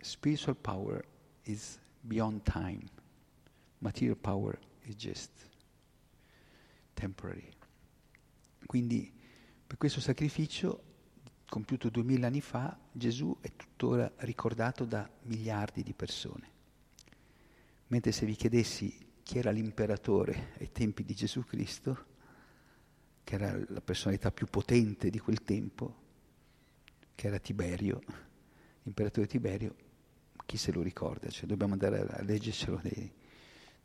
spiritual 0.01 0.55
power 0.55 1.03
is 1.45 1.79
beyond 2.07 2.43
time 2.45 2.89
material 3.81 4.15
power 4.15 4.57
is 4.87 4.95
just 4.95 5.31
temporary. 6.93 7.49
Quindi 8.65 9.11
per 9.65 9.77
questo 9.77 9.99
sacrificio 9.99 10.83
compiuto 11.49 11.89
duemila 11.89 12.27
anni 12.27 12.41
fa 12.41 12.77
Gesù 12.91 13.35
è 13.41 13.51
tuttora 13.55 14.09
ricordato 14.17 14.85
da 14.85 15.09
miliardi 15.23 15.83
di 15.83 15.93
persone. 15.93 16.49
Mentre 17.87 18.11
se 18.11 18.25
vi 18.25 18.35
chiedessi 18.35 18.95
chi 19.31 19.37
era 19.37 19.51
l'imperatore 19.51 20.49
ai 20.59 20.73
tempi 20.73 21.05
di 21.05 21.13
Gesù 21.13 21.45
Cristo, 21.45 22.05
che 23.23 23.35
era 23.35 23.57
la 23.69 23.79
personalità 23.79 24.29
più 24.29 24.45
potente 24.47 25.09
di 25.09 25.19
quel 25.19 25.41
tempo, 25.43 25.95
che 27.15 27.27
era 27.27 27.39
Tiberio, 27.39 28.01
l'imperatore 28.83 29.27
Tiberio, 29.27 29.73
chi 30.45 30.57
se 30.57 30.73
lo 30.73 30.81
ricorda? 30.81 31.29
Cioè, 31.29 31.45
dobbiamo 31.45 31.71
andare 31.71 32.01
a 32.01 32.21
leggercelo 32.23 32.81
nei, 32.83 33.09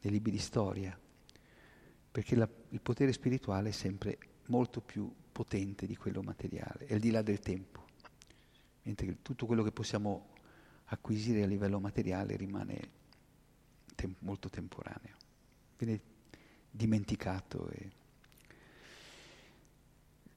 nei 0.00 0.12
libri 0.12 0.32
di 0.32 0.40
storia 0.40 0.98
perché 2.10 2.34
la, 2.34 2.48
il 2.70 2.80
potere 2.80 3.12
spirituale 3.12 3.68
è 3.68 3.72
sempre 3.72 4.18
molto 4.46 4.80
più 4.80 5.08
potente 5.30 5.86
di 5.86 5.94
quello 5.94 6.22
materiale, 6.22 6.86
è 6.86 6.94
al 6.94 6.98
di 6.98 7.12
là 7.12 7.22
del 7.22 7.38
tempo, 7.38 7.84
mentre 8.82 9.22
tutto 9.22 9.46
quello 9.46 9.62
che 9.62 9.70
possiamo 9.70 10.30
acquisire 10.86 11.44
a 11.44 11.46
livello 11.46 11.78
materiale 11.78 12.34
rimane 12.34 12.90
tem- 13.94 14.16
molto 14.18 14.48
temporaneo, 14.48 15.14
viene 15.76 16.00
dimenticato. 16.70 17.70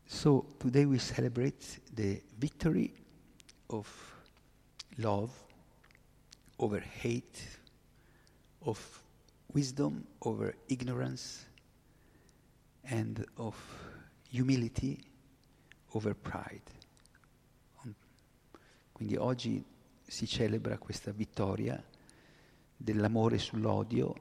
So 0.06 0.56
today 0.58 0.86
we 0.86 0.98
celebrate 0.98 1.82
the 1.94 2.22
victory 2.38 2.94
of 3.68 3.88
love 4.98 5.32
over 6.58 6.80
hate, 6.80 7.60
of 8.62 9.04
wisdom 9.54 10.06
over 10.20 10.56
ignorance, 10.68 11.46
and 12.84 13.24
of 13.36 13.56
humility 14.30 15.00
over 15.94 16.14
pride. 16.16 16.78
Quindi 18.92 19.16
oggi 19.16 19.64
si 20.06 20.28
celebra 20.28 20.78
questa 20.78 21.12
vittoria 21.12 21.82
dell'amore 22.76 23.38
sull'odio, 23.38 24.14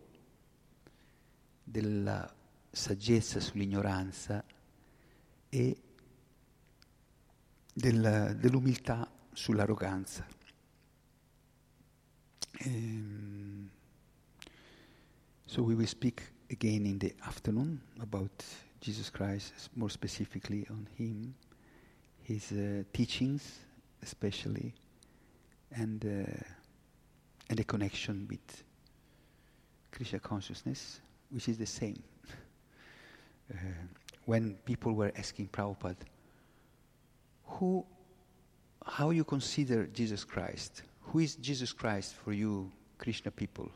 della 1.71 2.35
saggezza 2.71 3.41
sull'ignoranza 3.41 4.45
e 5.49 5.83
del, 7.73 8.37
dell'umiltà 8.39 9.11
sull'arroganza. 9.33 10.27
Um, 12.65 13.71
so 15.47 15.63
we 15.63 15.75
will 15.75 15.87
speak 15.87 16.33
again 16.51 16.87
in 16.87 16.99
the 16.99 17.15
afternoon 17.21 17.81
about 18.01 18.45
Jesus 18.81 19.11
Christ, 19.11 19.71
more 19.75 19.91
specifically 19.91 20.67
on 20.71 20.89
him, 20.97 21.35
his 22.23 22.51
uh, 22.51 22.85
teachings 22.93 23.61
especially, 24.03 24.75
and, 25.73 26.05
uh, 26.05 26.43
and 27.49 27.59
the 27.59 27.65
connection 27.65 28.27
with 28.29 28.65
Krishna 29.91 30.21
consciousness, 30.21 31.01
which 31.31 31.49
is 31.49 31.59
the 31.59 31.67
same. 31.67 32.03
Uh, 33.53 33.57
when 34.25 34.55
people 34.65 34.93
were 34.93 35.13
asking 35.17 35.49
Prabhupada, 35.49 35.97
who, 37.45 37.85
how 38.85 39.11
you 39.11 39.25
consider 39.25 39.87
Jesus 39.87 40.25
Christ? 40.25 40.83
Who 41.01 41.21
is 41.21 41.37
Jesus 41.37 41.73
Christ 41.73 42.15
for 42.15 42.33
you, 42.33 42.71
Krishna 42.99 43.31
people? 43.31 43.71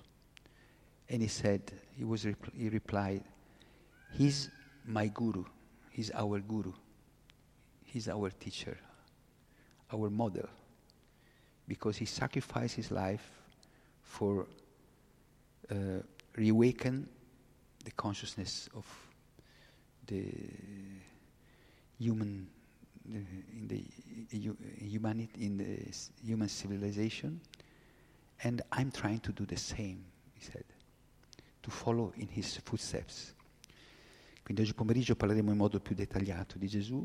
And 1.08 1.22
he 1.22 1.28
said, 1.28 1.72
he, 1.96 2.04
was 2.04 2.24
repl- 2.24 2.54
he 2.54 2.68
replied, 2.68 3.24
He's 4.12 4.50
my 4.86 5.06
guru, 5.06 5.44
He's 5.90 6.10
our 6.12 6.38
guru, 6.40 6.72
He's 7.84 8.08
our 8.08 8.30
teacher, 8.30 8.76
our 9.92 10.10
model, 10.10 10.48
because 11.66 11.96
He 11.96 12.04
sacrificed 12.04 12.76
His 12.76 12.90
life 12.90 13.30
for 14.02 14.46
uh, 15.70 15.74
reawaken 16.36 17.08
the 17.84 17.92
consciousness 17.94 18.68
of 18.74 18.86
the 20.06 20.24
human 21.98 22.48
in 23.04 23.66
the 23.68 23.84
humanity 24.78 25.44
in 25.44 25.56
the 25.56 25.92
human 26.24 26.48
civilization. 26.48 27.40
And 28.44 28.62
I'm 28.72 28.90
trying 28.90 29.20
to 29.20 29.32
do 29.32 29.44
the 29.44 29.56
same 29.56 30.04
he 30.34 30.44
said 30.44 30.64
to 31.62 31.70
follow 31.70 32.12
in 32.16 32.28
his 32.28 32.60
footsteps. 32.64 33.34
Quindi 34.42 34.62
oggi 34.62 34.74
pomeriggio 34.74 35.14
parleremo 35.14 35.52
in 35.52 35.56
modo 35.56 35.78
più 35.78 35.94
dettagliato 35.94 36.58
di 36.58 36.66
Gesù 36.66 37.04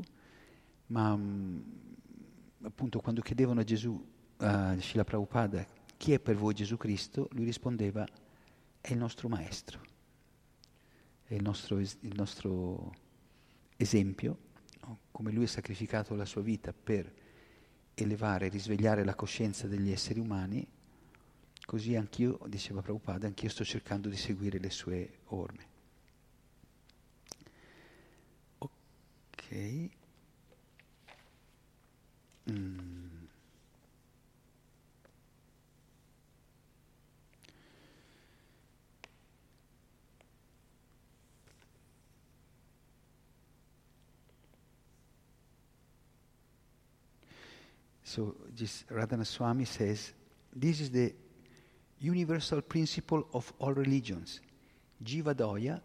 ma 0.88 1.12
um, 1.12 1.62
appunto 2.62 3.00
quando 3.00 3.20
chiedevano 3.20 3.60
a 3.60 3.64
Gesù 3.64 4.04
a 4.38 4.76
Srila 4.78 5.04
Prabhupada 5.04 5.66
chi 5.96 6.12
è 6.12 6.18
per 6.18 6.36
voi 6.36 6.54
Gesù 6.54 6.76
Cristo? 6.76 7.28
lui 7.32 7.44
rispondeva 7.44 8.06
è 8.80 8.92
il 8.92 8.98
nostro 8.98 9.28
maestro 9.28 9.80
è 11.28 11.34
il 11.34 11.42
nostro, 11.42 11.78
il 11.78 12.14
nostro 12.14 12.92
esempio 13.76 14.46
come 15.10 15.32
lui 15.32 15.44
ha 15.44 15.48
sacrificato 15.48 16.14
la 16.14 16.24
sua 16.24 16.42
vita 16.42 16.72
per 16.72 17.12
elevare 17.94 18.46
e 18.46 18.48
risvegliare 18.48 19.04
la 19.04 19.14
coscienza 19.14 19.66
degli 19.66 19.90
esseri 19.90 20.20
umani, 20.20 20.66
così 21.66 21.96
anch'io, 21.96 22.38
diceva 22.46 22.80
Prabhupada, 22.80 23.26
anch'io 23.26 23.48
sto 23.48 23.64
cercando 23.64 24.08
di 24.08 24.16
seguire 24.16 24.58
le 24.58 24.70
sue 24.70 25.18
orme. 25.26 25.66
Ok. 28.58 29.88
Mm. 32.50 32.97
So 48.08 48.36
this 48.56 48.84
Radhana 48.90 49.26
Swami 49.26 49.66
says, 49.66 50.14
this 50.56 50.80
is 50.80 50.90
the 50.90 51.14
universal 52.00 52.62
principle 52.62 53.28
of 53.34 53.52
all 53.58 53.74
religions, 53.74 54.40
Jivadoya 55.04 55.78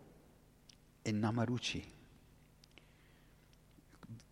e 1.04 1.12
Namaruchi. 1.12 1.84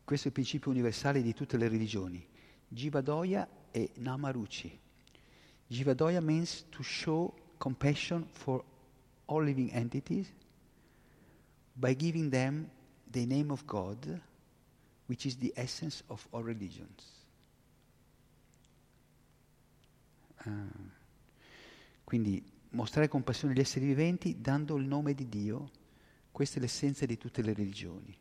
Questo 0.06 0.28
è 0.28 0.28
il 0.28 0.34
principio 0.34 0.72
universale 0.72 1.22
di 1.22 1.34
tutte 1.34 1.58
le 1.58 1.68
religioni, 1.68 2.26
Jivadoya 2.70 3.46
e 3.72 3.92
Namaruchi. 3.96 4.80
Jivadoya 5.68 6.22
means 6.22 6.64
to 6.70 6.82
show 6.84 7.34
compassion 7.58 8.26
for 8.32 8.64
all 9.26 9.44
living 9.44 9.70
entities 9.74 10.32
by 11.76 11.94
giving 11.94 12.30
them 12.30 12.70
the 13.12 13.26
name 13.26 13.52
of 13.52 13.66
God, 13.66 14.22
which 15.08 15.26
is 15.26 15.36
the 15.36 15.52
essence 15.58 16.04
of 16.08 16.26
all 16.32 16.42
religions. 16.42 17.21
Quindi 22.04 22.44
mostrare 22.72 23.08
compassione 23.08 23.54
agli 23.54 23.60
esseri 23.60 23.86
viventi 23.86 24.40
dando 24.42 24.76
il 24.76 24.86
nome 24.86 25.14
di 25.14 25.28
Dio, 25.28 25.72
questa 26.32 26.58
è 26.58 26.62
l'essenza 26.62 27.06
di 27.06 27.18
tutte 27.18 27.42
le 27.42 27.54
religioni. 27.54 28.18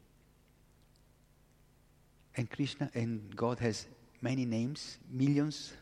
And 2.36 2.48
Krishna 2.48 2.90
and 2.94 3.34
God 3.34 3.58
has 3.60 3.86
many 4.20 4.44
names, 4.44 4.98
millions, 5.08 5.74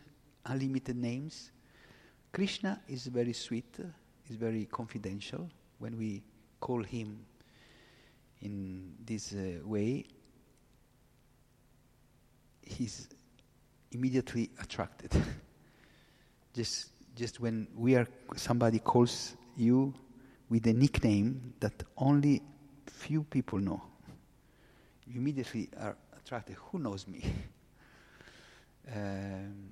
unlimited 0.47 0.97
names. 0.97 1.53
Krishna 2.33 2.81
is 2.87 3.09
very 3.09 3.33
sweet, 3.33 3.79
is 4.29 4.37
very 4.37 4.67
confidential. 4.67 5.49
When 5.79 5.97
we 5.97 6.23
call 6.59 6.83
him 6.83 7.25
in 8.41 8.95
this 9.05 9.33
uh, 9.33 9.61
way, 9.65 10.07
he's 12.63 13.09
immediately 13.91 14.51
attracted. 14.59 15.13
just 16.59 16.91
just 17.15 17.39
when 17.41 17.69
we 17.77 17.95
are 17.95 18.07
somebody 18.35 18.81
calls 18.81 19.37
you 19.57 19.95
with 20.51 20.67
a 20.67 20.73
nickname 20.73 21.55
that 21.61 21.85
only 21.97 22.43
few 22.87 23.23
people 23.23 23.61
know 23.61 23.81
you 25.07 25.21
immediately 25.21 25.69
are 25.79 25.97
attracted. 26.17 26.57
Who 26.71 26.79
knows 26.79 27.07
me? 27.07 27.23
Um, 28.91 29.69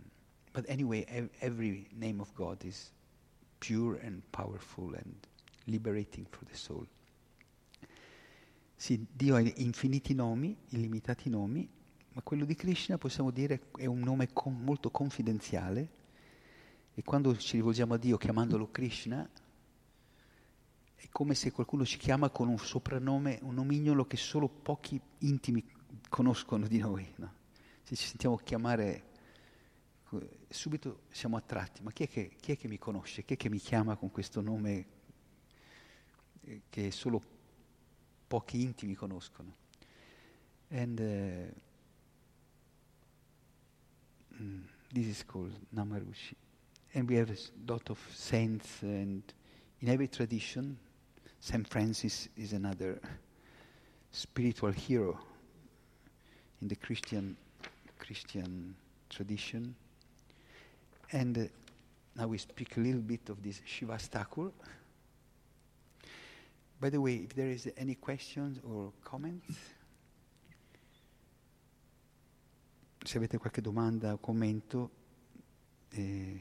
but 0.53 0.67
anyway 0.69 1.07
ev- 1.09 1.31
every 1.41 1.89
name 1.99 2.21
of 2.21 2.35
god 2.35 2.63
is 2.67 2.91
pure 3.61 3.95
and 4.05 4.21
powerful 4.31 4.93
and 4.95 5.15
liberating 5.67 6.27
for 6.31 6.45
the 6.45 6.55
soul. 6.55 6.87
Sì, 8.77 9.07
Dio 9.11 9.37
ha 9.37 9.41
infiniti 9.41 10.13
nomi, 10.13 10.55
illimitati 10.69 11.31
nomi, 11.31 11.67
ma 12.13 12.21
quello 12.21 12.45
di 12.45 12.55
Krishna 12.55 12.99
possiamo 12.99 13.31
dire 13.31 13.71
è 13.79 13.87
un 13.87 14.01
nome 14.01 14.29
con, 14.35 14.61
molto 14.61 14.91
confidenziale 14.91 15.96
e 16.99 17.03
quando 17.03 17.37
ci 17.37 17.57
rivolgiamo 17.57 17.93
a 17.93 17.99
Dio 17.99 18.17
chiamandolo 18.17 18.71
Krishna, 18.71 19.29
è 20.95 21.09
come 21.11 21.35
se 21.35 21.53
qualcuno 21.53 21.85
ci 21.85 21.99
chiama 21.99 22.31
con 22.31 22.49
un 22.49 22.57
soprannome, 22.57 23.39
un 23.43 23.53
nomignolo 23.53 24.07
che 24.07 24.17
solo 24.17 24.49
pochi 24.49 24.99
intimi 25.19 25.63
conoscono 26.09 26.67
di 26.67 26.79
noi. 26.79 27.07
No? 27.17 27.35
Se 27.83 27.97
ci 27.97 28.07
sentiamo 28.07 28.37
chiamare, 28.37 29.11
subito 30.49 31.03
siamo 31.11 31.37
attratti. 31.37 31.83
Ma 31.83 31.93
chi 31.93 32.05
è, 32.05 32.09
che, 32.09 32.35
chi 32.41 32.53
è 32.53 32.57
che 32.57 32.67
mi 32.67 32.79
conosce? 32.79 33.27
Chi 33.27 33.35
è 33.35 33.37
che 33.37 33.51
mi 33.51 33.59
chiama 33.59 33.97
con 33.97 34.11
questo 34.11 34.41
nome 34.41 34.87
eh, 36.45 36.63
che 36.71 36.91
solo 36.91 37.23
pochi 38.27 38.63
intimi 38.63 38.95
conoscono? 38.95 39.55
And 40.71 40.99
uh, 40.99 41.53
this 44.95 45.09
is 45.09 45.23
called 45.27 45.61
Namarushi. 45.69 46.45
And 46.97 47.07
we 47.07 47.17
have 47.17 47.29
a 47.29 47.71
lot 47.71 47.91
of 47.91 47.99
saints, 48.15 48.81
and 48.81 49.23
in 49.83 49.89
every 49.91 50.09
tradition, 50.09 50.79
Saint 51.41 51.69
Francis 51.69 52.27
is 52.39 52.55
another 52.55 52.99
spiritual 54.11 54.73
hero 54.73 55.21
in 56.63 56.69
the 56.69 56.77
Christian 56.77 57.37
Christian 57.99 58.75
tradition. 59.11 59.75
And 61.13 61.37
uh, 61.37 61.43
now 62.17 62.29
we 62.29 62.39
speak 62.39 62.79
a 62.79 62.81
little 62.81 63.03
bit 63.03 63.29
of 63.29 63.43
this 63.43 63.61
Shivas 63.69 64.09
Thakur. 64.09 64.51
By 66.81 66.89
the 66.89 66.99
way, 66.99 67.17
if 67.17 67.35
there 67.35 67.51
is 67.51 67.71
any 67.77 67.97
questions 67.97 68.59
or 68.65 68.91
comments, 69.05 69.55
se 73.05 73.19
avete 73.19 73.37
qualche 73.37 73.61
domanda 73.61 74.15
o 74.15 74.17
commento, 74.17 74.91
eh, 75.93 76.41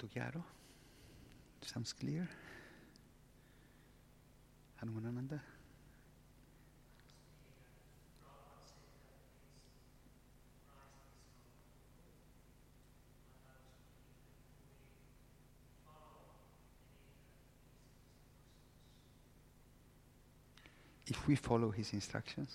το 0.00 0.08
chiaro? 0.14 0.42
Sounds 1.72 1.92
clear? 2.00 2.26
Hanumanananda? 4.80 5.38
If 21.12 21.26
we 21.28 21.34
follow 21.34 21.70
his 21.78 21.92
instructions, 21.92 22.50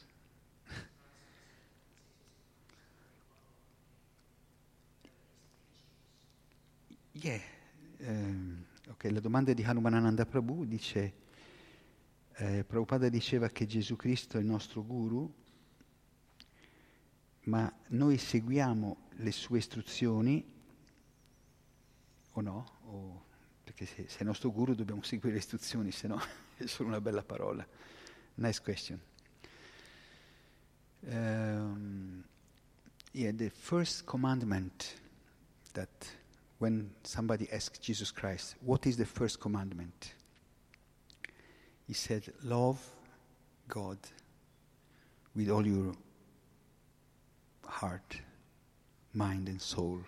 yeah. 7.15 7.39
Um, 7.99 8.65
ok, 8.89 9.09
la 9.11 9.19
domanda 9.19 9.53
di 9.53 9.63
Hanumanananda 9.63 10.25
Prabhu 10.25 10.65
dice, 10.65 11.13
eh, 12.35 12.63
Prabhupada 12.65 13.09
diceva 13.09 13.49
che 13.49 13.65
Gesù 13.65 13.95
Cristo 13.95 14.37
è 14.37 14.41
il 14.41 14.45
nostro 14.45 14.83
guru, 14.83 15.33
ma 17.43 17.71
noi 17.87 18.17
seguiamo 18.17 19.09
le 19.17 19.31
sue 19.31 19.59
istruzioni 19.59 20.43
o 22.31 22.41
no? 22.41 22.71
O, 22.83 23.25
perché 23.63 23.85
se, 23.85 24.07
se, 24.07 24.17
è 24.17 24.21
il 24.21 24.27
nostro 24.27 24.51
guru 24.51 24.73
dobbiamo 24.73 25.01
seguire 25.01 25.33
le 25.33 25.39
istruzioni, 25.39 25.91
se 25.91 26.07
no 26.07 26.21
è 26.57 26.65
solo 26.65 26.89
una 26.89 27.01
bella 27.01 27.23
parola. 27.23 27.65
Nice 28.35 28.61
question. 28.61 28.99
Um, 31.07 32.25
yeah, 33.11 33.31
the 33.31 33.49
first 33.49 34.03
commandment 34.03 34.99
that 35.71 35.89
when 36.59 36.89
somebody 37.03 37.49
asks 37.51 37.79
Jesus 37.79 38.11
Christ, 38.11 38.55
what 38.61 38.85
is 38.85 38.97
the 38.97 39.05
first 39.05 39.39
commandment? 39.39 40.13
He 41.87 41.93
said, 41.93 42.31
Love 42.43 42.79
God 43.67 43.97
with 45.35 45.49
all 45.49 45.65
your 45.65 45.93
heart, 47.65 48.21
mind, 49.13 49.49
and 49.49 49.61
soul, 49.61 49.99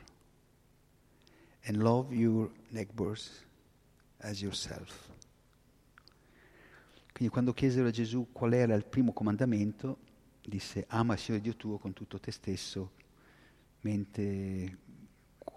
and 1.67 1.83
love 1.83 2.13
your 2.13 2.49
neighbors 2.71 3.29
as 4.21 4.41
yourself. 4.41 5.11
Quindi 7.13 7.33
quando 7.33 7.53
chiesero 7.53 7.87
a 7.87 7.91
Gesù 7.91 8.27
qual 8.31 8.53
era 8.53 8.75
il 8.75 8.85
primo 8.85 9.11
comandamento, 9.11 9.97
disse 10.41 10.85
ama 10.89 11.13
il 11.13 11.19
Signore 11.19 11.43
Dio 11.43 11.55
tuo 11.55 11.77
con 11.79 11.93
tutto 11.93 12.19
te 12.19 12.31
stesso, 12.31 12.91
mente, 13.81 14.77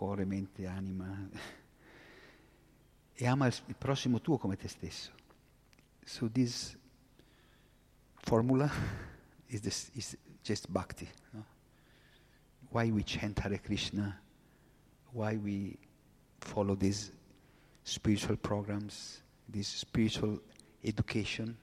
cuore, 0.01 0.25
mente, 0.25 0.67
anima, 0.67 1.29
e 3.13 3.27
ama 3.27 3.47
il, 3.47 3.75
prossimo 3.77 4.23
tuo 4.23 4.39
come 4.39 4.57
te 4.57 4.67
stesso. 4.67 5.13
So 6.07 6.31
this 6.31 6.75
formula 8.15 8.71
is, 9.49 9.61
this, 9.61 9.91
is 9.93 10.17
just 10.43 10.71
bhakti. 10.71 11.07
No? 11.35 11.45
Why 12.71 12.91
we 12.91 13.03
chant 13.03 13.41
Hare 13.41 13.59
Krishna, 13.59 14.19
why 15.13 15.37
we 15.37 15.77
follow 16.41 16.75
these 16.75 17.13
spiritual 17.85 18.39
programs, 18.39 19.21
this 19.47 19.69
spiritual 19.69 20.41
education, 20.83 21.59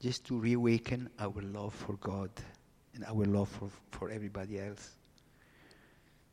just 0.00 0.24
to 0.24 0.38
reawaken 0.38 1.10
our 1.18 1.42
love 1.42 1.74
for 1.74 1.98
God 1.98 2.30
and 2.94 3.04
our 3.04 3.26
love 3.26 3.50
for, 3.50 3.68
for 3.90 4.08
everybody 4.08 4.58
else. 4.58 4.96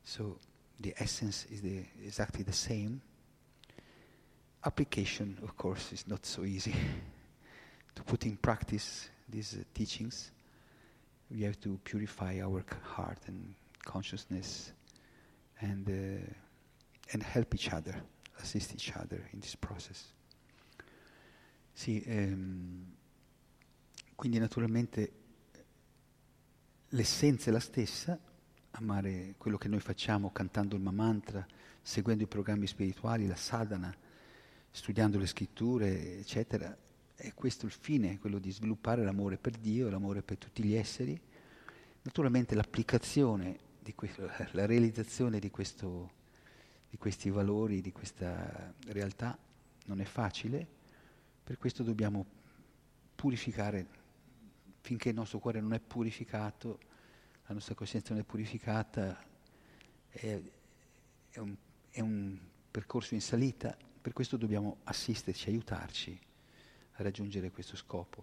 So 0.02 0.38
the 0.80 0.94
essence 0.98 1.46
is 1.50 1.60
the, 1.60 1.84
exactly 2.04 2.42
the 2.44 2.52
same. 2.52 3.00
Application, 4.64 5.38
of 5.42 5.56
course, 5.56 5.92
is 5.92 6.06
not 6.06 6.24
so 6.24 6.44
easy 6.44 6.74
to 7.94 8.02
put 8.02 8.24
in 8.26 8.36
practice 8.36 9.08
these 9.28 9.54
uh, 9.54 9.64
teachings. 9.74 10.30
We 11.30 11.42
have 11.42 11.60
to 11.60 11.78
purify 11.84 12.40
our 12.42 12.64
heart 12.82 13.18
and 13.26 13.54
consciousness 13.84 14.72
and, 15.60 15.88
uh, 15.88 16.32
and 17.12 17.22
help 17.22 17.54
each 17.54 17.72
other, 17.72 17.94
assist 18.40 18.74
each 18.74 18.92
other 18.96 19.28
in 19.32 19.40
this 19.40 19.56
process. 19.56 20.12
Sì, 21.74 22.02
ehm, 22.06 22.96
quindi 24.16 24.38
naturalmente 24.38 25.12
l'essenza 26.88 27.50
è 27.50 27.52
la 27.52 27.60
stessa, 27.60 28.18
amare 28.72 29.34
quello 29.38 29.58
che 29.58 29.68
noi 29.68 29.80
facciamo 29.80 30.30
cantando 30.30 30.76
il 30.76 30.82
mantra, 30.82 31.46
seguendo 31.82 32.22
i 32.22 32.26
programmi 32.26 32.66
spirituali, 32.66 33.26
la 33.26 33.36
sadhana, 33.36 33.94
studiando 34.70 35.18
le 35.18 35.26
scritture, 35.26 36.18
eccetera. 36.18 36.76
E 37.16 37.34
questo 37.34 37.66
è 37.66 37.68
il 37.68 37.74
fine, 37.74 38.18
quello 38.18 38.38
di 38.38 38.50
sviluppare 38.50 39.02
l'amore 39.02 39.38
per 39.38 39.56
Dio, 39.56 39.90
l'amore 39.90 40.22
per 40.22 40.38
tutti 40.38 40.62
gli 40.62 40.74
esseri. 40.74 41.20
Naturalmente 42.02 42.54
l'applicazione, 42.54 43.58
questo, 43.94 44.30
la 44.52 44.66
realizzazione 44.66 45.38
di, 45.38 45.50
questo, 45.50 46.10
di 46.90 46.96
questi 46.96 47.30
valori, 47.30 47.80
di 47.80 47.92
questa 47.92 48.72
realtà 48.86 49.36
non 49.86 50.00
è 50.00 50.04
facile, 50.04 50.66
per 51.42 51.58
questo 51.58 51.82
dobbiamo 51.82 52.24
purificare, 53.14 53.86
finché 54.80 55.08
il 55.08 55.14
nostro 55.14 55.38
cuore 55.38 55.60
non 55.60 55.72
è 55.72 55.80
purificato, 55.80 56.78
la 57.48 57.54
nostra 57.54 57.74
coscienza 57.74 58.12
non 58.12 58.20
è 58.20 58.26
purificata, 58.26 59.24
è, 60.10 60.40
è, 61.30 61.38
un, 61.38 61.56
è 61.90 62.00
un 62.00 62.38
percorso 62.70 63.14
in 63.14 63.22
salita, 63.22 63.74
per 64.02 64.12
questo 64.12 64.36
dobbiamo 64.36 64.78
assisterci, 64.84 65.48
aiutarci 65.48 66.20
a 66.92 67.02
raggiungere 67.02 67.50
questo 67.50 67.74
scopo. 67.74 68.22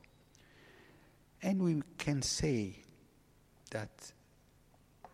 And 1.42 1.60
we 1.60 1.82
can 1.98 2.22
say 2.22 2.76
that 3.70 4.14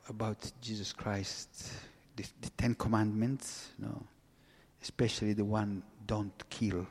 about 0.08 0.52
Jesus 0.60 0.94
Christ, 0.94 1.72
the, 2.16 2.26
the 2.42 2.52
Ten 2.56 2.76
Commandments, 2.76 3.72
no? 3.78 4.08
especially 4.82 5.34
the 5.34 5.46
one, 5.46 5.82
don't 6.06 6.44
kill, 6.50 6.86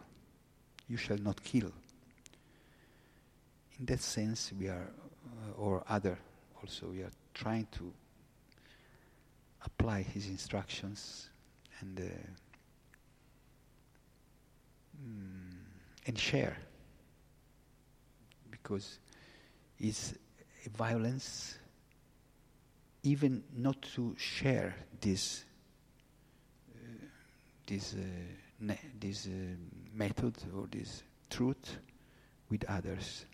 you 0.86 0.96
shall 0.96 1.20
not 1.20 1.42
kill. 1.42 1.70
In 3.78 3.84
that 3.84 4.00
sense, 4.00 4.54
we 4.58 4.68
are, 4.68 4.90
uh, 5.26 5.60
or 5.60 5.84
other 5.86 6.18
also, 6.62 6.86
we 6.88 7.02
are 7.02 7.10
trying 7.34 7.66
to 7.72 7.92
apply 9.64 10.02
his 10.02 10.26
instructions 10.28 11.28
and 11.80 11.98
uh, 11.98 12.02
mm, 15.02 15.56
and 16.06 16.18
share 16.18 16.56
because 18.50 18.98
it's 19.78 20.14
violence 20.76 21.58
even 23.02 23.42
not 23.56 23.80
to 23.80 24.14
share 24.18 24.74
this 25.00 25.44
uh, 26.74 27.06
this 27.66 27.94
uh, 27.94 27.98
ne- 28.60 28.80
this 28.98 29.26
uh, 29.26 29.30
method 29.94 30.34
or 30.54 30.66
this 30.70 31.02
truth 31.30 31.78
with 32.50 32.64
others. 32.68 33.24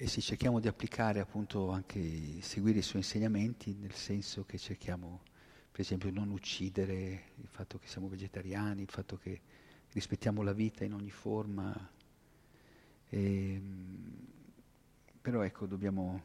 E 0.00 0.06
sì, 0.06 0.20
cerchiamo 0.20 0.60
di 0.60 0.68
applicare 0.68 1.18
appunto 1.18 1.70
anche, 1.70 2.40
seguire 2.40 2.78
i 2.78 2.82
suoi 2.82 3.02
insegnamenti, 3.02 3.74
nel 3.74 3.94
senso 3.94 4.44
che 4.44 4.56
cerchiamo, 4.56 5.22
per 5.72 5.80
esempio, 5.80 6.08
non 6.12 6.30
uccidere, 6.30 7.32
il 7.34 7.48
fatto 7.48 7.80
che 7.80 7.88
siamo 7.88 8.06
vegetariani, 8.06 8.82
il 8.82 8.90
fatto 8.90 9.16
che 9.16 9.40
rispettiamo 9.90 10.42
la 10.42 10.52
vita 10.52 10.84
in 10.84 10.92
ogni 10.92 11.10
forma. 11.10 11.74
E, 13.08 13.54
ehm, 13.54 14.26
però 15.20 15.42
ecco, 15.42 15.66
dobbiamo... 15.66 16.22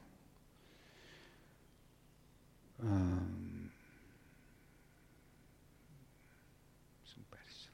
Um, 2.76 3.72
sono 7.02 7.26
perso. 7.28 7.70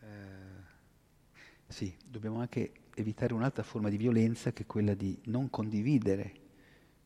Uh, 0.00 0.62
sì, 1.68 1.94
dobbiamo 2.06 2.40
anche 2.40 2.83
evitare 2.94 3.34
un'altra 3.34 3.62
forma 3.62 3.88
di 3.88 3.96
violenza 3.96 4.52
che 4.52 4.62
è 4.62 4.66
quella 4.66 4.94
di 4.94 5.20
non 5.24 5.50
condividere 5.50 6.42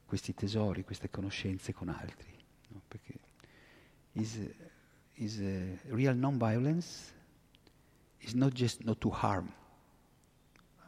questi 0.05 0.35
tesori, 0.35 0.85
queste 0.85 1.11
conoscenze 1.11 1.73
con 1.73 1.89
altri. 1.89 2.35
No? 2.69 2.83
Perché 2.87 3.19
is, 4.13 4.39
is 5.15 5.41
real 5.89 6.17
non-violence 6.17 7.15
is 8.21 8.35
not 8.35 8.53
just 8.53 8.83
not 8.85 8.99
to 8.99 9.11
harm, 9.11 9.53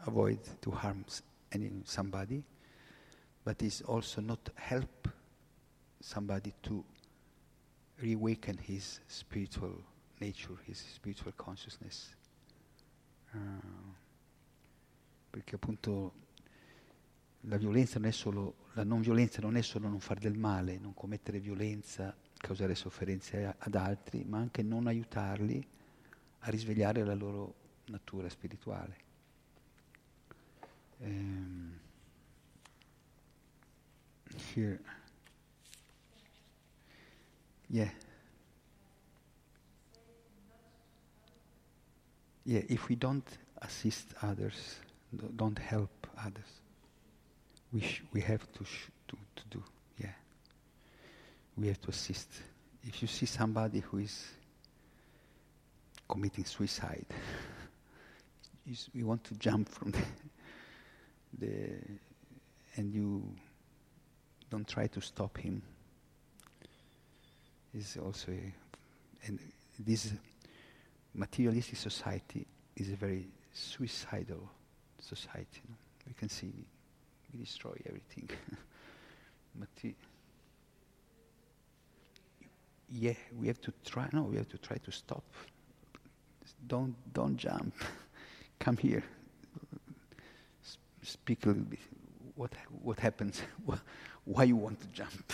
avoid 0.06 0.40
to 0.60 0.70
harm 0.70 1.04
any, 1.52 1.70
somebody, 1.84 2.42
but 3.44 3.62
is 3.62 3.82
also 3.82 4.20
not 4.20 4.50
help 4.54 5.08
somebody 6.00 6.52
to 6.62 6.84
reawaken 8.02 8.56
his 8.58 9.00
spiritual 9.06 9.74
nature, 10.20 10.56
his 10.66 10.78
spiritual 10.78 11.32
consciousness. 11.32 12.14
Uh, 13.34 13.38
perché 15.30 15.54
appunto 15.54 16.12
la 17.42 17.56
violenza 17.56 17.98
non 17.98 18.08
è 18.08 18.12
solo, 18.12 18.68
la 18.72 18.84
non 18.84 19.00
violenza 19.00 19.40
non 19.40 19.56
è 19.56 19.62
solo 19.62 19.88
non 19.88 20.00
fare 20.00 20.20
del 20.20 20.36
male, 20.36 20.78
non 20.78 20.92
commettere 20.92 21.38
violenza, 21.38 22.14
causare 22.36 22.74
sofferenze 22.74 23.54
ad 23.56 23.74
altri, 23.74 24.24
ma 24.24 24.38
anche 24.38 24.62
non 24.62 24.86
aiutarli 24.86 25.66
a 26.40 26.50
risvegliare 26.50 27.04
la 27.04 27.14
loro 27.14 27.54
natura 27.86 28.28
spirituale. 28.28 29.08
Um, 30.98 31.78
here, 34.54 34.78
yeah. 37.68 37.90
yeah, 42.44 42.62
if 42.68 42.88
we 42.88 42.96
don't 42.96 43.38
assist 43.62 44.14
others, 44.22 44.80
don't 45.36 45.58
help 45.58 46.06
others, 46.18 46.60
we, 47.72 47.80
sh- 47.80 48.02
we 48.12 48.20
have 48.20 48.50
to, 48.52 48.64
sh- 48.64 48.90
to, 49.08 49.16
to 49.36 49.42
do, 49.50 49.62
yeah. 49.98 50.10
We 51.56 51.68
have 51.68 51.80
to 51.82 51.90
assist. 51.90 52.28
If 52.82 53.02
you 53.02 53.08
see 53.08 53.26
somebody 53.26 53.80
who 53.80 53.98
is 53.98 54.26
committing 56.08 56.44
suicide, 56.44 57.06
you, 58.94 59.06
want 59.06 59.24
to 59.24 59.34
jump 59.34 59.68
from 59.68 59.92
the, 59.92 60.02
the 61.38 61.70
and 62.76 62.92
you 62.92 63.22
don't 64.50 64.66
try 64.66 64.86
to 64.86 65.00
stop 65.00 65.38
him. 65.38 65.62
Is 67.72 67.96
also 68.04 68.32
a, 68.32 68.52
and 69.26 69.38
this 69.78 70.12
materialistic 71.14 71.76
society 71.76 72.46
is 72.76 72.88
a 72.90 72.96
very 72.96 73.28
suicidal 73.52 74.50
society. 75.00 75.62
We 76.06 76.14
can 76.14 76.28
see 76.28 76.52
we 77.32 77.40
destroy 77.40 77.74
everything. 77.86 78.28
Mate- 79.54 79.96
yeah, 82.88 83.14
we 83.38 83.46
have 83.46 83.60
to 83.60 83.72
try. 83.84 84.08
No, 84.12 84.22
we 84.22 84.36
have 84.36 84.48
to 84.48 84.58
try 84.58 84.76
to 84.78 84.90
stop. 84.92 85.22
Don't 86.66 86.94
don't 87.12 87.36
jump. 87.36 87.74
Come 88.58 88.76
here. 88.76 89.04
S- 90.64 90.78
speak 91.02 91.44
a 91.46 91.48
little 91.48 91.64
bit. 91.64 91.78
What 92.34 92.52
what 92.82 92.98
happens? 92.98 93.42
Why 94.24 94.44
you 94.44 94.56
want 94.56 94.80
to 94.80 94.86
jump? 94.88 95.32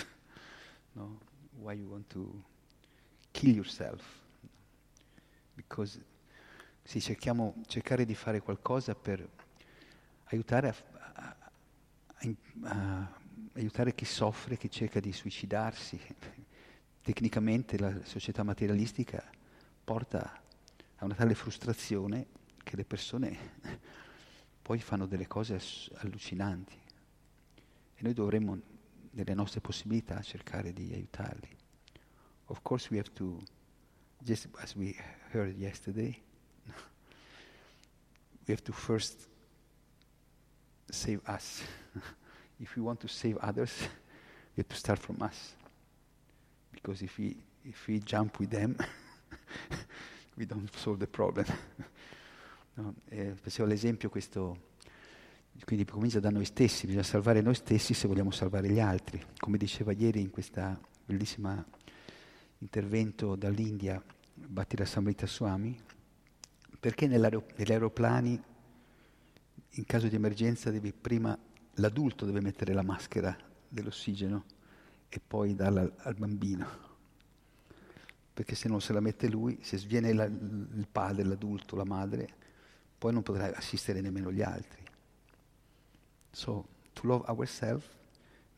No, 0.94 1.10
why 1.60 1.74
you 1.74 1.88
want 1.88 2.08
to 2.10 2.42
kill 3.32 3.54
yourself? 3.54 4.00
Because 5.54 6.00
sì, 6.84 7.00
cerchiamo 7.00 7.54
cercare 7.66 8.04
di 8.06 8.14
fare 8.14 8.40
qualcosa 8.40 8.94
per 8.94 9.28
aiutare 10.26 10.68
a, 10.68 10.74
a- 11.14 11.36
a- 12.62 13.20
aiutare 13.54 13.94
chi 13.94 14.04
soffre, 14.04 14.56
chi 14.56 14.70
cerca 14.70 15.00
di 15.00 15.12
suicidarsi. 15.12 16.00
Tecnicamente 17.02 17.78
la 17.78 18.04
società 18.04 18.42
materialistica 18.42 19.24
porta 19.84 20.40
a 20.96 21.04
una 21.04 21.14
tale 21.14 21.34
frustrazione 21.34 22.26
che 22.64 22.74
le 22.76 22.84
persone 22.84 23.38
poi 24.62 24.80
fanno 24.80 25.06
delle 25.06 25.26
cose 25.28 25.60
allucinanti 25.98 26.74
e 27.94 28.02
noi 28.02 28.12
dovremmo 28.12 28.60
nelle 29.12 29.34
nostre 29.34 29.60
possibilità 29.60 30.20
cercare 30.22 30.72
di 30.72 30.92
aiutarli. 30.92 31.48
Of 32.46 32.60
course 32.62 32.88
we 32.90 32.98
have 32.98 33.12
to, 33.14 33.40
just 34.18 34.48
as 34.56 34.74
we 34.74 34.94
heard 35.30 35.56
yesterday, 35.56 36.20
we 38.46 38.52
have 38.52 38.62
to 38.62 38.72
first 38.72 39.28
save 40.90 41.20
us. 41.26 41.62
if 42.60 42.76
we 42.76 42.82
want 42.82 43.00
to 43.00 43.08
save 43.08 43.36
others, 43.40 43.72
we 44.56 44.62
have 44.62 44.68
to 44.68 44.76
start 44.76 44.98
from 44.98 45.20
us. 45.20 45.54
Because 46.72 47.02
if 47.02 47.18
we, 47.18 47.36
if 47.64 47.86
we 47.86 48.00
jump 48.00 48.38
with 48.38 48.50
them, 48.50 48.76
we 50.36 50.46
don't 50.46 50.70
solve 50.76 50.98
the 50.98 51.06
problem. 51.06 51.46
no? 52.76 52.94
eh, 53.10 53.34
facevo 53.34 53.66
l'esempio 53.68 54.08
questo, 54.08 54.74
quindi 55.64 55.84
comincia 55.84 56.20
da 56.20 56.30
noi 56.30 56.44
stessi, 56.44 56.86
bisogna 56.86 57.02
salvare 57.02 57.40
noi 57.40 57.54
stessi 57.54 57.94
se 57.94 58.06
vogliamo 58.06 58.30
salvare 58.30 58.68
gli 58.68 58.80
altri. 58.80 59.22
Come 59.38 59.58
diceva 59.58 59.92
ieri 59.92 60.20
in 60.20 60.30
questo 60.30 60.78
bellissimo 61.04 61.64
intervento 62.58 63.36
dall'India, 63.36 64.02
Bhattira 64.34 64.84
Samrita 64.84 65.26
Swami, 65.26 65.78
perché 66.78 67.06
negli 67.06 67.70
aeroplani 67.70 68.40
in 69.70 69.84
caso 69.84 70.08
di 70.08 70.14
emergenza 70.14 70.70
devi 70.70 70.92
prima, 70.92 71.38
l'adulto 71.74 72.24
deve 72.24 72.40
mettere 72.40 72.72
la 72.72 72.82
maschera 72.82 73.36
dell'ossigeno 73.68 74.44
e 75.08 75.20
poi 75.20 75.54
darla 75.54 75.90
al, 75.98 76.14
bambino. 76.14 76.84
Perché 78.32 78.54
se 78.54 78.68
non 78.68 78.80
se 78.80 78.92
la 78.92 79.00
mette 79.00 79.28
lui, 79.28 79.58
se 79.62 79.76
sviene 79.78 80.12
la- 80.12 80.24
il 80.24 80.86
padre, 80.90 81.24
l'adulto, 81.24 81.76
la 81.76 81.84
madre, 81.84 82.28
poi 82.98 83.12
non 83.12 83.22
potrà 83.22 83.54
assistere 83.54 84.00
nemmeno 84.00 84.32
gli 84.32 84.42
altri. 84.42 84.84
So, 86.32 86.66
to 86.92 87.06
love 87.06 87.24
ourselves 87.28 87.86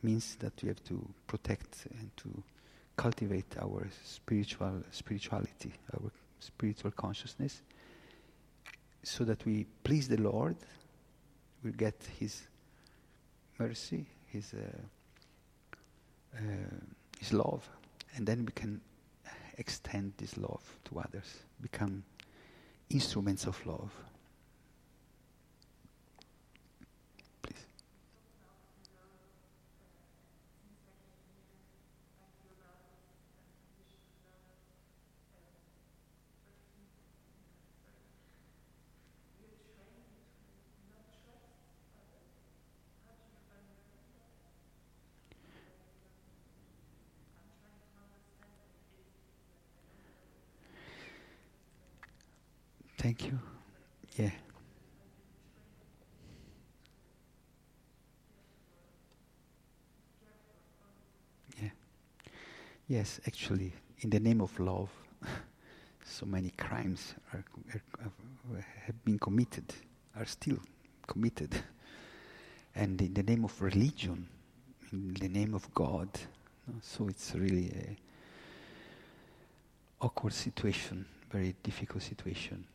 means 0.00 0.36
that 0.38 0.62
we 0.62 0.68
have 0.68 0.82
to 0.82 1.00
protect 1.26 1.88
and 1.98 2.10
to 2.14 2.28
cultivate 2.96 3.56
our 3.60 3.88
spiritual 4.02 4.84
spirituality, 4.90 5.72
our 5.92 6.10
spiritual 6.38 6.92
consciousness, 6.92 7.62
so 9.02 9.24
that 9.24 9.44
we 9.44 9.66
please 9.82 10.08
the 10.08 10.20
Lord, 10.20 10.56
we 11.62 11.72
get 11.72 11.94
His 12.18 12.42
mercy, 13.58 14.06
His 14.26 14.54
uh, 14.54 15.76
uh, 16.36 16.40
His 17.18 17.32
love, 17.32 17.68
and 18.16 18.26
then 18.26 18.44
we 18.44 18.52
can 18.52 18.80
extend 19.58 20.12
this 20.16 20.36
love 20.36 20.62
to 20.84 20.98
others, 21.00 21.42
become 21.60 22.04
instruments 22.90 23.46
of 23.46 23.64
love. 23.66 23.92
Thank 53.08 53.24
you. 53.24 53.38
Yeah. 54.18 54.30
Yeah. 61.62 61.70
Yes, 62.86 63.18
actually, 63.26 63.72
in 64.00 64.10
the 64.10 64.20
name 64.20 64.42
of 64.42 64.60
love, 64.60 64.90
so 66.04 66.26
many 66.26 66.50
crimes 66.50 67.14
are, 67.32 67.42
are, 67.72 68.66
have 68.84 69.04
been 69.06 69.18
committed, 69.18 69.72
are 70.14 70.26
still 70.26 70.58
committed. 71.06 71.54
And 72.74 73.00
in 73.00 73.14
the 73.14 73.22
name 73.22 73.46
of 73.46 73.62
religion, 73.62 74.28
in 74.92 75.14
the 75.14 75.30
name 75.30 75.54
of 75.54 75.72
God, 75.72 76.10
so 76.82 77.08
it's 77.08 77.34
really 77.34 77.70
a 77.70 77.96
awkward 80.04 80.34
situation, 80.34 81.06
very 81.32 81.56
difficult 81.62 82.02
situation. 82.02 82.66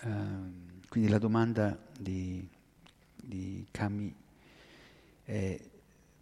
Ehm, 0.00 0.80
quindi 0.88 1.10
la 1.10 1.18
domanda 1.18 1.78
di, 1.98 2.46
di 3.16 3.66
Kami 3.70 4.14
è 5.24 5.60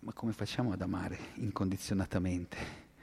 ma 0.04 0.12
come 0.12 0.32
facciamo 0.32 0.72
ad 0.72 0.82
amare 0.82 1.18
incondizionatamente 1.36 2.56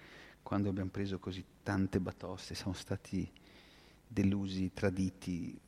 quando 0.43 0.69
abbiamo 0.69 0.91
preso 0.91 1.17
così 1.17 1.43
tante 1.63 1.99
batoste, 1.99 2.53
siamo 2.53 2.73
stati 2.73 3.29
delusi, 4.07 4.71
traditi, 4.71 5.59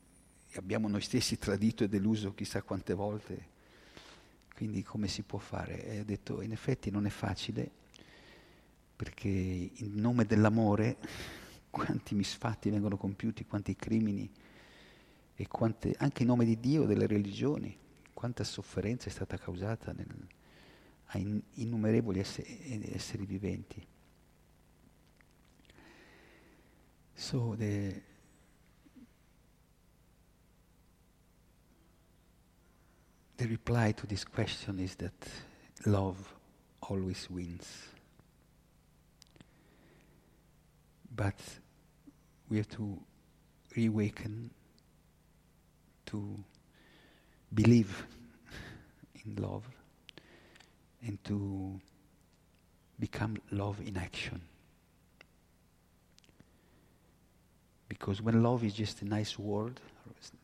e 0.49 0.57
abbiamo 0.57 0.87
noi 0.87 1.01
stessi 1.01 1.39
tradito 1.39 1.83
e 1.83 1.89
deluso 1.89 2.33
chissà 2.35 2.61
quante 2.61 2.93
volte, 2.93 3.47
quindi 4.53 4.83
come 4.83 5.07
si 5.07 5.23
può 5.23 5.39
fare? 5.39 5.83
E 5.85 5.99
ho 6.01 6.03
detto 6.03 6.41
in 6.41 6.51
effetti 6.51 6.91
non 6.91 7.07
è 7.07 7.09
facile 7.09 7.81
perché 8.95 9.27
in 9.27 9.95
nome 9.95 10.25
dell'amore 10.25 10.97
quanti 11.71 12.13
misfatti 12.13 12.69
vengono 12.69 12.95
compiuti, 12.95 13.45
quanti 13.45 13.75
crimini 13.75 14.29
e 15.43 15.47
quante, 15.47 15.93
anche 15.97 16.23
in 16.23 16.29
nome 16.29 16.45
di 16.45 16.59
Dio, 16.59 16.85
delle 16.85 17.05
religioni, 17.05 17.77
quanta 18.13 18.43
sofferenza 18.43 19.07
è 19.07 19.11
stata 19.11 19.37
causata 19.37 19.91
nel, 19.91 20.27
a 21.07 21.17
in, 21.17 21.41
innumerevoli 21.55 22.19
esseri, 22.19 22.89
esseri 22.93 23.25
viventi. 23.25 23.85
So 27.15 27.55
the 27.57 28.01
the 33.35 33.45
reply 33.45 33.93
to 33.93 34.07
this 34.07 34.23
question 34.25 34.79
is 34.79 34.95
that 34.95 35.13
love 35.85 36.17
always 36.79 37.29
wins. 37.29 37.91
But 41.13 41.39
we 42.49 42.57
have 42.57 42.69
to 42.69 42.97
reawaken 43.75 44.49
to 46.13 46.43
believe 47.51 48.05
in 49.25 49.35
love 49.35 49.63
and 51.05 51.21
to 51.23 51.79
become 52.99 53.35
love 53.49 53.79
in 53.85 53.97
action. 53.97 54.39
Because 57.89 58.21
when 58.21 58.43
love 58.43 58.63
is 58.63 58.73
just 58.73 59.01
a 59.01 59.05
nice 59.05 59.39
word, 59.39 59.79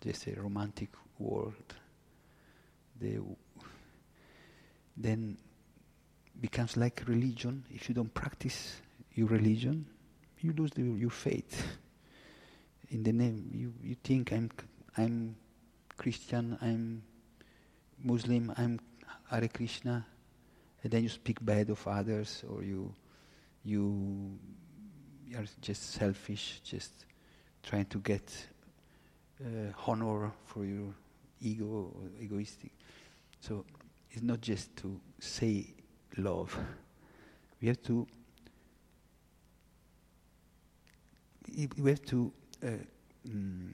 just 0.02 0.26
a 0.28 0.42
romantic 0.42 0.90
world. 1.20 1.54
The, 3.00 3.20
then 4.98 5.38
becomes 6.42 6.78
like 6.78 7.04
religion. 7.06 7.64
If 7.72 7.90
you 7.90 7.96
don't 7.96 8.14
practice 8.14 8.82
your 9.14 9.28
religion, 9.28 9.86
you 10.40 10.54
lose 10.54 10.72
the, 10.72 10.82
your 10.82 11.12
faith. 11.12 11.78
In 12.90 13.04
the 13.04 13.14
name, 13.14 13.52
you, 13.54 13.74
you 13.84 13.96
think 14.04 14.34
I'm, 14.34 14.50
I'm 14.98 15.36
Christian, 16.00 16.58
I'm 16.62 17.04
Muslim, 18.02 18.54
I'm 18.58 18.80
Hare 19.30 19.50
Krishna, 19.50 20.06
and 20.82 20.94
then 20.94 21.04
you 21.04 21.10
speak 21.10 21.44
bad 21.44 21.70
of 21.70 21.86
others, 21.86 22.42
or 22.50 22.64
you, 22.64 22.94
you, 23.66 24.40
are 25.36 25.44
just 25.60 25.92
selfish, 25.92 26.62
just 26.64 27.06
trying 27.62 27.84
to 27.88 27.98
get 27.98 28.34
uh, 29.44 29.74
honor 29.86 30.32
for 30.46 30.64
your 30.64 30.94
ego, 31.42 31.94
egoistic. 32.22 32.72
So 33.42 33.66
it's 34.10 34.24
not 34.24 34.40
just 34.40 34.78
to 34.78 35.02
say 35.20 35.68
love. 36.16 36.58
We 37.62 37.68
have 37.68 37.84
to 37.84 38.08
we 41.78 41.90
have 41.90 42.06
to 42.06 42.32
uh, 42.64 42.68
mm, 43.28 43.74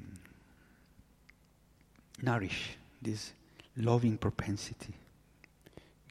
nourish 2.22 2.78
this 3.02 3.34
loving 3.78 4.18
propensity. 4.18 4.94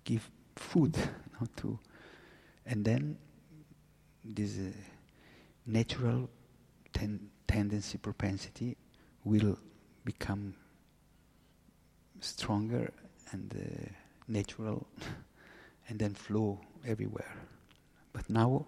Give 0.04 0.28
food 0.56 0.96
to, 1.56 1.78
and 2.66 2.84
then 2.84 3.16
this 4.24 4.58
uh, 4.58 4.70
natural 5.66 6.28
ten- 6.92 7.30
tendency, 7.46 7.98
propensity 7.98 8.76
will 9.24 9.58
become 10.04 10.54
stronger 12.20 12.92
and 13.32 13.54
uh, 13.54 13.88
natural 14.28 14.86
and 15.88 15.98
then 15.98 16.14
flow 16.14 16.60
everywhere. 16.86 17.34
But 18.12 18.28
now 18.30 18.66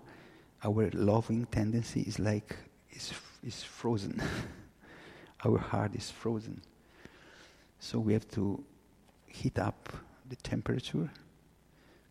our 0.65 0.91
loving 0.93 1.47
tendency 1.47 2.01
is 2.03 2.19
like 2.19 2.57
is, 2.91 3.13
is 3.45 3.63
frozen. 3.63 4.23
our 5.45 5.59
heart 5.59 5.95
is 5.95 6.11
frozen. 6.11 6.61
So 7.79 7.99
we 7.99 8.13
have 8.13 8.29
to 8.31 8.63
heat 9.27 9.59
up 9.59 9.93
the 10.29 10.37
temperature 10.37 11.11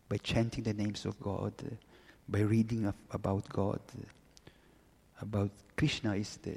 by 0.08 0.16
chanting 0.18 0.64
the 0.64 0.72
names 0.72 1.04
of 1.04 1.18
God, 1.20 1.52
by 2.28 2.40
reading 2.40 2.92
about 3.10 3.48
God. 3.48 3.80
About 5.20 5.50
Krishna 5.76 6.14
is 6.14 6.36
the 6.38 6.56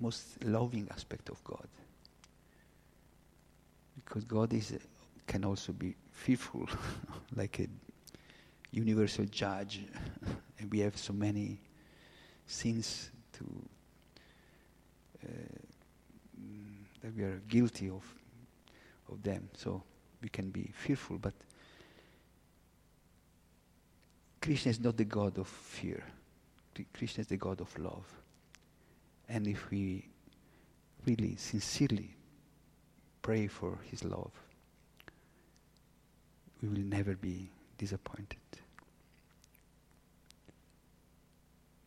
most 0.00 0.44
loving 0.44 0.88
aspect 0.90 1.28
of 1.30 1.42
God. 1.44 1.68
Because 3.94 4.24
God 4.24 4.52
is, 4.52 4.78
can 5.26 5.44
also 5.44 5.72
be 5.72 5.94
fearful, 6.10 6.68
like 7.36 7.60
a 7.60 7.66
universal 8.70 9.24
judge. 9.24 9.80
and 10.58 10.70
we 10.70 10.80
have 10.80 10.96
so 10.96 11.12
many 11.12 11.58
sins 12.46 13.10
to 13.32 13.44
uh, 15.24 15.28
that 17.02 17.16
we 17.16 17.22
are 17.22 17.40
guilty 17.48 17.88
of 17.88 18.04
of 19.10 19.22
them. 19.22 19.48
So 19.56 19.82
we 20.22 20.28
can 20.28 20.50
be 20.50 20.72
fearful, 20.74 21.18
but 21.18 21.34
Krishna 24.40 24.70
is 24.70 24.80
not 24.80 24.96
the 24.96 25.04
God 25.04 25.38
of 25.38 25.48
fear. 25.48 26.04
Krishna 26.94 27.22
is 27.22 27.26
the 27.26 27.36
God 27.36 27.60
of 27.60 27.76
love. 27.78 28.06
And 29.28 29.46
if 29.46 29.70
we 29.70 30.06
really 31.06 31.36
sincerely 31.36 32.14
pray 33.22 33.46
for 33.46 33.78
his 33.90 34.04
love, 34.04 34.30
we 36.62 36.68
will 36.68 36.84
never 36.84 37.14
be 37.16 37.50
disappointed. 37.76 38.38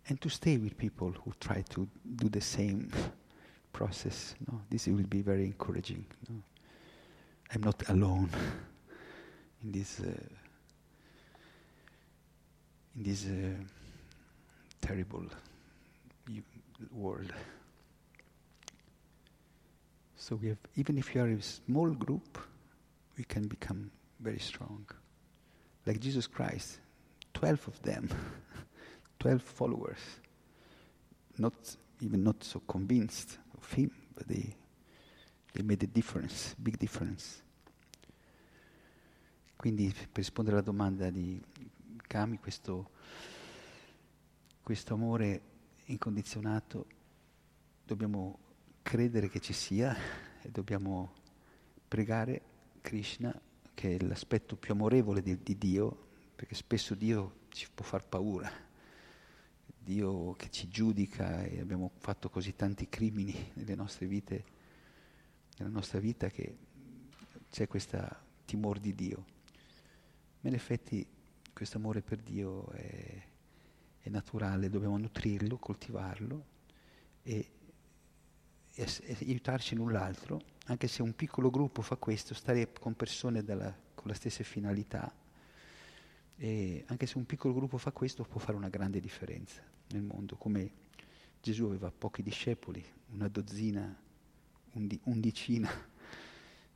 And 0.07 0.19
to 0.21 0.29
stay 0.29 0.57
with 0.57 0.77
people 0.77 1.13
who 1.23 1.33
try 1.39 1.63
to 1.69 1.87
do 2.15 2.29
the 2.29 2.41
same 2.41 2.91
process, 3.73 4.35
no, 4.51 4.59
this 4.69 4.87
will 4.87 5.03
be 5.03 5.21
very 5.21 5.45
encouraging. 5.45 6.05
No? 6.27 6.41
I'm 7.53 7.63
not 7.63 7.89
alone 7.89 8.29
in 9.63 9.71
this 9.71 9.99
uh, 9.99 10.11
in 12.95 13.03
this 13.03 13.25
uh, 13.25 13.63
terrible 14.81 15.25
world. 16.91 17.33
So 20.15 20.35
we 20.35 20.49
have, 20.49 20.57
even 20.75 20.97
if 20.97 21.15
you 21.15 21.21
are 21.21 21.27
a 21.27 21.41
small 21.41 21.89
group, 21.89 22.37
we 23.17 23.23
can 23.23 23.47
become 23.47 23.89
very 24.19 24.39
strong. 24.39 24.85
Like 25.85 25.99
Jesus 25.99 26.27
Christ, 26.27 26.79
12 27.33 27.67
of 27.67 27.81
them, 27.81 28.09
12 29.19 29.41
followers, 29.41 29.97
not 31.37 31.53
even 32.01 32.23
not 32.23 32.43
so 32.43 32.59
convinced 32.67 33.37
of 33.57 33.71
him, 33.71 33.91
but 34.15 34.27
they, 34.27 34.55
they 35.51 35.63
made 35.63 35.83
a 35.83 35.89
difference, 35.91 36.55
big 36.57 36.77
difference. 36.77 37.43
Quindi 39.55 39.91
per 39.93 40.07
rispondere 40.13 40.57
alla 40.57 40.65
domanda 40.65 41.09
di 41.09 41.41
Kami, 42.07 42.39
questo, 42.39 42.91
questo 44.63 44.93
amore 44.93 45.41
incondizionato 45.85 46.85
dobbiamo 47.83 48.39
credere 48.81 49.29
che 49.29 49.39
ci 49.39 49.53
sia 49.53 49.95
e 50.41 50.49
dobbiamo 50.49 51.13
pregare 51.87 52.41
Krishna, 52.81 53.37
che 53.73 53.95
è 53.95 54.03
l'aspetto 54.05 54.55
più 54.55 54.73
amorevole 54.73 55.21
di, 55.21 55.37
di 55.41 55.57
Dio, 55.57 56.07
perché 56.35 56.55
spesso 56.55 56.95
Dio 56.95 57.41
ci 57.49 57.67
può 57.73 57.83
far 57.83 58.05
paura. 58.05 58.49
Dio 59.77 60.33
che 60.35 60.49
ci 60.51 60.67
giudica 60.67 61.43
e 61.43 61.59
abbiamo 61.59 61.91
fatto 61.97 62.29
così 62.29 62.55
tanti 62.55 62.87
crimini 62.87 63.51
nelle 63.55 63.75
nostre 63.75 64.05
vite, 64.05 64.57
nella 65.59 65.71
nostra 65.71 65.99
vita 65.99 66.29
che 66.29 66.57
c'è 67.49 67.67
questo 67.67 67.99
timore 68.45 68.79
di 68.79 68.95
Dio. 68.95 69.25
Ma 70.41 70.49
in 70.49 70.55
effetti 70.55 71.05
questo 71.53 71.77
amore 71.77 72.01
per 72.01 72.19
Dio 72.19 72.69
è, 72.71 73.21
è 73.99 74.09
naturale, 74.09 74.69
dobbiamo 74.69 74.97
nutrirlo, 74.97 75.57
coltivarlo 75.57 76.45
e, 77.21 77.51
e, 78.73 78.87
e, 79.01 79.17
aiutarci 79.19 79.75
l'un 79.75 79.91
l'altro, 79.91 80.41
anche 80.67 80.87
se 80.87 81.01
un 81.01 81.13
piccolo 81.13 81.49
gruppo 81.49 81.81
fa 81.81 81.97
questo, 81.97 82.33
stare 82.33 82.71
con 82.71 82.95
persone 82.95 83.43
della, 83.43 83.75
con 83.93 84.07
la 84.07 84.13
stessa 84.13 84.43
finalità, 84.43 85.13
e 86.37 86.85
anche 86.87 87.05
se 87.05 87.17
un 87.17 87.25
piccolo 87.25 87.53
gruppo 87.53 87.77
fa 87.77 87.91
questo 87.91 88.23
può 88.23 88.39
fare 88.39 88.55
una 88.55 88.69
grande 88.69 89.01
differenza 89.01 89.61
nel 89.89 90.03
mondo, 90.03 90.37
come 90.37 90.71
Gesù 91.41 91.65
aveva 91.65 91.91
pochi 91.91 92.23
discepoli, 92.23 92.81
una 93.09 93.27
dozzina, 93.27 94.07
undi, 94.73 94.99
undicina 95.03 95.69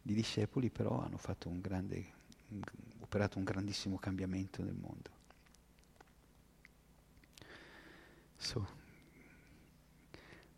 di 0.02 0.14
discepoli, 0.14 0.70
però 0.70 1.02
hanno 1.02 1.18
fatto 1.18 1.50
un 1.50 1.62
grande, 1.62 2.06
operato 3.00 3.38
un 3.38 3.44
grandissimo 3.44 3.98
cambiamento 3.98 4.64
nel 4.64 4.76
mondo. 4.76 5.10
So, 8.38 8.68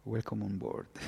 welcome 0.03 0.43
on 0.43 0.57
board. 0.57 0.99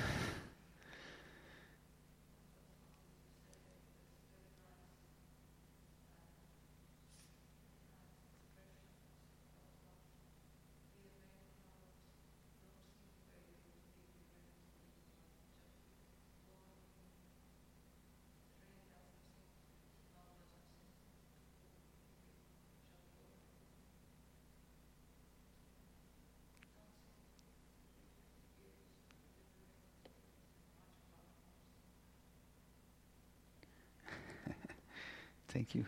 Thank 35.68 35.76
you. 35.76 35.86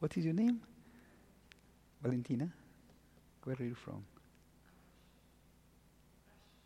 What 0.00 0.16
is 0.16 0.24
your 0.24 0.34
name? 0.34 0.60
Valentina? 2.02 2.50
Where 3.44 3.56
are 3.60 3.64
you 3.64 3.74
from? 3.74 4.04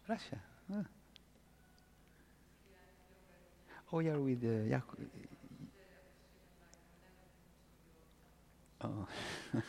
Russia. 0.08 0.40
Ah. 0.72 0.84
Oh, 3.92 3.98
you're 4.00 4.20
with 4.20 4.42
uh, 4.44 4.64
Yaku- 4.70 5.06
Oh. 8.82 9.06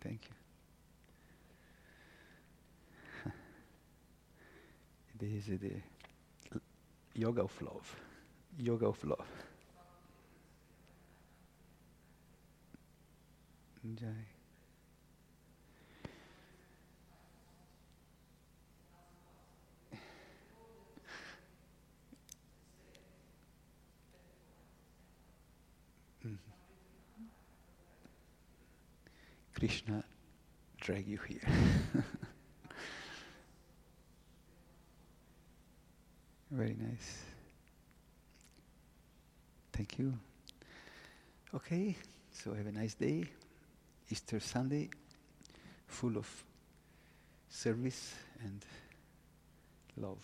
Thank 0.00 0.20
you. 0.28 0.34
Today 5.18 5.32
is 5.36 5.46
the 5.46 5.91
yoga 7.14 7.42
of 7.42 7.62
love. 7.62 7.96
Yoga 8.58 8.86
of 8.86 9.04
love. 9.04 9.26
Jai. 13.94 14.26
Mhm. 26.24 26.38
Krishna 29.54 30.04
drag 30.80 31.06
you 31.06 31.18
here. 31.26 31.40
Very 36.52 36.76
nice. 36.78 37.22
Thank 39.72 39.98
you. 39.98 40.12
Okay, 41.54 41.96
so 42.30 42.52
have 42.52 42.66
a 42.66 42.72
nice 42.72 42.92
day. 42.92 43.24
Easter 44.10 44.38
Sunday, 44.38 44.90
full 45.86 46.18
of 46.18 46.28
service 47.48 48.14
and 48.44 48.62
love 49.96 50.18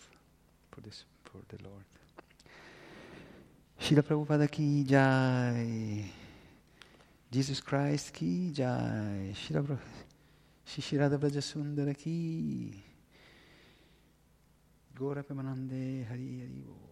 for 0.69 0.81
this 0.81 1.03
for 1.23 1.39
the 1.47 1.63
Lord. 1.63 1.83
Srila 3.81 4.03
Prabhupada 4.03 4.51
ki 4.51 4.83
jai. 4.83 6.05
Jesus 7.31 7.59
Christ 7.59 8.13
ki 8.13 8.51
jai. 8.53 9.33
Srila 9.33 9.63
Prabhupada. 9.65 9.79
Shishirada 10.67 11.17
Vrajasundara 11.17 11.97
ki. 11.97 12.88
Gora 14.99 15.23
Pemanande 15.23 16.03
Hari 16.11 16.43
Hari 16.43 16.59
Bo. 16.59 16.88